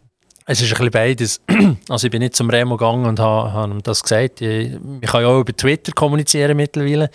Es 0.51 0.63
ist 0.63 0.73
ein 0.73 0.79
bisschen 0.79 0.91
beides. 0.91 1.41
Also 1.91 2.07
ich 2.07 2.11
bin 2.11 2.21
nicht 2.21 2.35
zum 2.35 2.49
Remo 2.49 2.77
gegangen 2.77 3.05
und 3.05 3.21
habe, 3.21 3.53
habe 3.53 3.73
ihm 3.73 3.83
das 3.83 4.03
gesagt. 4.03 4.41
Ich, 4.41 4.73
ich 5.01 5.11
kann 5.11 5.21
ja 5.21 5.29
auch 5.29 5.41
über 5.41 5.55
Twitter 5.55 5.93
kommunizieren 5.93 6.57
mittlerweile. 6.57 7.11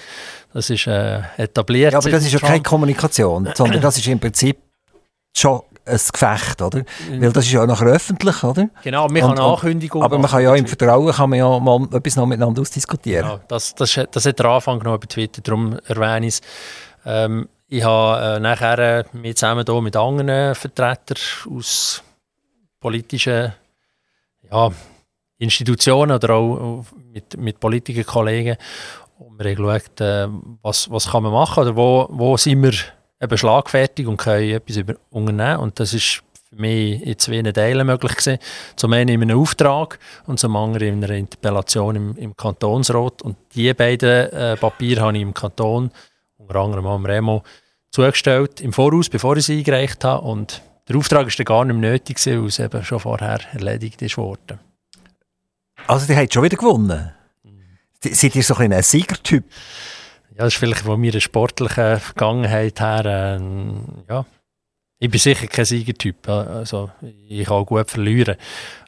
Das 0.53 0.69
ist 0.69 0.85
äh, 0.85 1.21
etabliert. 1.37 1.93
Ja, 1.93 1.99
aber 1.99 2.11
das 2.11 2.25
ist 2.25 2.31
ja 2.31 2.39
keine 2.39 2.61
Kommunikation, 2.61 3.49
sondern 3.55 3.81
das 3.81 3.97
ist 3.97 4.07
im 4.07 4.19
Prinzip 4.19 4.57
schon 5.35 5.61
ein 5.85 5.99
Gefecht, 6.11 6.61
oder? 6.61 6.83
Weil 7.09 7.31
das 7.31 7.45
ist 7.45 7.51
ja 7.51 7.65
nachher 7.65 7.87
öffentlich, 7.87 8.43
oder? 8.43 8.69
Genau, 8.83 9.09
wir 9.09 9.23
haben 9.23 9.39
Ankündigungen. 9.39 10.05
Aber 10.05 10.19
man 10.19 10.29
kann 10.29 10.43
ja 10.43 10.53
im 10.53 10.67
Vertrauen 10.67 11.11
kann 11.11 11.29
man 11.31 11.39
ja 11.39 11.59
mal 11.59 11.87
etwas 11.91 12.15
noch 12.15 12.27
miteinander 12.27 12.61
ausdiskutieren. 12.61 13.27
Genau, 13.27 13.41
das, 13.47 13.73
das, 13.73 13.99
das 14.11 14.25
hat 14.25 14.39
der 14.39 14.45
Anfang 14.45 14.77
genommen 14.77 14.99
bei 14.99 15.07
Twitter, 15.07 15.41
darum 15.41 15.79
erwähne 15.87 16.27
ich 16.27 16.35
es. 16.35 16.41
Ähm, 17.05 17.49
ich 17.67 17.83
habe 17.83 18.35
äh, 18.35 18.39
nachher 18.39 18.79
äh, 18.79 19.03
mit 19.13 19.39
zusammen 19.39 19.65
hier 19.67 19.81
mit 19.81 19.95
anderen 19.95 20.53
Vertretern 20.53 21.17
aus 21.49 22.03
politischen 22.83 23.53
ja, 24.51 24.69
Institutionen 25.37 26.11
oder 26.11 26.35
auch 26.35 26.85
mit, 27.11 27.37
mit 27.37 27.59
politischen 27.59 28.05
Kollegen 28.05 28.57
und 29.17 29.39
wir 29.39 29.51
haben 29.51 29.55
geschaut, 29.55 30.01
äh, 30.01 30.27
was, 30.61 30.91
was 30.91 31.09
kann 31.09 31.23
man 31.23 31.31
machen 31.31 31.63
oder 31.63 31.75
wo, 31.75 32.07
wo 32.11 32.37
sind 32.37 32.61
wir 32.61 32.73
eben 33.21 33.37
schlagfertig 33.37 34.05
und 34.07 34.17
können 34.17 34.49
etwas 34.49 34.77
über, 34.77 34.95
unternehmen. 35.09 35.59
Und 35.59 35.79
das 35.79 35.93
ist 35.93 36.21
für 36.49 36.55
mich 36.55 37.01
in 37.01 37.17
zwei 37.17 37.41
Teilen 37.51 37.87
möglich 37.87 38.15
gewesen. 38.15 38.37
Zum 38.75 38.93
einen 38.93 39.09
in 39.09 39.21
einem 39.21 39.39
Auftrag 39.39 39.97
und 40.27 40.39
zum 40.39 40.55
anderen 40.55 40.89
in 40.89 41.03
einer 41.03 41.15
Interpellation 41.15 41.95
im, 41.95 42.17
im 42.17 42.35
Kantonsrat. 42.35 43.21
Und 43.21 43.37
diese 43.55 43.75
beiden 43.75 44.29
äh, 44.31 44.57
Papiere 44.57 45.01
habe 45.01 45.15
ich 45.15 45.23
im 45.23 45.33
Kanton, 45.33 45.91
unter 46.37 46.55
anderem 46.55 46.85
am 46.87 47.05
Remo, 47.05 47.43
zugestellt, 47.91 48.59
im 48.61 48.73
Voraus, 48.73 49.09
bevor 49.09 49.37
ich 49.37 49.45
sie 49.45 49.59
eingereicht 49.59 50.03
habe. 50.03 50.25
Und 50.27 50.61
der 50.87 50.97
Auftrag 50.97 51.25
war 51.25 51.33
dann 51.35 51.45
gar 51.45 51.65
nicht 51.65 51.75
mehr 51.77 51.91
nötig, 51.91 52.25
weil 52.25 52.45
es 52.45 52.59
eben 52.59 52.83
schon 52.83 52.99
vorher 52.99 53.39
erledigt 53.53 54.01
ist 54.01 54.17
worden. 54.17 54.59
Also, 55.87 56.07
die 56.07 56.15
haben 56.15 56.29
schon 56.31 56.43
wieder 56.43 56.57
gewonnen? 56.57 57.11
Seid 58.01 58.35
ihr 58.35 58.43
so 58.43 58.55
ein, 58.55 58.73
ein 58.73 58.83
Siegertyp? 58.83 59.45
Ja, 60.31 60.43
das 60.43 60.53
ist 60.53 60.59
vielleicht 60.59 60.81
von 60.81 60.99
meiner 60.99 61.19
sportlichen 61.19 61.99
Vergangenheit 61.99 62.79
her. 62.79 63.05
Äh, 63.05 64.11
ja. 64.11 64.25
Ich 64.99 65.09
bin 65.09 65.19
sicher 65.19 65.47
kein 65.47 65.65
Siegertyp. 65.65 66.27
Also, 66.27 66.91
ich 67.27 67.45
kann 67.45 67.57
auch 67.57 67.65
gut 67.65 67.89
verlieren. 67.89 68.35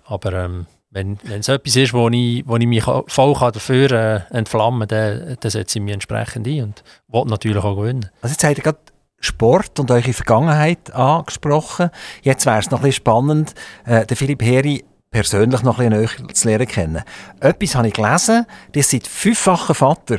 Aber 0.05 0.33
ähm, 0.33 0.65
wenn, 0.95 1.17
wenn 1.23 1.41
es 1.41 1.49
etwas 1.49 1.75
ist, 1.75 1.93
wo 1.93 2.07
ich, 2.09 2.47
wo 2.47 2.55
ich 2.55 2.67
mich 2.67 2.83
voll 2.83 3.33
dafür 3.51 3.91
äh, 3.91 4.21
entflammen 4.35 4.87
kann, 4.87 5.19
dann, 5.19 5.37
dann 5.39 5.51
setze 5.51 5.77
ich 5.77 5.83
mich 5.83 5.93
entsprechend 5.93 6.47
ein 6.47 6.63
und 6.63 6.83
will 7.07 7.25
natürlich 7.25 7.63
auch 7.63 7.75
gewinnen. 7.75 8.09
Also 8.21 8.33
jetzt 8.33 8.43
habt 8.43 8.57
ihr 8.57 8.63
gerade 8.63 8.79
Sport 9.25 9.79
und 9.79 9.91
eure 9.91 10.13
Vergangenheit 10.13 10.93
angesprochen. 10.93 11.89
Jetzt 12.21 12.45
wäre 12.45 12.59
es 12.59 12.71
noch 12.71 12.79
ein 12.79 12.83
bisschen 12.83 12.97
spannend, 12.97 13.53
äh, 13.85 14.05
der 14.05 14.17
Philipp 14.17 14.41
Heri 14.41 14.83
persönlich 15.11 15.63
noch 15.63 15.79
ein 15.79 15.89
bisschen 15.89 16.25
näher 16.25 16.33
zu 16.33 16.47
lernen 16.47 16.67
kennen. 16.67 17.03
Etwas 17.39 17.75
habe 17.75 17.87
ich 17.87 17.93
gelesen, 17.93 18.45
ihr 18.73 18.83
seid 18.83 19.07
fünffacher 19.07 19.73
Vater. 19.73 20.17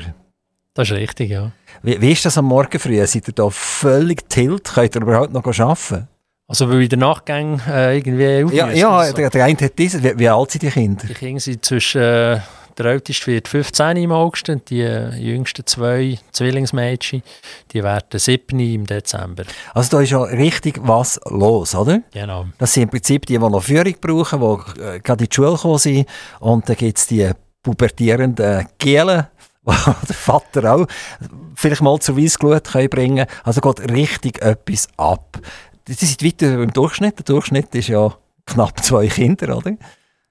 Das 0.75 0.91
ist 0.91 0.97
richtig, 0.97 1.31
ja. 1.31 1.53
Wie, 1.83 2.01
wie 2.01 2.13
ist 2.13 2.25
das 2.25 2.39
am 2.39 2.47
Morgen 2.47 2.79
früh? 2.79 3.05
Seid 3.07 3.29
ihr 3.29 3.35
da 3.35 3.49
völlig 3.51 4.29
tilt? 4.29 4.65
Könnt 4.65 4.95
ihr 4.95 5.03
überhaupt 5.03 5.33
noch 5.33 5.45
arbeiten? 5.47 6.09
Also 6.49 6.71
weil 6.71 6.83
in 6.83 6.89
der 6.89 6.99
Nachtgang 6.99 7.61
äh, 7.69 7.97
irgendwie 7.97 8.57
Ja, 8.57 8.71
ja 8.71 9.13
der, 9.13 9.31
der 9.31 9.45
eine 9.45 9.59
hat 9.59 9.79
dieses. 9.79 10.03
Wie, 10.03 10.19
wie, 10.19 10.29
alt 10.29 10.51
sind 10.51 10.63
die 10.63 10.71
Kinder? 10.71 11.07
Die 11.07 11.15
Kinder 11.15 11.41
sind 11.41 11.65
zwischen... 11.65 12.01
Äh, 12.01 12.41
der 12.79 12.87
älteste 12.87 13.27
wird 13.29 13.49
15 13.49 13.97
im 13.97 14.13
August 14.13 14.49
und 14.49 14.69
die 14.71 14.83
jüngsten 14.83 15.67
zwei 15.67 16.19
Zwillingsmädchen, 16.33 17.23
die 17.73 17.83
werden 17.83 18.19
7 18.19 18.59
im 18.61 18.87
Dezember. 18.87 19.45
Also 19.73 19.97
da 19.97 20.03
ist 20.03 20.11
ja 20.11 20.23
richtig 20.23 20.79
was 20.83 21.19
los, 21.27 21.75
oder? 21.75 22.03
Genau. 22.13 22.47
Das 22.59 22.75
sind 22.75 22.85
im 22.85 22.91
Prinzip 22.91 23.27
die, 23.27 23.39
die 23.39 23.39
noch 23.39 23.63
Führung 23.63 23.95
brauchen, 24.01 24.41
die 24.41 24.81
äh, 24.81 25.01
gerade 25.01 25.25
in 25.25 25.29
die 25.31 25.35
Schule 25.35 25.53
gekommen 25.53 25.79
sind. 25.79 26.07
Und 26.41 26.69
dann 26.69 26.77
gibt 26.77 26.99
es 26.99 27.07
die 27.07 27.31
pubertierenden 27.63 28.69
Gielen, 28.79 29.27
die 29.67 30.07
der 30.09 30.15
Vater 30.15 30.75
auch 30.75 30.87
vielleicht 31.55 31.83
mal 31.83 31.99
zur 31.99 32.19
Weissglut 32.19 32.65
bringen 32.65 32.91
können. 32.91 33.27
Also 33.45 33.61
geht 33.61 33.91
richtig 33.91 34.43
etwas 34.43 34.89
ab. 34.97 35.41
Das 35.87 36.03
ist 36.03 36.25
weiter 36.25 36.61
im 36.61 36.73
Durchschnitt. 36.73 37.19
Der 37.19 37.25
Durchschnitt 37.25 37.75
ist 37.75 37.89
ja 37.89 38.15
knapp 38.45 38.85
zwei 38.85 39.07
Kinder, 39.07 39.57
oder? 39.57 39.77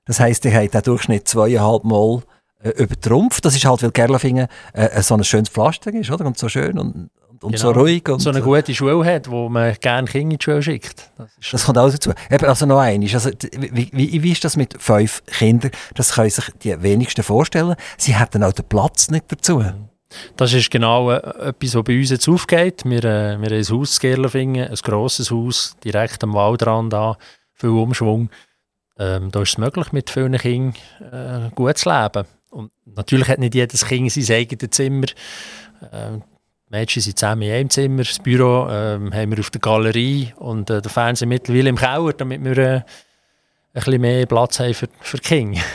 Das 0.06 0.20
heisst, 0.20 0.46
ihr 0.46 0.54
habt 0.54 0.74
den 0.74 0.84
Durchschnitt 0.84 1.28
zweieinhalb 1.28 1.84
Mal 1.84 2.22
äh, 2.66 2.82
übertrumpft. 2.82 3.46
Das 3.46 3.56
ist 3.56 3.66
halt, 3.66 3.84
weil 3.84 3.92
Gerlafingen 3.92 4.48
äh, 4.74 5.02
so 5.02 5.14
ein 5.16 5.24
schönes 5.24 5.50
Pflaster 5.50 5.94
ist, 5.94 6.10
oder? 6.10 6.26
Und 6.26 6.38
so 6.38 6.50
schön 6.50 6.80
und, 6.80 7.10
und, 7.30 7.44
und 7.44 7.52
genau. 7.52 7.58
so 7.58 7.72
ruhig. 7.72 8.10
Und 8.10 8.20
so 8.20 8.32
eine 8.32 8.42
gute 8.42 8.74
Schule 8.74 9.06
hat, 9.06 9.30
wo 9.30 9.50
man 9.50 9.76
gerne 9.80 10.08
Kinder 10.08 10.34
in 10.34 10.38
die 10.40 10.44
Schule 10.44 10.64
schickt. 10.64 11.12
Das, 11.18 11.30
das 11.52 11.66
kommt 11.66 11.78
auch 11.78 11.92
dazu. 11.92 12.12
Eben, 12.30 12.46
also 12.46 12.66
noch 12.66 12.80
eines. 12.80 13.14
Also, 13.14 13.30
wie, 13.52 13.90
wie, 13.94 14.24
wie 14.24 14.32
ist 14.32 14.44
das 14.44 14.58
mit 14.58 14.76
fünf 14.82 15.24
Kindern? 15.28 15.72
Das 15.94 16.14
können 16.14 16.30
sich 16.32 16.46
die 16.64 16.82
wenigsten 16.82 17.24
vorstellen. 17.24 17.76
Sie 17.98 18.16
hätten 18.16 18.44
auch 18.44 18.54
den 18.54 18.66
Platz 18.66 19.12
nicht 19.12 19.26
dazu. 19.32 19.64
Das 20.36 20.54
ist 20.54 20.72
genau 20.72 21.12
äh, 21.12 21.18
etwas, 21.50 21.76
was 21.76 21.84
bei 21.84 22.00
uns 22.00 22.10
jetzt 22.10 22.28
aufgeht. 22.28 22.84
Wir, 22.86 23.04
äh, 23.04 23.40
wir 23.40 23.50
haben 23.50 23.54
ein 23.54 23.70
Haus 23.70 23.98
in 23.98 24.02
Gerlafingen, 24.02 24.70
ein 24.70 24.76
grosses 24.82 25.30
Haus, 25.30 25.76
direkt 25.84 26.24
am 26.24 26.34
Waldrand 26.34 26.94
an, 26.94 27.16
viel 27.54 27.70
Umschwung. 27.70 28.30
Ähm, 28.98 29.30
da 29.32 29.42
ist 29.42 29.50
es 29.50 29.58
möglich, 29.58 29.92
mit 29.92 30.10
vielen 30.10 30.38
Kindern 30.38 30.74
äh, 31.12 31.50
gut 31.54 31.78
zu 31.78 31.90
leben. 31.90 32.26
Und 32.56 32.72
natürlich 32.86 33.28
hat 33.28 33.40
nicht 33.40 33.54
jedes 33.54 33.86
Kind 33.86 34.10
sein 34.10 34.38
eigenes 34.38 34.70
Zimmer. 34.70 35.08
Äh, 35.92 36.20
die 36.20 36.22
Mädchen 36.70 37.02
sind 37.02 37.20
zusammen 37.20 37.42
in 37.42 37.52
einem 37.52 37.70
Zimmer. 37.70 38.04
Das 38.04 38.20
Büro 38.20 38.68
äh, 38.68 38.98
haben 39.12 39.32
wir 39.32 39.40
auf 39.40 39.50
der 39.50 39.60
Galerie 39.60 40.34
und 40.38 40.70
äh, 40.70 40.82
der 40.82 40.90
Fernseher 40.90 41.28
mittlerweile 41.28 41.68
im 41.68 41.76
Keller, 41.76 42.14
damit 42.14 42.42
wir 42.46 42.58
äh, 42.58 42.76
ein 42.76 42.84
bisschen 43.74 44.00
mehr 44.00 44.26
Platz 44.26 44.58
haben 44.62 44.74
für, 44.74 44.88
für 45.02 45.18
die 45.18 45.24
Kinder. 45.24 45.60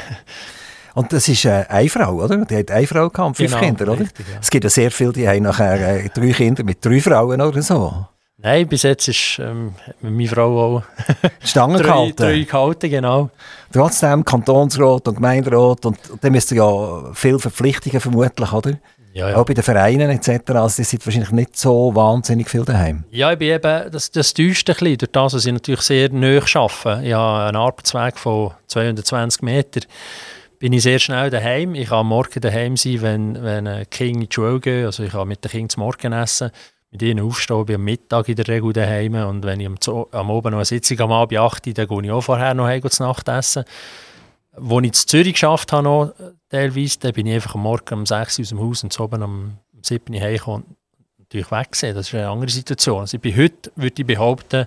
Und 0.93 1.12
das 1.12 1.28
ist 1.28 1.45
äh, 1.45 1.66
eine 1.68 1.89
Frau, 1.89 2.14
oder? 2.14 2.45
Die 2.45 2.57
hat 2.57 2.70
eine 2.72 2.85
Frau 2.85 3.09
gehabt, 3.09 3.37
fünf 3.37 3.51
genau, 3.51 3.62
Kinder, 3.62 3.93
oder? 3.93 4.01
Richtig, 4.01 4.26
ja. 4.28 4.39
Es 4.41 4.51
gibt 4.51 4.64
ja 4.64 4.70
sehr 4.70 4.91
viele, 4.91 5.12
die 5.12 5.28
haben 5.28 5.45
nachher 5.45 6.05
äh, 6.05 6.09
drei 6.09 6.33
Kinder 6.33 6.64
mit 6.64 6.85
drei 6.85 7.01
Frauen 7.01 7.41
oder 7.41 7.62
so. 7.62 8.09
Nein, 8.43 8.66
bis 8.68 8.82
jetzt 8.84 9.09
ist 9.09 9.38
ähm, 9.38 9.74
meine 10.01 10.28
Frau 10.28 10.76
auch 10.78 10.82
Stangen 11.45 11.78
gehalten. 11.82 12.16
treu 12.16 12.45
gehalten, 12.45 12.91
genau. 12.91 13.30
Trotzdem 13.72 14.24
Kantonsrat 14.24 15.09
und 15.09 15.14
Gemeinderat 15.14 15.84
und, 15.86 16.11
und 16.11 16.24
dann 16.24 16.32
müsst 16.32 16.51
ihr 16.53 16.59
ja 16.59 17.12
viele 17.12 17.38
Verpflichtungen 17.38 18.01
vermutlich, 18.01 18.53
oder? 18.53 18.72
Ja, 19.12 19.30
ja. 19.30 19.36
Auch 19.36 19.45
bei 19.45 19.55
den 19.55 19.64
Vereinen 19.64 20.09
etc. 20.11 20.51
Also, 20.53 20.82
ihr 20.82 20.86
seid 20.86 21.05
wahrscheinlich 21.05 21.32
nicht 21.32 21.57
so 21.57 21.93
wahnsinnig 21.95 22.49
viel 22.49 22.64
daheim. 22.64 23.05
Ja, 23.11 23.32
ich 23.32 23.38
bin 23.38 23.49
eben, 23.49 23.91
das, 23.91 24.11
das 24.11 24.32
täuscht 24.32 24.70
ein 24.70 24.76
bisschen, 24.76 24.99
durch 24.99 25.11
das, 25.11 25.32
dass 25.32 25.47
ich 25.47 25.53
natürlich 25.53 25.80
sehr 25.82 26.11
nahe 26.11 26.41
arbeite. 26.55 27.01
Ich 27.05 27.12
habe 27.12 27.49
einen 27.49 27.57
Arbeitsweg 27.57 28.16
von 28.18 28.53
220 28.68 29.43
Metern. 29.43 29.84
Bin 30.61 30.72
ich 30.72 30.82
sehr 30.82 30.99
schnell 31.01 31.28
daheim. 31.28 31.74
Ich 31.74 31.88
kann 31.88 31.99
am 31.99 32.09
Morgen 32.09 32.41
daheim 32.41 32.76
sein, 32.76 33.03
wenn, 33.03 33.43
wenn 33.43 33.66
ein 33.66 33.91
Kind 33.91 34.16
in 34.16 34.28
die 34.28 34.34
Schule 34.34 34.61
geht. 34.61 34.84
Also 34.84 35.03
ich 35.03 35.11
kann 35.12 35.26
mit 35.26 35.43
den 35.43 35.51
Kindern 35.51 35.70
zum 35.70 35.82
Morgen 35.82 36.12
essen, 36.12 36.51
mit 36.91 37.03
ihnen 37.03 37.24
aufstehen, 37.24 37.64
bin 37.66 37.76
am 37.76 37.84
Mittag 37.84 38.28
in 38.28 38.36
der 38.36 38.49
Regel 38.49 38.72
daheim. 38.72 39.14
Und 39.14 39.45
wenn 39.45 39.61
ich 39.61 39.66
am, 39.66 39.76
am 40.12 40.30
Abend 40.30 40.45
noch 40.53 40.59
eine 40.59 40.64
Sitzung 40.64 40.99
am 41.01 41.12
Abend 41.12 41.38
8 41.38 41.66
Uhr, 41.66 41.74
dann 41.74 41.86
gehe 41.86 42.03
ich 42.03 42.11
auch 42.11 42.20
vorher 42.20 42.55
noch 42.55 42.66
heim 42.66 42.82
zu 42.91 43.03
Nacht 43.03 43.28
essen. 43.28 43.64
Wo 44.57 44.80
ich 44.80 44.86
in 44.86 44.93
Zürich 44.93 45.34
geschafft 45.34 45.72
habe, 45.72 45.84
noch, 45.84 46.07
äh, 46.18 46.32
teilweise, 46.49 46.99
dann 46.99 47.12
bin 47.12 47.26
ich 47.26 47.34
einfach 47.34 47.55
am 47.55 47.62
Morgen 47.62 47.95
um 48.01 48.07
6 48.07 48.38
Uhr 48.38 48.43
aus 48.43 48.49
dem 48.49 48.61
Haus 48.61 48.82
und 48.82 48.93
zu 48.93 49.05
oben 49.05 49.22
um 49.22 49.57
7 49.82 50.12
Uhr 50.14 50.20
heimgekommen 50.20 50.64
natürlich 51.18 51.51
weg 51.53 51.70
gewesen. 51.70 51.95
Das 51.95 52.09
ist 52.09 52.14
eine 52.14 52.28
andere 52.28 52.51
Situation. 52.51 53.01
Also 53.03 53.16
ich 53.16 53.20
bin 53.20 53.36
heute, 53.36 53.70
würde 53.76 54.03
ich 54.03 54.07
behaupten, 54.07 54.66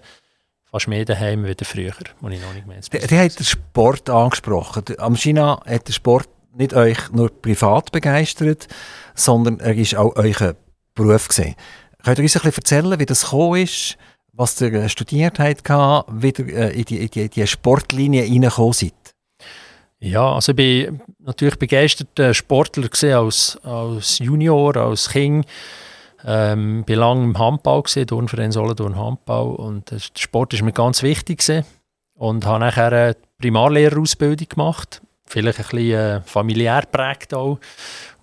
fast 0.72 0.88
mehr 0.88 1.04
daheim 1.04 1.44
wie 1.46 1.56
früher, 1.62 1.92
wo 2.22 2.30
ich 2.30 2.42
noch 2.42 2.54
nicht 2.54 2.66
mehr 2.66 2.78
ins 2.78 2.90
Die, 2.90 3.00
die 3.06 3.20
hat 3.20 3.38
den 3.38 3.44
Sport 3.46 4.10
angesprochen. 4.10 4.86
Der- 4.86 5.02
Am 5.02 5.16
China 5.18 5.62
hat 5.66 5.90
der 5.90 5.94
Sport 5.94 6.30
nicht 6.56 6.74
euch 6.74 7.12
nur 7.12 7.30
privat 7.42 7.92
begeistert, 7.92 8.68
sondern 9.14 9.60
er 9.60 9.76
ist 9.76 9.96
auch 9.96 10.16
euer 10.16 10.56
Beruf 10.96 11.28
gesehen. 11.28 11.56
Könnt 12.04 12.20
ihr 12.20 12.24
uns 12.24 12.36
ein 12.36 12.42
bisschen 12.42 12.64
erzählen, 12.64 13.00
wie 13.00 13.06
das 13.06 13.24
gekommen 13.24 13.62
ist, 13.62 13.98
was 14.34 14.60
ihr 14.60 14.74
äh, 14.74 14.90
studiert 14.90 15.40
habt, 15.40 15.70
wie 16.22 16.34
ihr 16.38 16.48
äh, 16.50 16.78
in 16.78 16.84
die, 16.84 16.98
in 16.98 17.10
die, 17.10 17.22
in 17.22 17.30
die 17.30 17.48
Sportlinie 17.48 18.24
reingekommen 18.24 18.74
seid? 18.74 18.94
Ja, 20.00 20.34
also 20.34 20.52
ich 20.52 20.56
bin 20.58 21.02
natürlich 21.20 21.58
begeisterter 21.58 22.34
Sportler 22.34 22.90
gewesen 22.90 23.14
als, 23.14 23.58
als 23.64 24.20
Junior, 24.20 24.76
als 24.76 25.10
Kind. 25.10 25.46
Ähm, 26.26 26.84
bin 26.84 27.00
lange 27.00 27.24
im 27.24 27.40
Handball 27.40 27.84
gesehen, 27.84 28.08
Turnverein 28.08 28.52
Solothurn 28.52 28.98
Handball 28.98 29.56
und 29.56 29.90
äh, 29.94 29.96
der 29.96 30.20
Sport 30.20 30.54
ist 30.54 30.62
mir 30.62 30.74
ganz 30.74 31.04
wichtig 31.04 31.40
gewesen. 31.40 31.66
und 32.16 32.46
habe 32.46 32.60
nachher 32.60 32.92
eine 32.92 33.16
Primarlehrerausbildung 33.40 34.50
gemacht, 34.50 35.02
vielleicht 35.26 35.60
ein 35.60 35.66
bisschen 35.66 35.94
äh, 35.94 36.22
familiär 36.22 36.82
geprägt 36.82 37.34
auch 37.34 37.60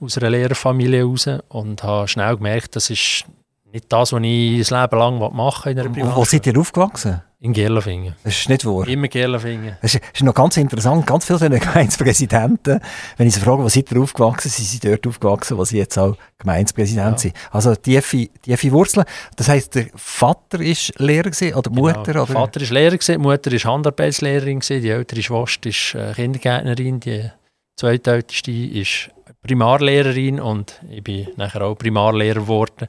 aus 0.01 0.19
einer 0.19 0.31
Lehrerfamilie 0.31 0.99
heraus 0.99 1.29
und 1.49 1.83
habe 1.83 2.09
schnell 2.09 2.37
gemerkt, 2.37 2.77
das 2.77 2.91
ist 2.91 3.25
nicht 3.73 3.87
das, 3.93 4.13
was 4.13 4.21
ich 4.23 4.59
das 4.59 4.71
Leben 4.71 4.99
lang 4.99 5.19
machen 5.35 5.73
in 5.73 5.79
einer 5.79 5.89
Wo, 5.91 5.95
wo 5.95 6.01
Privatschule. 6.01 6.27
seid 6.27 6.47
ihr 6.47 6.59
aufgewachsen? 6.59 7.23
In 7.43 7.55
Gerlafingen. 7.55 8.15
Das 8.23 8.37
ist 8.37 8.51
nicht 8.51 8.67
wahr. 8.67 8.87
Immer 8.87 9.09
Gerlafingen. 9.09 9.77
Das 9.81 9.95
ist, 9.95 10.03
ist 10.13 10.23
noch 10.23 10.35
ganz 10.35 10.59
interessant. 10.59 11.07
Ganz 11.07 11.25
viele 11.25 11.39
den 11.49 11.59
Gemeindepräsidenten, 11.61 12.81
wenn 13.17 13.27
ich 13.27 13.35
sie 13.35 13.41
frage, 13.41 13.63
wo 13.63 13.69
seid 13.71 13.91
ihr 13.91 14.01
aufgewachsen, 14.03 14.51
sind 14.51 14.67
sie 14.67 14.79
dort 14.79 15.07
aufgewachsen, 15.07 15.57
wo 15.57 15.65
sie 15.65 15.79
jetzt 15.79 15.97
auch 15.99 16.17
Gemeindepräsident 16.39 17.13
Ja. 17.13 17.17
sind. 17.19 17.35
Also 17.51 17.75
tiefe, 17.77 18.29
tiefe 18.43 18.71
Wurzeln. 18.73 19.07
Das 19.37 19.49
heisst, 19.49 19.75
der 19.75 19.87
Vater 19.95 20.61
ist 20.61 20.93
Lehrer 20.99 21.31
gewesen, 21.31 21.55
oder 21.55 21.71
Mutter? 21.71 22.03
Genau. 22.03 22.25
Oder? 22.25 22.33
Vater 22.35 22.61
war 22.61 22.69
Lehrer, 22.69 22.91
gewesen, 22.99 23.13
die 23.13 23.19
Mutter 23.19 23.51
war 23.53 23.73
Handarbeitslehrerin, 23.73 24.61
gewesen, 24.61 24.83
die 24.83 24.91
ältere 24.91 25.23
Schwester 25.23 25.69
ist 25.71 25.95
äh, 25.95 26.13
Kindergärtnerin, 26.15 27.01
die 27.01 27.31
zweitälteste 27.77 28.51
ist 28.53 29.11
Primarlehrerin 29.43 30.39
und 30.41 30.79
ich 30.91 31.03
bin 31.03 31.29
nachher 31.37 31.63
auch 31.63 31.75
Primarlehrer 31.75 32.41
geworden, 32.41 32.89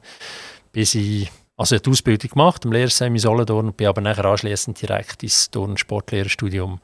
bis 0.72 0.94
ich 0.94 1.30
also 1.56 1.76
ich 1.76 1.82
die 1.82 1.90
Ausbildung 1.90 2.30
gemacht 2.30 2.64
am 2.64 2.72
Lehrersemi 2.72 3.18
Solothurn 3.18 3.68
und 3.68 3.76
bin 3.76 3.86
aber 3.86 4.00
nachher 4.00 4.24
anschliessend 4.24 4.80
direkt 4.80 5.22
ins 5.22 5.50
Turn- 5.50 5.70
und 5.70 5.80
Sportlehrerstudium 5.80 6.80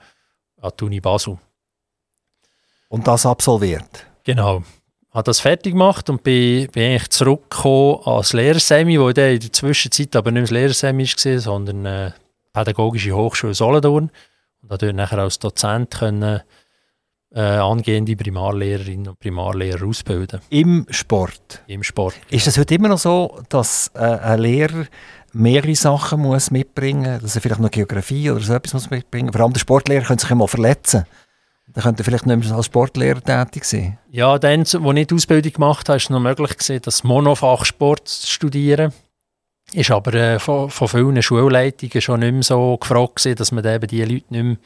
an 0.60 0.72
die 0.78 0.84
Uni 0.84 1.00
Basel. 1.00 1.38
Und 2.88 3.06
das 3.06 3.26
absolviert. 3.26 4.06
Genau. 4.24 4.62
Habe 5.10 5.24
das 5.24 5.40
fertig 5.40 5.72
gemacht 5.72 6.08
und 6.10 6.22
bin, 6.22 6.68
bin 6.68 6.82
eigentlich 6.82 7.10
zurückgekommen 7.10 8.02
als 8.04 8.34
Lehrersemi, 8.34 9.00
wo 9.00 9.10
dann 9.10 9.32
in 9.32 9.40
der 9.40 9.52
Zwischenzeit 9.52 10.14
aber 10.14 10.30
nicht 10.30 10.44
das 10.44 10.50
Lehrersemi 10.50 11.06
war, 11.06 11.38
sondern 11.40 11.86
äh, 11.86 12.12
Pädagogische 12.52 13.16
Hochschule 13.16 13.54
Solothurn. 13.54 14.10
Und 14.62 14.70
habe 14.70 14.78
dort 14.78 14.96
nachher 14.96 15.18
als 15.18 15.38
Dozent 15.38 15.92
können, 15.92 16.42
äh, 17.34 17.40
angehende 17.40 18.16
Primarlehrerinnen 18.16 19.08
und 19.08 19.20
Primarlehrer 19.20 19.86
ausbilden 19.86 20.40
Im 20.50 20.86
Sport. 20.90 21.62
im 21.66 21.82
Sport. 21.82 22.14
Ist 22.30 22.46
es 22.46 22.58
heute 22.58 22.74
immer 22.74 22.88
noch 22.88 22.98
so, 22.98 23.40
dass 23.48 23.90
äh, 23.94 23.98
ein 23.98 24.40
Lehrer 24.40 24.84
mehrere 25.32 25.74
Sachen 25.74 26.20
muss 26.20 26.50
mitbringen 26.50 27.14
muss? 27.14 27.22
Dass 27.22 27.36
er 27.36 27.42
vielleicht 27.42 27.60
noch 27.60 27.70
Geografie 27.70 28.30
oder 28.30 28.40
so 28.40 28.54
etwas 28.54 28.72
muss 28.74 28.90
mitbringen 28.90 29.32
Vor 29.32 29.42
allem 29.42 29.52
der 29.52 29.60
Sportlehrer 29.60 30.04
könnte 30.04 30.22
sich 30.22 30.30
immer 30.30 30.48
verletzen. 30.48 31.04
Dann 31.74 31.84
könnte 31.84 32.02
vielleicht 32.02 32.24
nicht 32.24 32.44
mehr 32.48 32.56
als 32.56 32.66
Sportlehrer 32.66 33.22
tätig 33.22 33.64
sein. 33.64 33.98
Ja, 34.10 34.38
dann, 34.38 34.60
als 34.60 34.72
ich 34.72 35.06
die 35.06 35.14
Ausbildung 35.14 35.52
gemacht 35.52 35.88
habe, 35.88 35.94
war 35.94 35.96
es 35.96 36.10
noch 36.10 36.20
möglich, 36.20 36.56
gewesen, 36.56 36.80
das 36.82 37.04
Monofach 37.04 37.66
Sport 37.66 38.08
zu 38.08 38.26
studieren. 38.26 38.92
Ist 39.74 39.90
aber 39.90 40.14
äh, 40.14 40.38
von, 40.38 40.70
von 40.70 40.88
vielen 40.88 41.20
Schulleitungen 41.20 42.00
schon 42.00 42.20
nicht 42.20 42.32
mehr 42.32 42.42
so 42.42 42.78
gefragt, 42.78 43.16
gewesen, 43.16 43.36
dass 43.36 43.52
man 43.52 43.66
eben 43.66 43.86
die 43.86 44.00
Leute 44.00 44.24
nicht 44.30 44.42
mehr, 44.42 44.56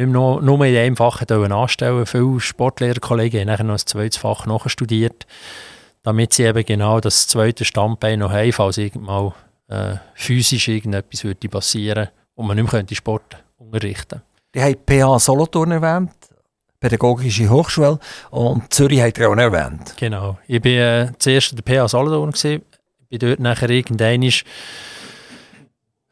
nicht 0.00 0.12
nur, 0.12 0.40
nur 0.40 0.64
in 0.64 0.76
einem 0.76 0.96
Fach 0.96 1.22
anstellen 1.22 2.06
Viele 2.06 2.40
Sportlehrerkollegen 2.40 3.40
haben 3.40 3.46
nachher 3.46 3.64
noch 3.64 3.74
ein 3.74 3.86
zweites 3.86 4.18
Fach 4.18 4.46
nachstudiert, 4.46 5.26
damit 6.02 6.32
sie 6.32 6.44
eben 6.44 6.64
genau 6.64 7.00
das 7.00 7.26
zweite 7.26 7.64
Standbein 7.64 8.20
noch 8.20 8.32
haben, 8.32 8.52
falls 8.52 8.78
irgendwann 8.78 9.32
äh, 9.68 9.96
physisch 10.14 10.68
irgendetwas 10.68 11.24
würde 11.24 11.48
passieren 11.48 12.08
und 12.34 12.46
man 12.46 12.56
nicht 12.56 12.64
mehr 12.64 12.70
könnte 12.70 12.94
Sport 12.94 13.36
unterrichten 13.58 14.22
Die 14.54 14.62
haben 14.62 14.76
PH 14.88 15.18
Solothurn 15.18 15.72
erwähnt, 15.72 16.10
Pädagogische 16.80 17.50
Hochschule 17.50 17.98
und 18.30 18.72
Zürich 18.72 19.02
hat 19.02 19.18
er 19.18 19.28
auch 19.28 19.34
noch 19.34 19.42
erwähnt. 19.42 19.94
Genau. 19.98 20.38
Ich 20.46 20.62
bin 20.62 20.78
äh, 20.78 21.12
zuerst 21.18 21.52
an 21.52 21.60
der 21.62 21.74
PH 21.74 21.88
Solothurn, 21.88 22.30
gewesen, 22.30 22.62
bin 23.10 23.18
dort 23.18 23.40
nachher 23.40 23.68
irgendwann 23.68 24.22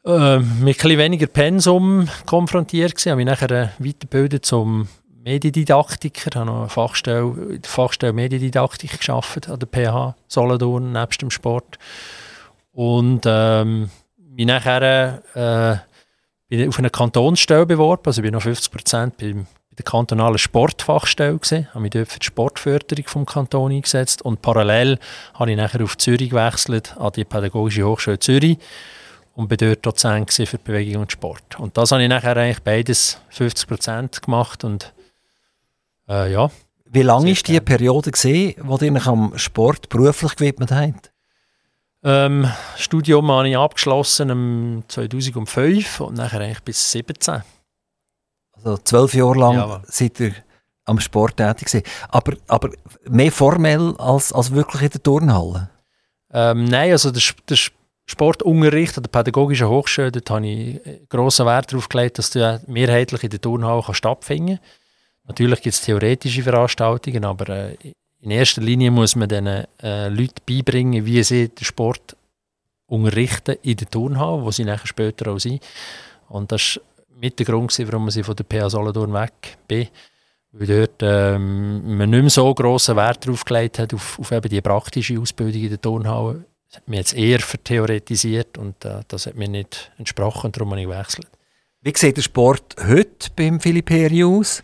mit 0.03 0.77
etwas 0.77 0.97
weniger 0.97 1.27
Pensum 1.27 2.07
konfrontiert 2.25 2.95
gewesen, 2.95 3.11
habe 3.11 3.17
mich 3.17 3.25
nachher 3.25 3.51
äh, 3.51 3.67
weitergebildet 3.79 4.45
zum 4.45 4.87
Mediendidaktiker, 5.23 6.39
habe 6.39 6.45
noch 6.45 6.59
eine 6.61 6.69
Fachstelle, 6.69 7.59
Fachstelle 7.63 8.13
Mediendidaktik 8.13 8.97
geschafft 8.97 9.49
an 9.49 9.59
der 9.59 9.67
PH 9.67 10.15
Solothurn, 10.27 10.93
nebst 10.93 11.21
dem 11.21 11.31
Sport. 11.31 11.77
Und 12.71 13.23
ähm, 13.25 13.89
mich 14.17 14.45
nachher 14.45 15.21
äh, 15.35 15.77
bin 16.47 16.67
auf 16.67 16.79
eine 16.79 16.89
Kantonsstelle 16.89 17.65
beworben, 17.65 18.03
also 18.05 18.21
ich 18.21 18.23
bin 18.23 18.33
noch 18.33 18.41
50 18.41 18.71
Prozent 18.71 19.17
bei 19.17 19.35
der 19.77 19.85
kantonalen 19.85 20.37
Sportfachstelle 20.37 21.37
gesehen, 21.37 21.67
habe 21.69 21.81
mich 21.81 21.91
dort 21.91 22.09
für 22.09 22.19
die 22.19 22.25
Sportförderung 22.25 23.05
vom 23.07 23.25
Kanton 23.25 23.71
eingesetzt. 23.71 24.21
Und 24.21 24.41
parallel 24.41 24.97
habe 25.33 25.51
ich 25.51 25.57
nachher 25.57 25.83
auf 25.83 25.97
Zürich 25.97 26.31
gewechselt, 26.31 26.95
an 26.97 27.11
die 27.15 27.23
Pädagogische 27.23 27.85
Hochschule 27.85 28.19
Zürich 28.19 28.57
und 29.39 29.47
bin 29.47 29.57
dort 29.57 29.85
Dozent 29.85 30.33
für 30.33 30.57
Bewegung 30.57 31.03
und 31.03 31.13
Sport. 31.13 31.57
Und 31.59 31.77
das 31.77 31.93
habe 31.93 32.03
ich 32.03 32.09
nachher 32.09 32.35
eigentlich 32.35 32.61
beides 32.61 33.21
50% 33.33 34.19
gemacht 34.21 34.65
und 34.65 34.93
äh, 36.09 36.29
ja, 36.33 36.51
Wie 36.83 37.03
lange 37.03 37.31
ist 37.31 37.47
die. 37.47 37.57
Periode 37.61 38.11
gesehen, 38.11 38.55
wo 38.61 38.77
ihr 38.77 38.91
euch 38.93 39.07
am 39.07 39.37
Sport 39.37 39.87
beruflich 39.87 40.35
gewidmet 40.35 40.71
habt? 40.71 41.11
ähm, 42.03 42.51
Studium 42.75 43.31
habe 43.31 43.47
ich 43.47 43.57
abgeschlossen 43.57 44.29
im 44.29 44.83
2005 44.89 46.01
und 46.01 46.15
nachher 46.17 46.41
eigentlich 46.41 46.63
bis 46.63 46.91
17. 46.91 47.41
Also 48.51 48.77
zwölf 48.79 49.13
Jahre 49.13 49.39
lang 49.39 49.55
Jawohl. 49.55 49.81
seid 49.85 50.19
ihr 50.19 50.33
am 50.83 50.99
Sport 50.99 51.37
tätig 51.37 51.67
gewesen. 51.67 51.85
Aber, 52.09 52.33
aber 52.47 52.71
mehr 53.09 53.31
formell 53.31 53.95
als, 53.99 54.33
als 54.33 54.51
wirklich 54.51 54.81
in 54.81 54.89
der 54.89 55.03
Turnhalle? 55.03 55.69
Ähm, 56.33 56.65
nein, 56.65 56.91
also 56.91 57.11
der, 57.11 57.23
der 57.47 57.57
Sportunterricht 58.09 58.97
an 58.97 59.03
der 59.03 59.09
Pädagogischen 59.09 59.67
Hochschule, 59.67 60.11
dort 60.11 60.29
habe 60.29 60.47
ich 60.47 60.85
äh, 60.85 61.01
grossen 61.07 61.45
Wert 61.45 61.71
darauf 61.71 61.87
gelegt, 61.87 62.17
dass 62.17 62.31
der 62.31 62.61
mehrheitlich 62.65 63.23
in 63.23 63.29
der 63.29 63.41
Turnhalle 63.41 63.83
kann 63.83 63.95
stattfinden 63.95 64.57
kann. 64.57 64.65
Natürlich 65.27 65.61
gibt 65.61 65.75
es 65.75 65.81
theoretische 65.81 66.41
Veranstaltungen, 66.41 67.23
aber 67.23 67.49
äh, 67.49 67.75
in 68.21 68.31
erster 68.31 68.61
Linie 68.61 68.89
muss 68.89 69.15
man 69.15 69.29
den 69.29 69.45
äh, 69.45 70.09
Leuten 70.09 70.41
beibringen, 70.47 71.05
wie 71.05 71.23
sie 71.23 71.49
den 71.49 71.63
Sport 71.63 72.17
unterrichten 72.87 73.57
in 73.61 73.77
der 73.77 73.89
Turnhalle, 73.89 74.41
wo 74.41 74.51
sie 74.51 74.65
nachher 74.65 74.87
später 74.87 75.31
auch 75.31 75.39
sind. 75.39 75.63
Und 76.29 76.51
das 76.51 76.77
war 76.77 77.19
mit 77.19 77.37
der 77.37 77.45
Grund, 77.45 77.77
warum 77.77 78.07
ich 78.07 78.25
von 78.25 78.35
der 78.35 78.43
PA 78.43 78.69
Solothurn 78.69 79.13
weg 79.13 79.57
bin. 79.67 79.87
Weil 80.51 80.67
dort 80.67 81.03
ähm, 81.03 81.95
man 81.95 82.09
nicht 82.09 82.21
mehr 82.21 82.29
so 82.31 82.51
grossen 82.55 82.95
Wert 82.95 83.23
darauf 83.23 83.45
gelegt 83.45 83.77
hat, 83.77 83.93
auf, 83.93 84.17
auf 84.17 84.31
eben 84.31 84.49
die 84.49 84.61
praktische 84.61 85.19
Ausbildung 85.19 85.61
in 85.61 85.69
der 85.69 85.79
Turnhalle. 85.79 86.43
Das 86.69 86.77
hat 86.77 86.87
mir 86.87 86.97
jetzt 86.97 87.15
eher 87.15 87.39
vertheoretisiert 87.39 88.59
und 88.59 88.85
äh, 88.85 89.01
das 89.07 89.25
hat 89.25 89.35
mir 89.35 89.47
nicht 89.47 89.91
entsprochen 89.97 90.51
darum 90.51 90.69
habe 90.69 90.81
ich 90.81 90.87
gewechselt. 90.87 91.27
Wie 91.81 91.93
sieht 91.95 92.17
der 92.17 92.21
Sport 92.21 92.75
heute 92.87 93.29
beim 93.35 93.59
Philipp 93.59 93.89
Heri 93.89 94.23
aus? 94.23 94.61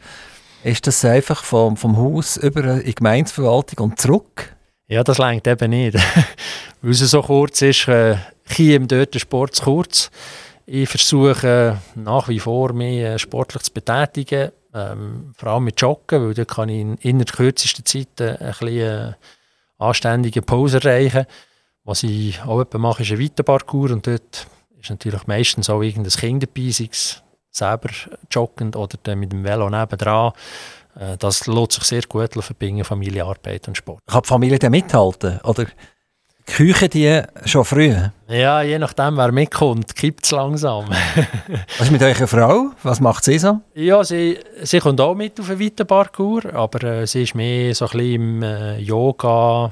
Ist 0.64 0.86
das 0.86 1.04
einfach 1.04 1.44
vom, 1.44 1.76
vom 1.76 1.98
Haus 1.98 2.38
über 2.38 2.64
in 2.76 2.86
die 2.86 2.94
Gemeindeverwaltung 2.94 3.86
und 3.86 4.00
zurück? 4.00 4.56
Ja, 4.88 5.04
das 5.04 5.18
längt 5.18 5.48
eben 5.48 5.72
nicht. 5.72 5.98
weil 6.84 6.92
es 6.92 7.00
so 7.00 7.24
kurz 7.24 7.64
ist, 7.64 7.88
äh, 7.88 8.18
kiem 8.48 8.88
dort 8.88 9.16
der 9.16 9.20
Sport 9.20 9.56
zu 9.56 9.64
kurz. 9.64 10.12
Ich 10.68 10.88
versuche 10.88 11.80
nach 11.96 12.28
wie 12.28 12.40
vor, 12.40 12.74
mich 12.74 13.00
äh, 13.00 13.18
sportlich 13.18 13.64
zu 13.64 13.74
betätigen, 13.74 14.52
ähm, 14.76 15.34
vor 15.36 15.54
allem 15.54 15.64
mit 15.64 15.82
Joggen, 15.82 16.24
weil 16.24 16.34
dort 16.36 16.50
kann 16.50 16.70
ich 16.70 16.82
in 16.82 16.98
innerhalb 16.98 17.34
kürzester 17.34 17.84
Zeit 17.84 18.22
äh, 18.22 18.38
ein 18.40 18.52
bisschen 18.52 19.10
äh, 19.10 19.14
anständige 19.80 20.44
Pause 20.44 20.78
erreichen. 20.84 21.26
Was 21.86 22.02
ich 22.02 22.42
auch 22.42 22.62
etwa 22.62 22.80
mache, 22.80 23.04
ist 23.04 23.12
ein 23.12 23.20
Weiterparcours 23.20 23.92
und 23.92 24.08
dort 24.08 24.48
ist 24.82 24.90
natürlich 24.90 25.28
meistens 25.28 25.70
auch 25.70 25.84
irgendein 25.84 26.12
Kind 26.12 26.42
dabei, 26.42 26.72
sei 26.72 26.90
es 26.92 27.22
selber 27.52 27.90
joggend 28.32 28.76
oder 28.76 28.98
dann 29.04 29.20
mit 29.20 29.32
dem 29.32 29.44
Velo 29.44 29.70
nebendran. 29.70 30.34
Äh, 31.00 31.16
das 31.18 31.46
lohnt 31.46 31.74
sich 31.74 31.84
sehr 31.84 32.02
gut 32.10 32.34
verbinden, 32.34 32.84
Familie, 32.84 33.24
Arbeit 33.24 33.68
und 33.68 33.78
Sport. 33.78 34.00
Kann 34.08 34.24
die 34.24 34.28
Familie 34.28 34.58
dann 34.58 34.72
mithalten? 34.72 35.40
Oder 35.44 35.68
küchen 36.48 36.90
die 36.90 37.22
schon 37.46 37.66
früh? 37.66 37.96
Ja, 38.30 38.64
je 38.64 38.80
nachdem, 38.80 39.18
wer 39.18 39.32
mitkommt, 39.32 39.96
kippt 39.96 40.26
es 40.26 40.32
langsam. 40.32 40.90
Was 41.78 41.88
ist 41.88 41.92
mit 41.92 42.02
eurer 42.02 42.28
Frau? 42.28 42.72
Was 42.82 43.00
macht 43.00 43.24
sie 43.26 43.38
so? 43.38 43.60
Ja, 43.76 44.04
sie, 44.04 44.40
sie 44.64 44.80
kommt 44.80 45.00
auch 45.02 45.14
mit 45.14 45.40
auf 45.40 45.52
einen 45.52 45.60
weiten 45.60 45.86
Parcours, 45.86 46.48
aber 46.48 46.84
äh, 46.84 47.06
sie 47.06 47.24
ist 47.24 47.36
mehr 47.36 47.76
so 47.76 47.86
ein 47.86 47.92
bisschen 47.92 48.14
im 48.14 48.44
äh, 48.44 48.78
Yoga, 48.80 49.72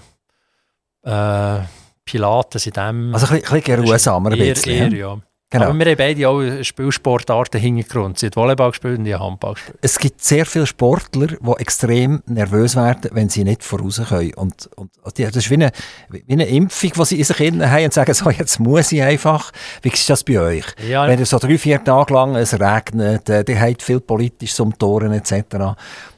äh, 1.04 1.60
Pilates, 2.06 2.66
in 2.68 2.74
dem... 2.74 3.14
Also 3.14 3.28
ein 3.28 3.40
bisschen, 3.42 3.56
ein 3.56 3.62
bisschen 3.62 3.84
geruhsamer 3.84 4.32
ein 4.32 4.38
bisschen. 4.40 4.72
eher, 4.74 4.88
ja? 5.00 5.08
ja. 5.14 5.18
Genau. 5.50 5.66
Aber 5.66 5.78
wir 5.78 5.86
haben 5.86 5.98
beide 5.98 6.28
auch 6.28 6.64
Spielsportarten 6.64 7.62
Hintergrund. 7.62 8.18
Sie 8.18 8.26
hat 8.26 8.36
Volleyball 8.36 8.72
gespielt 8.72 8.98
und 8.98 9.06
ich 9.06 9.20
Handball 9.20 9.54
gespielt. 9.54 9.78
Es 9.84 10.00
gibt 10.00 10.24
sehr 10.24 10.48
viele 10.48 10.66
Sportler, 10.66 11.28
die 11.28 11.52
extrem 11.60 12.24
nervös 12.26 12.76
werden, 12.76 13.12
wenn 13.14 13.30
sie 13.30 13.44
nicht 13.44 13.64
voraus 13.64 14.02
können. 14.10 14.34
Und, 14.34 14.68
und 14.76 14.90
die- 15.16 15.26
das 15.26 15.36
ist 15.36 15.52
wie 15.52 15.54
eine, 15.54 15.72
wie 16.10 16.24
eine 16.28 16.48
Impfung, 16.48 16.92
die 16.98 17.06
sie 17.06 17.20
in 17.20 17.24
sich 17.26 17.40
innen 17.40 17.70
haben 17.70 17.84
und 17.86 17.94
sagen, 17.94 18.16
so, 18.16 18.32
jetzt 18.32 18.60
muss 18.60 18.92
ich 18.92 19.04
einfach. 19.04 19.52
Wie 19.84 19.90
ist 19.90 20.10
das 20.10 20.24
bei 20.24 20.40
euch? 20.40 20.66
Ja, 20.90 21.08
Wenn 21.08 21.20
ihr 21.20 21.26
so 21.28 21.38
drei, 21.38 21.60
vier 21.60 21.84
Tage 21.84 22.12
lang 22.16 22.36
es 22.36 22.60
regnet, 22.60 23.30
äh, 23.30 23.46
ihr 23.48 23.62
habt 23.62 23.84
viel 23.84 24.00
politische 24.00 24.64
Umtoren 24.64 25.14
etc., 25.14 25.76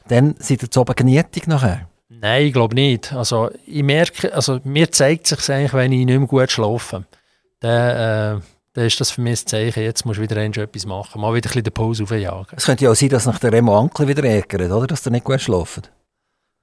dann 0.08 0.34
seid 0.38 0.62
ihr 0.62 0.70
zu 0.70 0.80
oben 0.80 0.94
genietig 0.96 1.46
nachher. 1.46 1.86
Nein, 2.20 2.46
ich 2.46 2.52
glaube 2.52 2.74
nicht. 2.74 3.12
Also, 3.12 3.50
ich 3.66 3.82
merke, 3.82 4.32
also, 4.34 4.60
mir 4.64 4.90
zeigt 4.90 5.26
sich 5.26 5.50
eigentlich, 5.50 5.72
wenn 5.74 5.92
ich 5.92 6.04
nicht 6.06 6.18
mehr 6.18 6.26
gut 6.28 6.50
schlafe. 6.50 7.04
Dann, 7.60 8.38
äh, 8.38 8.40
dann 8.74 8.84
ist 8.86 9.00
das 9.00 9.10
für 9.10 9.20
mich 9.22 9.42
ein 9.42 9.46
Zeichen, 9.46 9.82
jetzt 9.82 10.04
musst 10.04 10.18
du 10.18 10.22
wieder 10.22 10.36
etwas 10.36 10.86
machen. 10.86 11.20
Mal 11.20 11.34
wieder 11.34 11.48
ein 11.48 11.50
bisschen 11.50 11.64
den 11.64 11.72
Puls 11.72 12.00
aufjagen. 12.00 12.46
Es 12.56 12.66
könnte 12.66 12.84
ja 12.84 12.90
auch 12.90 12.94
sein, 12.94 13.08
dass 13.08 13.26
nach 13.26 13.38
der 13.38 13.52
Remo 13.52 13.78
Ankel 13.78 14.06
wieder 14.08 14.24
ärgert, 14.24 14.70
oder? 14.70 14.86
Dass 14.86 15.06
ihr 15.06 15.10
nicht 15.10 15.24
gut 15.24 15.40
schlaft. 15.40 15.90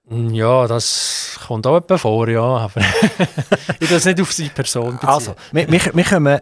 Mm, 0.10 0.30
Ja, 0.34 0.68
das 0.68 1.39
kommt 1.47 1.66
auch 1.66 1.78
etwa 1.78 1.97
vor, 1.97 2.28
ja. 2.30 2.41
Aber 2.43 2.82
ich 3.80 3.89
das 3.89 4.06
nicht 4.06 4.22
auf 4.22 4.32
seine 4.32 4.49
Person 4.49 4.93
beziehen. 4.93 5.10
Also, 5.10 5.36
wir, 5.51 5.72
wir, 5.72 5.82
wir 5.93 6.04
kommen 6.04 6.39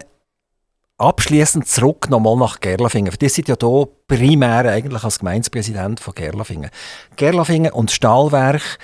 abschließend 1.02 1.66
zurück 1.66 2.08
nochmal 2.10 2.36
nach 2.36 2.60
Gerlafingen. 2.60 3.12
Die 3.20 3.28
sind 3.28 3.48
ja 3.48 3.56
hier 3.60 3.88
primär 4.06 4.70
eigentlich 4.70 5.02
als 5.02 5.18
Gemeindepräsident 5.18 6.00
von 6.00 6.14
Gerlafingen. 6.14 6.70
Gerlafingen 7.16 7.72
und 7.72 7.90
Stahlwerk 7.90 8.78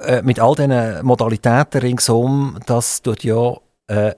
äh, 0.00 0.22
mit 0.22 0.40
all 0.40 0.54
diesen 0.54 1.04
Modalitäten 1.04 1.80
ringsum, 1.80 2.58
das 2.66 3.02
tut 3.02 3.22
ja 3.22 3.56
äh, 3.86 4.14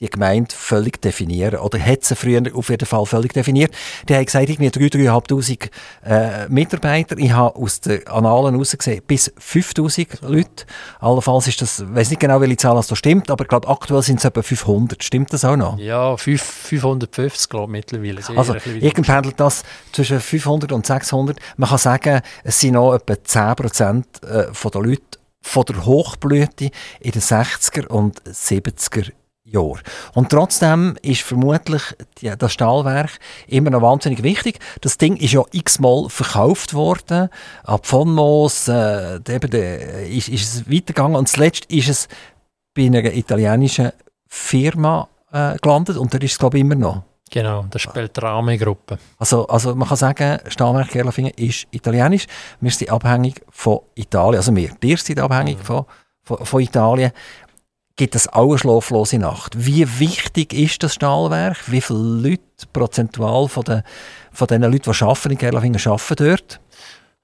die 0.00 0.10
Gemeinde 0.10 0.54
völlig 0.54 1.00
definieren. 1.00 1.58
Oder 1.60 1.78
hat 1.80 2.04
sie 2.04 2.14
früher 2.16 2.42
auf 2.54 2.68
jeden 2.68 2.84
Fall 2.86 3.06
völlig 3.06 3.32
definiert. 3.32 3.72
Die 4.08 4.14
haben 4.14 4.26
gesagt, 4.26 4.48
irgendwie 4.50 4.68
3'500 4.68 5.70
äh, 6.04 6.48
Mitarbeiter. 6.48 7.16
Ich 7.16 7.32
habe 7.32 7.56
aus 7.56 7.80
den 7.80 8.06
Annalen 8.06 8.54
herausgesehen, 8.54 9.02
bis 9.06 9.32
5000 9.38 10.20
Leute. 10.22 10.66
Allenfalls 11.00 11.48
ist 11.48 11.62
das, 11.62 11.80
ich 11.80 11.94
weiß 11.94 12.10
nicht 12.10 12.20
genau, 12.20 12.40
welche 12.40 12.58
Zahl 12.58 12.74
das 12.76 12.88
da 12.88 12.96
stimmt, 12.96 13.30
aber 13.30 13.44
ich 13.44 13.48
glaube, 13.48 13.68
aktuell 13.68 14.02
sind 14.02 14.18
es 14.18 14.24
etwa 14.26 14.42
500. 14.42 15.02
Stimmt 15.02 15.32
das 15.32 15.44
auch 15.44 15.56
noch? 15.56 15.78
Ja, 15.78 16.16
fünf- 16.16 16.42
550 16.42 17.48
glaube 17.48 17.70
ich 17.70 17.72
mittlerweile. 17.72 18.20
Sehr 18.22 18.36
Also, 18.36 18.52
ein 18.52 18.58
bisschen 18.60 18.82
irgend 18.82 19.06
pendelt 19.06 19.40
das 19.40 19.62
zwischen 19.92 20.20
500 20.20 20.72
und 20.72 20.84
600. 20.86 21.38
Man 21.56 21.68
kann 21.70 21.78
sagen, 21.78 22.20
es 22.44 22.60
sind 22.60 22.74
noch 22.74 22.94
etwa 22.94 23.14
10% 23.14 24.04
äh, 24.26 24.52
von 24.52 24.70
der 24.70 24.82
Leute 24.82 25.02
von 25.40 25.64
der 25.64 25.86
Hochblüte 25.86 26.70
in 27.00 27.10
den 27.12 27.22
60er 27.22 27.86
und 27.86 28.20
70er 28.24 28.96
Jahren. 29.04 29.12
Und 30.14 30.30
trotzdem 30.30 30.96
ist 31.02 31.22
vermutlich 31.22 31.82
die, 32.20 32.32
das 32.36 32.52
Stahlwerk 32.52 33.18
immer 33.46 33.70
noch 33.70 33.82
wahnsinnig 33.82 34.22
wichtig. 34.22 34.58
Das 34.80 34.98
Ding 34.98 35.16
ist 35.16 35.32
ja 35.32 35.42
x-mal 35.52 36.08
verkauft 36.08 36.74
worden. 36.74 37.28
Ab 37.62 37.86
von 37.86 38.12
Moos 38.12 38.68
äh, 38.68 39.16
äh, 39.16 40.08
ist, 40.08 40.28
ist 40.28 40.54
es 40.54 40.70
weitergegangen. 40.70 41.16
Und 41.16 41.28
zuletzt 41.28 41.66
ist 41.66 41.88
es 41.88 42.08
bei 42.74 42.86
einer 42.86 43.04
italienischen 43.04 43.92
Firma 44.26 45.08
äh, 45.32 45.56
gelandet. 45.58 45.96
Und 45.96 46.12
da 46.12 46.18
ist 46.18 46.32
es, 46.32 46.38
glaube 46.38 46.58
ich, 46.58 46.62
immer 46.62 46.74
noch. 46.74 47.02
Genau, 47.30 47.66
das 47.70 47.82
spielt 47.82 48.16
die 48.16 48.20
Rahmengruppe. 48.20 48.98
Also, 49.18 49.46
also 49.48 49.74
man 49.74 49.88
kann 49.88 49.96
sagen, 49.96 50.38
Stahlwerk 50.48 50.90
Gerlafingen 50.90 51.32
ist 51.36 51.66
italienisch. 51.72 52.26
Wir 52.60 52.70
sind 52.70 52.90
abhängig 52.90 53.42
von 53.50 53.80
Italien. 53.94 54.36
Also 54.36 54.54
wir, 54.54 54.70
ihr 54.82 54.96
seid 54.96 55.18
abhängig 55.18 55.58
von, 55.62 55.86
von, 56.22 56.44
von 56.46 56.60
Italien. 56.60 57.10
Gibt 57.96 58.14
es 58.14 58.28
auch 58.28 58.50
eine 58.50 58.58
schlaflose 58.58 59.18
Nacht? 59.18 59.54
Wie 59.56 59.98
wichtig 59.98 60.52
ist 60.52 60.82
das 60.82 60.94
Stahlwerk? 60.94 61.56
Wie 61.66 61.80
viele 61.80 61.98
Leute 61.98 62.42
prozentual 62.70 63.48
von 63.48 63.64
den, 63.64 63.82
von 64.32 64.46
den 64.48 64.62
Leuten, 64.62 64.92
die 64.92 65.02
arbeiten 65.02 65.30
in 65.30 65.38
Gerlafingen, 65.38 65.80
arbeiten 65.82 66.16
dort? 66.16 66.60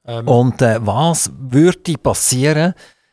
Ähm, 0.07 0.27
Und 0.27 0.63
äh, 0.63 0.79
was 0.81 1.31
würde 1.39 1.99
passieren, 2.03 2.73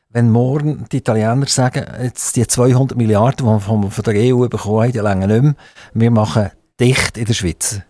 wenn 0.10 0.32
morgen 0.32 0.86
die 0.90 0.98
Italiener 0.98 1.46
sagen, 1.48 1.86
jetzt 2.02 2.38
die 2.38 2.48
200 2.48 2.98
Milliarden, 2.98 3.46
die 3.46 3.52
wir 3.52 3.60
von, 3.60 4.04
der 4.06 4.36
EU 4.36 4.48
bekommen 4.48 4.84
haben, 4.84 4.92
die 4.94 5.00
länger 5.00 5.28
nicht 5.28 5.44
mehr, 5.44 5.56
wir 5.94 6.12
machen 6.12 6.52
dicht 6.80 7.18
in 7.18 7.26
der 7.26 7.34
Schweiz? 7.34 7.82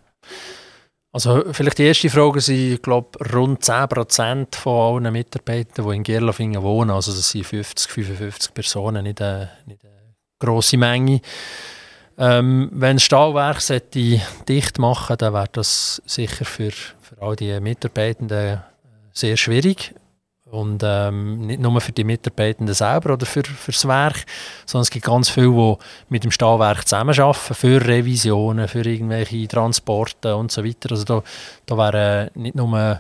Also 1.12 1.44
vielleicht 1.54 1.80
die 1.80 1.86
erste 1.86 2.10
Frage 2.10 2.40
sind, 2.40 2.74
ich 2.74 2.82
glaube, 2.82 3.18
rund 3.34 3.64
10% 3.64 4.56
von 4.56 5.06
allen 5.06 5.12
Mitarbeitern, 5.12 5.90
die 5.90 5.96
in 5.96 6.04
Gerlafingen 6.04 6.62
wohnen, 6.62 6.92
also 6.92 7.12
das 7.12 7.30
sind 7.30 7.46
50, 7.46 7.92
55 7.92 8.54
Personen, 8.54 9.04
nicht 9.04 9.22
eine, 9.22 9.50
nicht 9.66 9.84
eine 9.84 10.16
grosse 10.38 10.78
Menge. 10.78 11.22
Ähm, 12.18 12.70
wenn 12.74 12.98
das 12.98 13.04
Stahlwerk 13.04 13.62
sollte 13.62 14.22
dicht 14.48 14.78
machen 14.78 15.16
dann 15.18 15.34
wäre 15.34 15.48
das 15.52 16.02
sicher 16.06 16.44
für, 16.44 16.72
für 16.72 17.22
all 17.22 17.36
die 17.38 17.58
Mitarbeitenden 17.60 18.62
sehr 19.14 19.38
schwierig. 19.38 19.96
Und 20.52 20.82
ähm, 20.84 21.46
nicht 21.46 21.60
nur 21.60 21.80
für 21.80 21.92
die 21.92 22.04
Mitarbeitenden 22.04 22.74
selber 22.74 23.14
oder 23.14 23.26
für, 23.26 23.44
für 23.44 23.72
das 23.72 23.88
Werk, 23.88 24.26
sondern 24.66 24.84
es 24.84 24.90
gibt 24.90 25.06
ganz 25.06 25.30
viele, 25.30 25.52
die 25.52 25.76
mit 26.10 26.24
dem 26.24 26.32
Stahlwerk 26.32 26.88
zusammenarbeiten, 26.88 27.54
für 27.54 27.86
Revisionen, 27.86 28.68
für 28.68 28.84
irgendwelche 28.84 29.48
Transporte 29.48 30.36
und 30.36 30.52
so 30.52 30.66
weiter. 30.66 30.92
Also 30.92 31.04
da, 31.04 31.24
da 31.68 31.78
wären 31.78 32.32
nicht 32.34 32.56
nur 32.56 33.00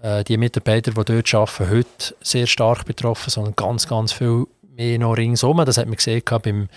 äh, 0.00 0.22
die 0.24 0.36
Mitarbeiter, 0.36 0.92
die 0.92 1.04
dort 1.04 1.34
arbeiten, 1.34 1.70
heute 1.70 2.14
sehr 2.20 2.46
stark 2.46 2.84
betroffen, 2.84 3.30
sondern 3.30 3.56
ganz, 3.56 3.88
ganz 3.88 4.12
viel 4.12 4.46
mehr 4.76 4.98
noch 4.98 5.16
ringsum. 5.16 5.64
Das 5.64 5.78
hat 5.78 5.86
man 5.86 5.96
gesehen 5.96 6.22
beim, 6.24 6.68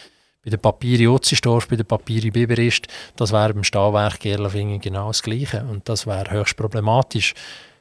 bei 0.43 0.49
der 0.49 0.57
Papieri 0.57 1.07
Utzisdorf, 1.07 1.67
bei 1.67 1.75
der 1.75 1.83
Papieri 1.83 2.31
Biberist. 2.31 2.87
Das 3.15 3.31
wäre 3.31 3.53
beim 3.53 3.63
Stahlwerk 3.63 4.19
Gerlafingen 4.21 4.81
genau 4.81 5.07
das 5.07 5.21
Gleiche. 5.21 5.63
Und 5.69 5.87
das 5.87 6.07
wäre 6.07 6.31
höchst 6.31 6.57
problematisch. 6.57 7.35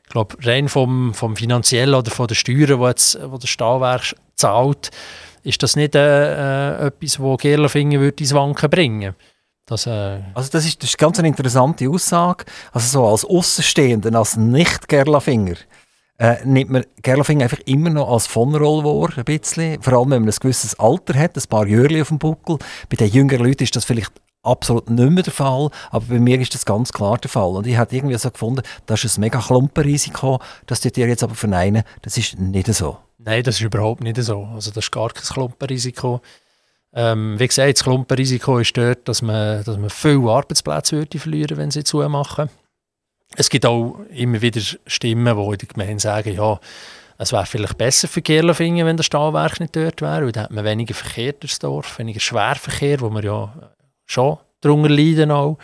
Ich 0.08 0.12
glaube, 0.12 0.36
rein 0.42 0.70
vom, 0.70 1.12
vom 1.12 1.36
finanziellen 1.36 1.94
oder 1.94 2.10
von 2.10 2.26
den 2.26 2.34
Steuern, 2.34 2.80
die 2.80 2.86
jetzt, 2.86 3.18
wo 3.30 3.36
das 3.36 3.50
Stahlwerk 3.50 4.16
zahlt, 4.36 4.90
ist 5.42 5.62
das 5.62 5.76
nicht 5.76 5.94
äh, 5.94 6.78
äh, 6.78 6.86
etwas, 6.86 7.18
das 7.18 7.38
Gerlafingen 7.38 8.00
würde 8.00 8.22
ins 8.22 8.32
Wanken 8.32 8.70
bringen 8.70 9.14
das, 9.66 9.86
äh, 9.86 10.20
Also 10.32 10.48
das 10.50 10.64
ist, 10.64 10.82
das 10.82 10.90
ist 10.90 10.98
ganz 10.98 11.18
eine 11.18 11.28
interessante 11.28 11.90
Aussage. 11.90 12.46
Also 12.72 12.88
so 12.88 13.06
als 13.06 13.26
Außenstehender, 13.26 14.18
als 14.18 14.38
Nicht-Gerlafinger, 14.38 15.56
äh, 16.18 16.36
nimmt 16.42 16.70
man 16.70 16.86
Gerlafingen 17.02 17.42
einfach 17.42 17.60
immer 17.66 17.90
noch 17.90 18.10
als 18.10 18.26
von 18.26 18.54
Rollwar 18.54 19.10
ein 19.14 19.24
bisschen. 19.24 19.82
Vor 19.82 19.92
allem, 19.92 20.10
wenn 20.10 20.22
man 20.22 20.30
ein 20.30 20.40
gewisses 20.40 20.78
Alter 20.80 21.18
hat, 21.18 21.36
ein 21.36 21.48
paar 21.50 21.66
Jahre 21.66 22.00
auf 22.00 22.08
dem 22.08 22.18
Buckel. 22.18 22.56
Bei 22.88 22.96
den 22.96 23.08
jüngeren 23.08 23.44
Leuten 23.44 23.62
ist 23.62 23.76
das 23.76 23.84
vielleicht 23.84 24.12
absolut 24.48 24.90
nicht 24.90 25.10
mehr 25.10 25.22
der 25.22 25.32
Fall, 25.32 25.70
aber 25.90 26.04
bei 26.06 26.18
mir 26.18 26.40
ist 26.40 26.54
das 26.54 26.64
ganz 26.64 26.92
klar 26.92 27.18
der 27.18 27.30
Fall. 27.30 27.50
Und 27.50 27.66
ich 27.66 27.76
habe 27.76 27.94
irgendwie 27.94 28.16
so 28.16 28.30
gefunden, 28.30 28.62
das 28.86 29.04
ist 29.04 29.18
ein 29.18 29.22
mega 29.22 29.40
Klumpenrisiko, 29.40 30.40
das 30.66 30.80
tut 30.80 30.96
ihr 30.96 31.08
jetzt 31.08 31.22
aber 31.22 31.34
verneinen. 31.34 31.84
Das 32.02 32.16
ist 32.16 32.38
nicht 32.38 32.72
so. 32.74 32.98
Nein, 33.18 33.42
das 33.42 33.56
ist 33.56 33.62
überhaupt 33.62 34.02
nicht 34.02 34.16
so. 34.22 34.44
Also 34.54 34.70
das 34.70 34.84
ist 34.84 34.90
gar 34.92 35.10
kein 35.10 35.24
Klumpenrisiko. 35.24 36.20
Ähm, 36.94 37.38
wie 37.38 37.46
gesagt, 37.46 37.76
das 37.76 37.84
Klumpenrisiko 37.84 38.58
ist 38.58 38.76
dort, 38.76 39.06
dass 39.08 39.22
man, 39.22 39.62
dass 39.64 39.76
man 39.76 39.90
viele 39.90 40.30
Arbeitsplätze 40.30 40.96
würde 40.96 41.18
verlieren 41.18 41.56
wenn 41.56 41.70
sie 41.70 41.84
zumachen. 41.84 42.48
Es 43.36 43.50
gibt 43.50 43.66
auch 43.66 44.00
immer 44.10 44.40
wieder 44.40 44.60
Stimmen, 44.86 45.36
die 45.36 45.52
in 45.52 45.58
der 45.58 45.68
Gemeinde 45.68 46.00
sagen, 46.00 46.34
ja, 46.34 46.58
es 47.18 47.32
wäre 47.32 47.46
vielleicht 47.46 47.76
besser 47.76 48.08
für 48.08 48.22
Gerlafingen, 48.22 48.86
wenn 48.86 48.96
das 48.96 49.06
Stahlwerk 49.06 49.60
nicht 49.60 49.74
dort 49.74 50.00
wäre, 50.00 50.24
weil 50.24 50.32
dann 50.32 50.44
hat 50.44 50.50
man 50.52 50.64
weniger 50.64 50.94
Verkehr 50.94 51.32
durchs 51.32 51.58
Dorf, 51.58 51.98
weniger 51.98 52.20
Schwerverkehr, 52.20 53.00
wo 53.00 53.10
wir 53.10 53.24
ja 53.24 53.52
schon 54.08 54.38
darunter 54.60 54.88
leiden 54.88 55.30
auch. 55.30 55.58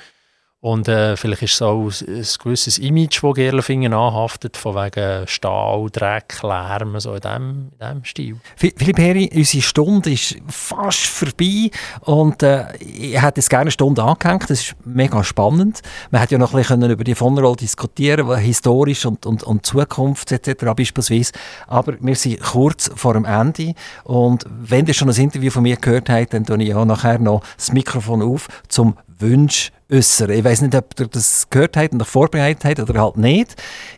Und 0.65 0.89
äh, 0.89 1.15
vielleicht 1.19 1.43
ist 1.43 1.53
es 1.57 1.61
auch 1.62 1.91
ein, 2.09 2.25
gewisses 2.43 2.79
Image, 2.79 3.23
das 3.23 3.35
Gerlafingen 3.35 3.93
anhaftet, 3.93 4.57
von 4.57 4.75
wegen 4.75 5.27
Stahl, 5.27 5.91
Dreck, 5.93 6.43
Lärm, 6.43 6.99
so 7.01 7.12
in 7.12 7.21
diesem 7.21 7.69
in 7.79 7.87
dem 7.87 8.05
Stil. 8.07 8.37
Philipp 8.57 8.99
Heri, 8.99 9.31
unsere 9.35 9.62
Stunde 9.62 10.12
ist 10.12 10.37
fast 10.49 11.05
vorbei 11.05 11.71
und 12.01 12.43
äh, 12.43 12.75
ich 12.79 13.21
hätte 13.21 13.41
es 13.41 13.51
gerne 13.51 13.65
eine 13.65 13.73
Stunde 13.73 14.03
angehängt, 14.03 14.45
das 14.45 14.62
ist 14.62 14.77
mega 14.87 15.23
spannend. 15.23 15.83
Man 16.11 16.23
hätte 16.23 16.37
ja 16.37 16.39
noch 16.39 16.55
ein 16.55 16.61
bisschen 16.61 16.91
über 16.91 17.05
die 17.05 17.15
von 17.15 17.39
Roll 17.39 17.57
diskutieren 17.57 18.35
historisch 18.35 19.05
und, 19.05 19.27
und, 19.27 19.43
und 19.43 19.67
Zukunft 19.67 20.33
etc. 20.33 20.65
beispielsweise, 20.75 21.33
aber 21.67 21.97
wir 22.01 22.17
sind 22.17 22.41
kurz 22.41 22.91
vor 22.97 23.12
dem 23.12 23.27
Ende 23.27 23.75
und 24.05 24.47
wenn 24.49 24.87
ihr 24.87 24.95
schon 24.95 25.11
ein 25.11 25.17
Interview 25.17 25.51
von 25.51 25.65
mir 25.65 25.77
gehört 25.77 26.09
habt, 26.09 26.33
dann 26.33 26.47
tue 26.47 26.62
ich 26.62 26.75
auch 26.75 26.87
nachher 26.87 27.19
noch 27.19 27.43
das 27.59 27.71
Mikrofon 27.71 28.23
auf 28.23 28.49
zum 28.69 28.95
Wunsch 29.19 29.73
äußern. 29.91 30.31
Ich 30.31 30.45
weiß 30.45 30.62
nicht, 30.62 30.75
ob 30.75 30.99
ihr 30.99 31.07
das 31.07 31.49
gehört 31.51 31.77
habt 31.77 31.93
und 31.93 32.03
euch 32.03 32.09
vorbereitet 32.09 32.65
habt 32.65 32.81
oder 32.91 33.01
halt 33.01 33.17
nicht. 33.17 33.55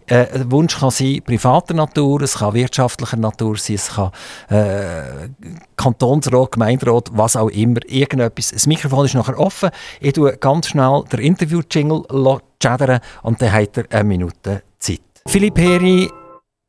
Äh, 0.07 0.27
ein 0.35 0.51
Wunsch 0.51 0.79
kann 0.79 0.91
sein 0.91 1.23
privater 1.25 1.75
Natur, 1.75 2.23
es 2.23 2.39
kann 2.39 2.55
wirtschaftlicher 2.55 3.17
Natur 3.17 3.57
sein, 3.57 3.77
es 3.77 3.89
kann 3.89 4.11
äh, 4.49 5.29
Kantonsrat, 5.77 6.53
Gemeinderat, 6.53 7.11
was 7.12 7.37
auch 7.37 7.49
immer, 7.49 7.81
irgendetwas. 7.87 8.51
Das 8.51 8.67
Mikrofon 8.67 9.07
ist 9.07 9.14
nachher 9.14 9.39
offen. 9.39 9.71
Ich 10.01 10.12
tue 10.12 10.37
ganz 10.37 10.69
schnell 10.69 11.05
den 11.11 11.21
Interview-Jingle 11.21 12.03
und 12.11 12.43
dann 13.43 13.53
habt 13.53 13.77
ihr 13.77 13.85
eine 13.91 14.05
Minute 14.05 14.62
Zeit. 14.79 15.01
Philipp 15.27 15.59
Heri, 15.59 16.11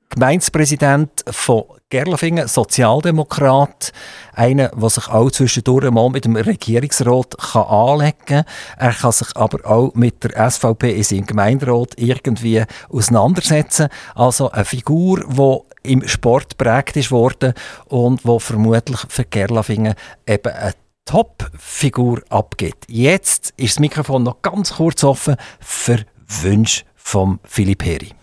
Gemeindepräsident 0.10 1.24
von 1.30 1.64
Gerlafingen, 1.90 2.50
Sozialdemokrat, 2.50 3.94
einer, 4.34 4.70
der 4.70 4.90
sich 4.90 5.08
auch 5.08 5.32
zwischendurch 5.32 5.90
mal 5.90 6.10
mit 6.10 6.26
dem 6.26 6.36
Regierungsrat 6.36 7.38
kann 7.38 7.64
anlegen 7.64 8.18
kann. 8.26 8.46
Er 8.78 8.92
kann 8.92 9.14
sich 9.14 9.30
aber 9.38 9.66
auch 9.66 9.94
mit 9.94 10.22
der 10.22 10.52
SVP 10.52 10.94
in 10.94 11.04
seinem 11.04 11.26
Gemeinderat 11.26 11.94
irgendwie 11.96 12.66
auseinandersetzen. 12.90 13.88
Also 14.16 14.52
eine 14.52 14.66
Figur, 14.66 15.24
die 15.30 15.92
im 15.94 16.06
Sport 16.06 16.58
prägt 16.58 16.98
ist 16.98 17.12
worden 17.12 17.54
und 17.86 18.26
wo 18.26 18.38
vermutlich 18.40 19.00
für 19.08 19.24
Gerlafingen 19.24 19.96
eben 20.28 20.54
eine 20.54 20.74
Top-Figur 21.06 22.22
abgeht. 22.28 22.84
Jetzt 22.90 23.54
ist 23.56 23.76
das 23.76 23.80
Mikrofon 23.80 24.24
noch 24.24 24.42
ganz 24.42 24.74
kurz 24.74 25.06
offen 25.06 25.38
für 25.62 26.04
Wünsche 26.42 26.84
von 26.98 27.40
Philipp 27.46 27.86
Heri. 27.86 28.17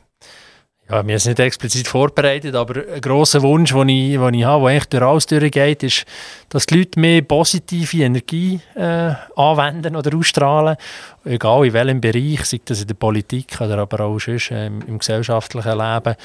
Ja, 0.90 1.06
wir 1.06 1.18
sind 1.18 1.38
nicht 1.38 1.46
explizit 1.46 1.88
vorbereitet, 1.88 2.54
aber 2.54 2.82
ein 2.86 3.00
grosser 3.00 3.40
Wunsch, 3.40 3.72
den 3.72 3.88
ich, 3.88 4.18
den 4.18 4.34
ich 4.34 4.44
habe, 4.44 4.64
der 4.64 4.70
eigentlich 4.70 4.84
durch 4.84 5.02
alles 5.02 5.26
durchgeht, 5.26 5.82
ist, 5.82 6.04
dass 6.50 6.66
die 6.66 6.76
Leute 6.76 7.00
mehr 7.00 7.22
positive 7.22 8.02
Energie 8.02 8.60
äh, 8.74 9.14
anwenden 9.34 9.96
oder 9.96 10.14
ausstrahlen. 10.14 10.76
Egal 11.24 11.64
in 11.64 11.72
welchem 11.72 12.00
Bereich, 12.02 12.44
sei 12.44 12.60
das 12.62 12.82
in 12.82 12.88
der 12.88 12.94
Politik 12.94 13.58
oder 13.62 13.78
aber 13.78 14.00
auch 14.00 14.18
sonst, 14.18 14.50
äh, 14.50 14.66
im, 14.66 14.82
im, 14.82 14.98
gesellschaftlichen 14.98 15.78
Leben. 15.78 16.16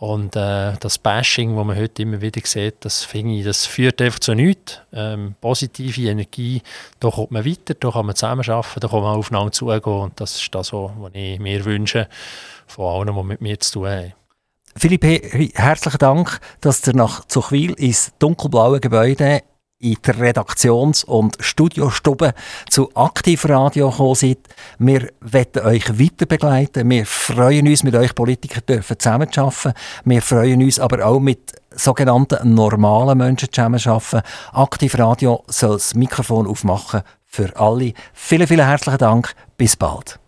Und 0.00 0.34
äh, 0.34 0.72
das 0.80 0.98
Bashing, 0.98 1.54
das 1.54 1.64
man 1.64 1.76
heute 1.76 2.02
immer 2.02 2.20
wieder 2.20 2.40
sieht, 2.42 2.76
das, 2.80 3.06
ich, 3.12 3.44
das 3.44 3.66
führt 3.66 4.02
einfach 4.02 4.18
zu 4.18 4.34
nichts. 4.34 4.80
Ähm, 4.92 5.36
positive 5.40 6.08
Energie, 6.08 6.62
da 6.98 7.10
kommt 7.10 7.30
man 7.30 7.44
weiter, 7.44 7.74
da 7.74 7.90
kann 7.92 8.06
man 8.06 8.16
zusammenarbeiten, 8.16 8.80
da 8.80 8.88
kann 8.88 9.02
man 9.02 9.16
aufeinander 9.16 9.52
zugehen. 9.52 9.82
Und 9.84 10.18
das 10.20 10.40
ist 10.40 10.52
das, 10.52 10.72
was 10.72 10.90
ich 11.12 11.38
mir 11.38 11.64
wünsche 11.64 12.08
von 12.70 13.08
allen, 13.08 13.14
die 13.14 13.22
mit 13.22 13.40
mir 13.40 13.58
zu 13.60 13.80
tun 13.80 13.88
haben. 13.88 14.12
Philipp, 14.76 15.04
herzlichen 15.54 15.98
Dank, 15.98 16.40
dass 16.60 16.86
ihr 16.86 16.94
nach 16.94 17.24
Zuchwil 17.26 17.72
ins 17.72 18.12
dunkelblaue 18.18 18.80
Gebäude 18.80 19.42
in 19.80 19.96
der 20.06 20.18
Redaktions- 20.18 21.04
und 21.04 21.36
Studiostube 21.40 22.34
zu 22.68 22.94
Aktivradio 22.94 23.90
gekommen 23.90 24.14
seid. 24.14 24.38
Wir 24.78 25.08
wollen 25.20 25.66
euch 25.66 25.98
weiter 25.98 26.26
begleiten. 26.26 26.88
Wir 26.88 27.06
freuen 27.06 27.66
uns, 27.66 27.82
mit 27.82 27.94
euch 27.94 28.14
Politikern 28.14 28.82
zusammenzuarbeiten. 28.82 29.72
Wir 30.04 30.22
freuen 30.22 30.62
uns 30.62 30.78
aber 30.78 31.04
auch 31.04 31.18
mit 31.18 31.52
sogenannten 31.70 32.54
normalen 32.54 33.18
Menschen 33.18 33.50
zusammenzuarbeiten. 33.50 34.22
Aktivradio 34.52 35.44
soll 35.48 35.72
das 35.72 35.94
Mikrofon 35.94 36.46
aufmachen 36.46 37.02
für 37.24 37.56
alle. 37.56 37.94
Vielen, 38.12 38.46
vielen 38.46 38.66
herzlichen 38.66 38.98
Dank. 38.98 39.34
Bis 39.56 39.76
bald. 39.76 40.20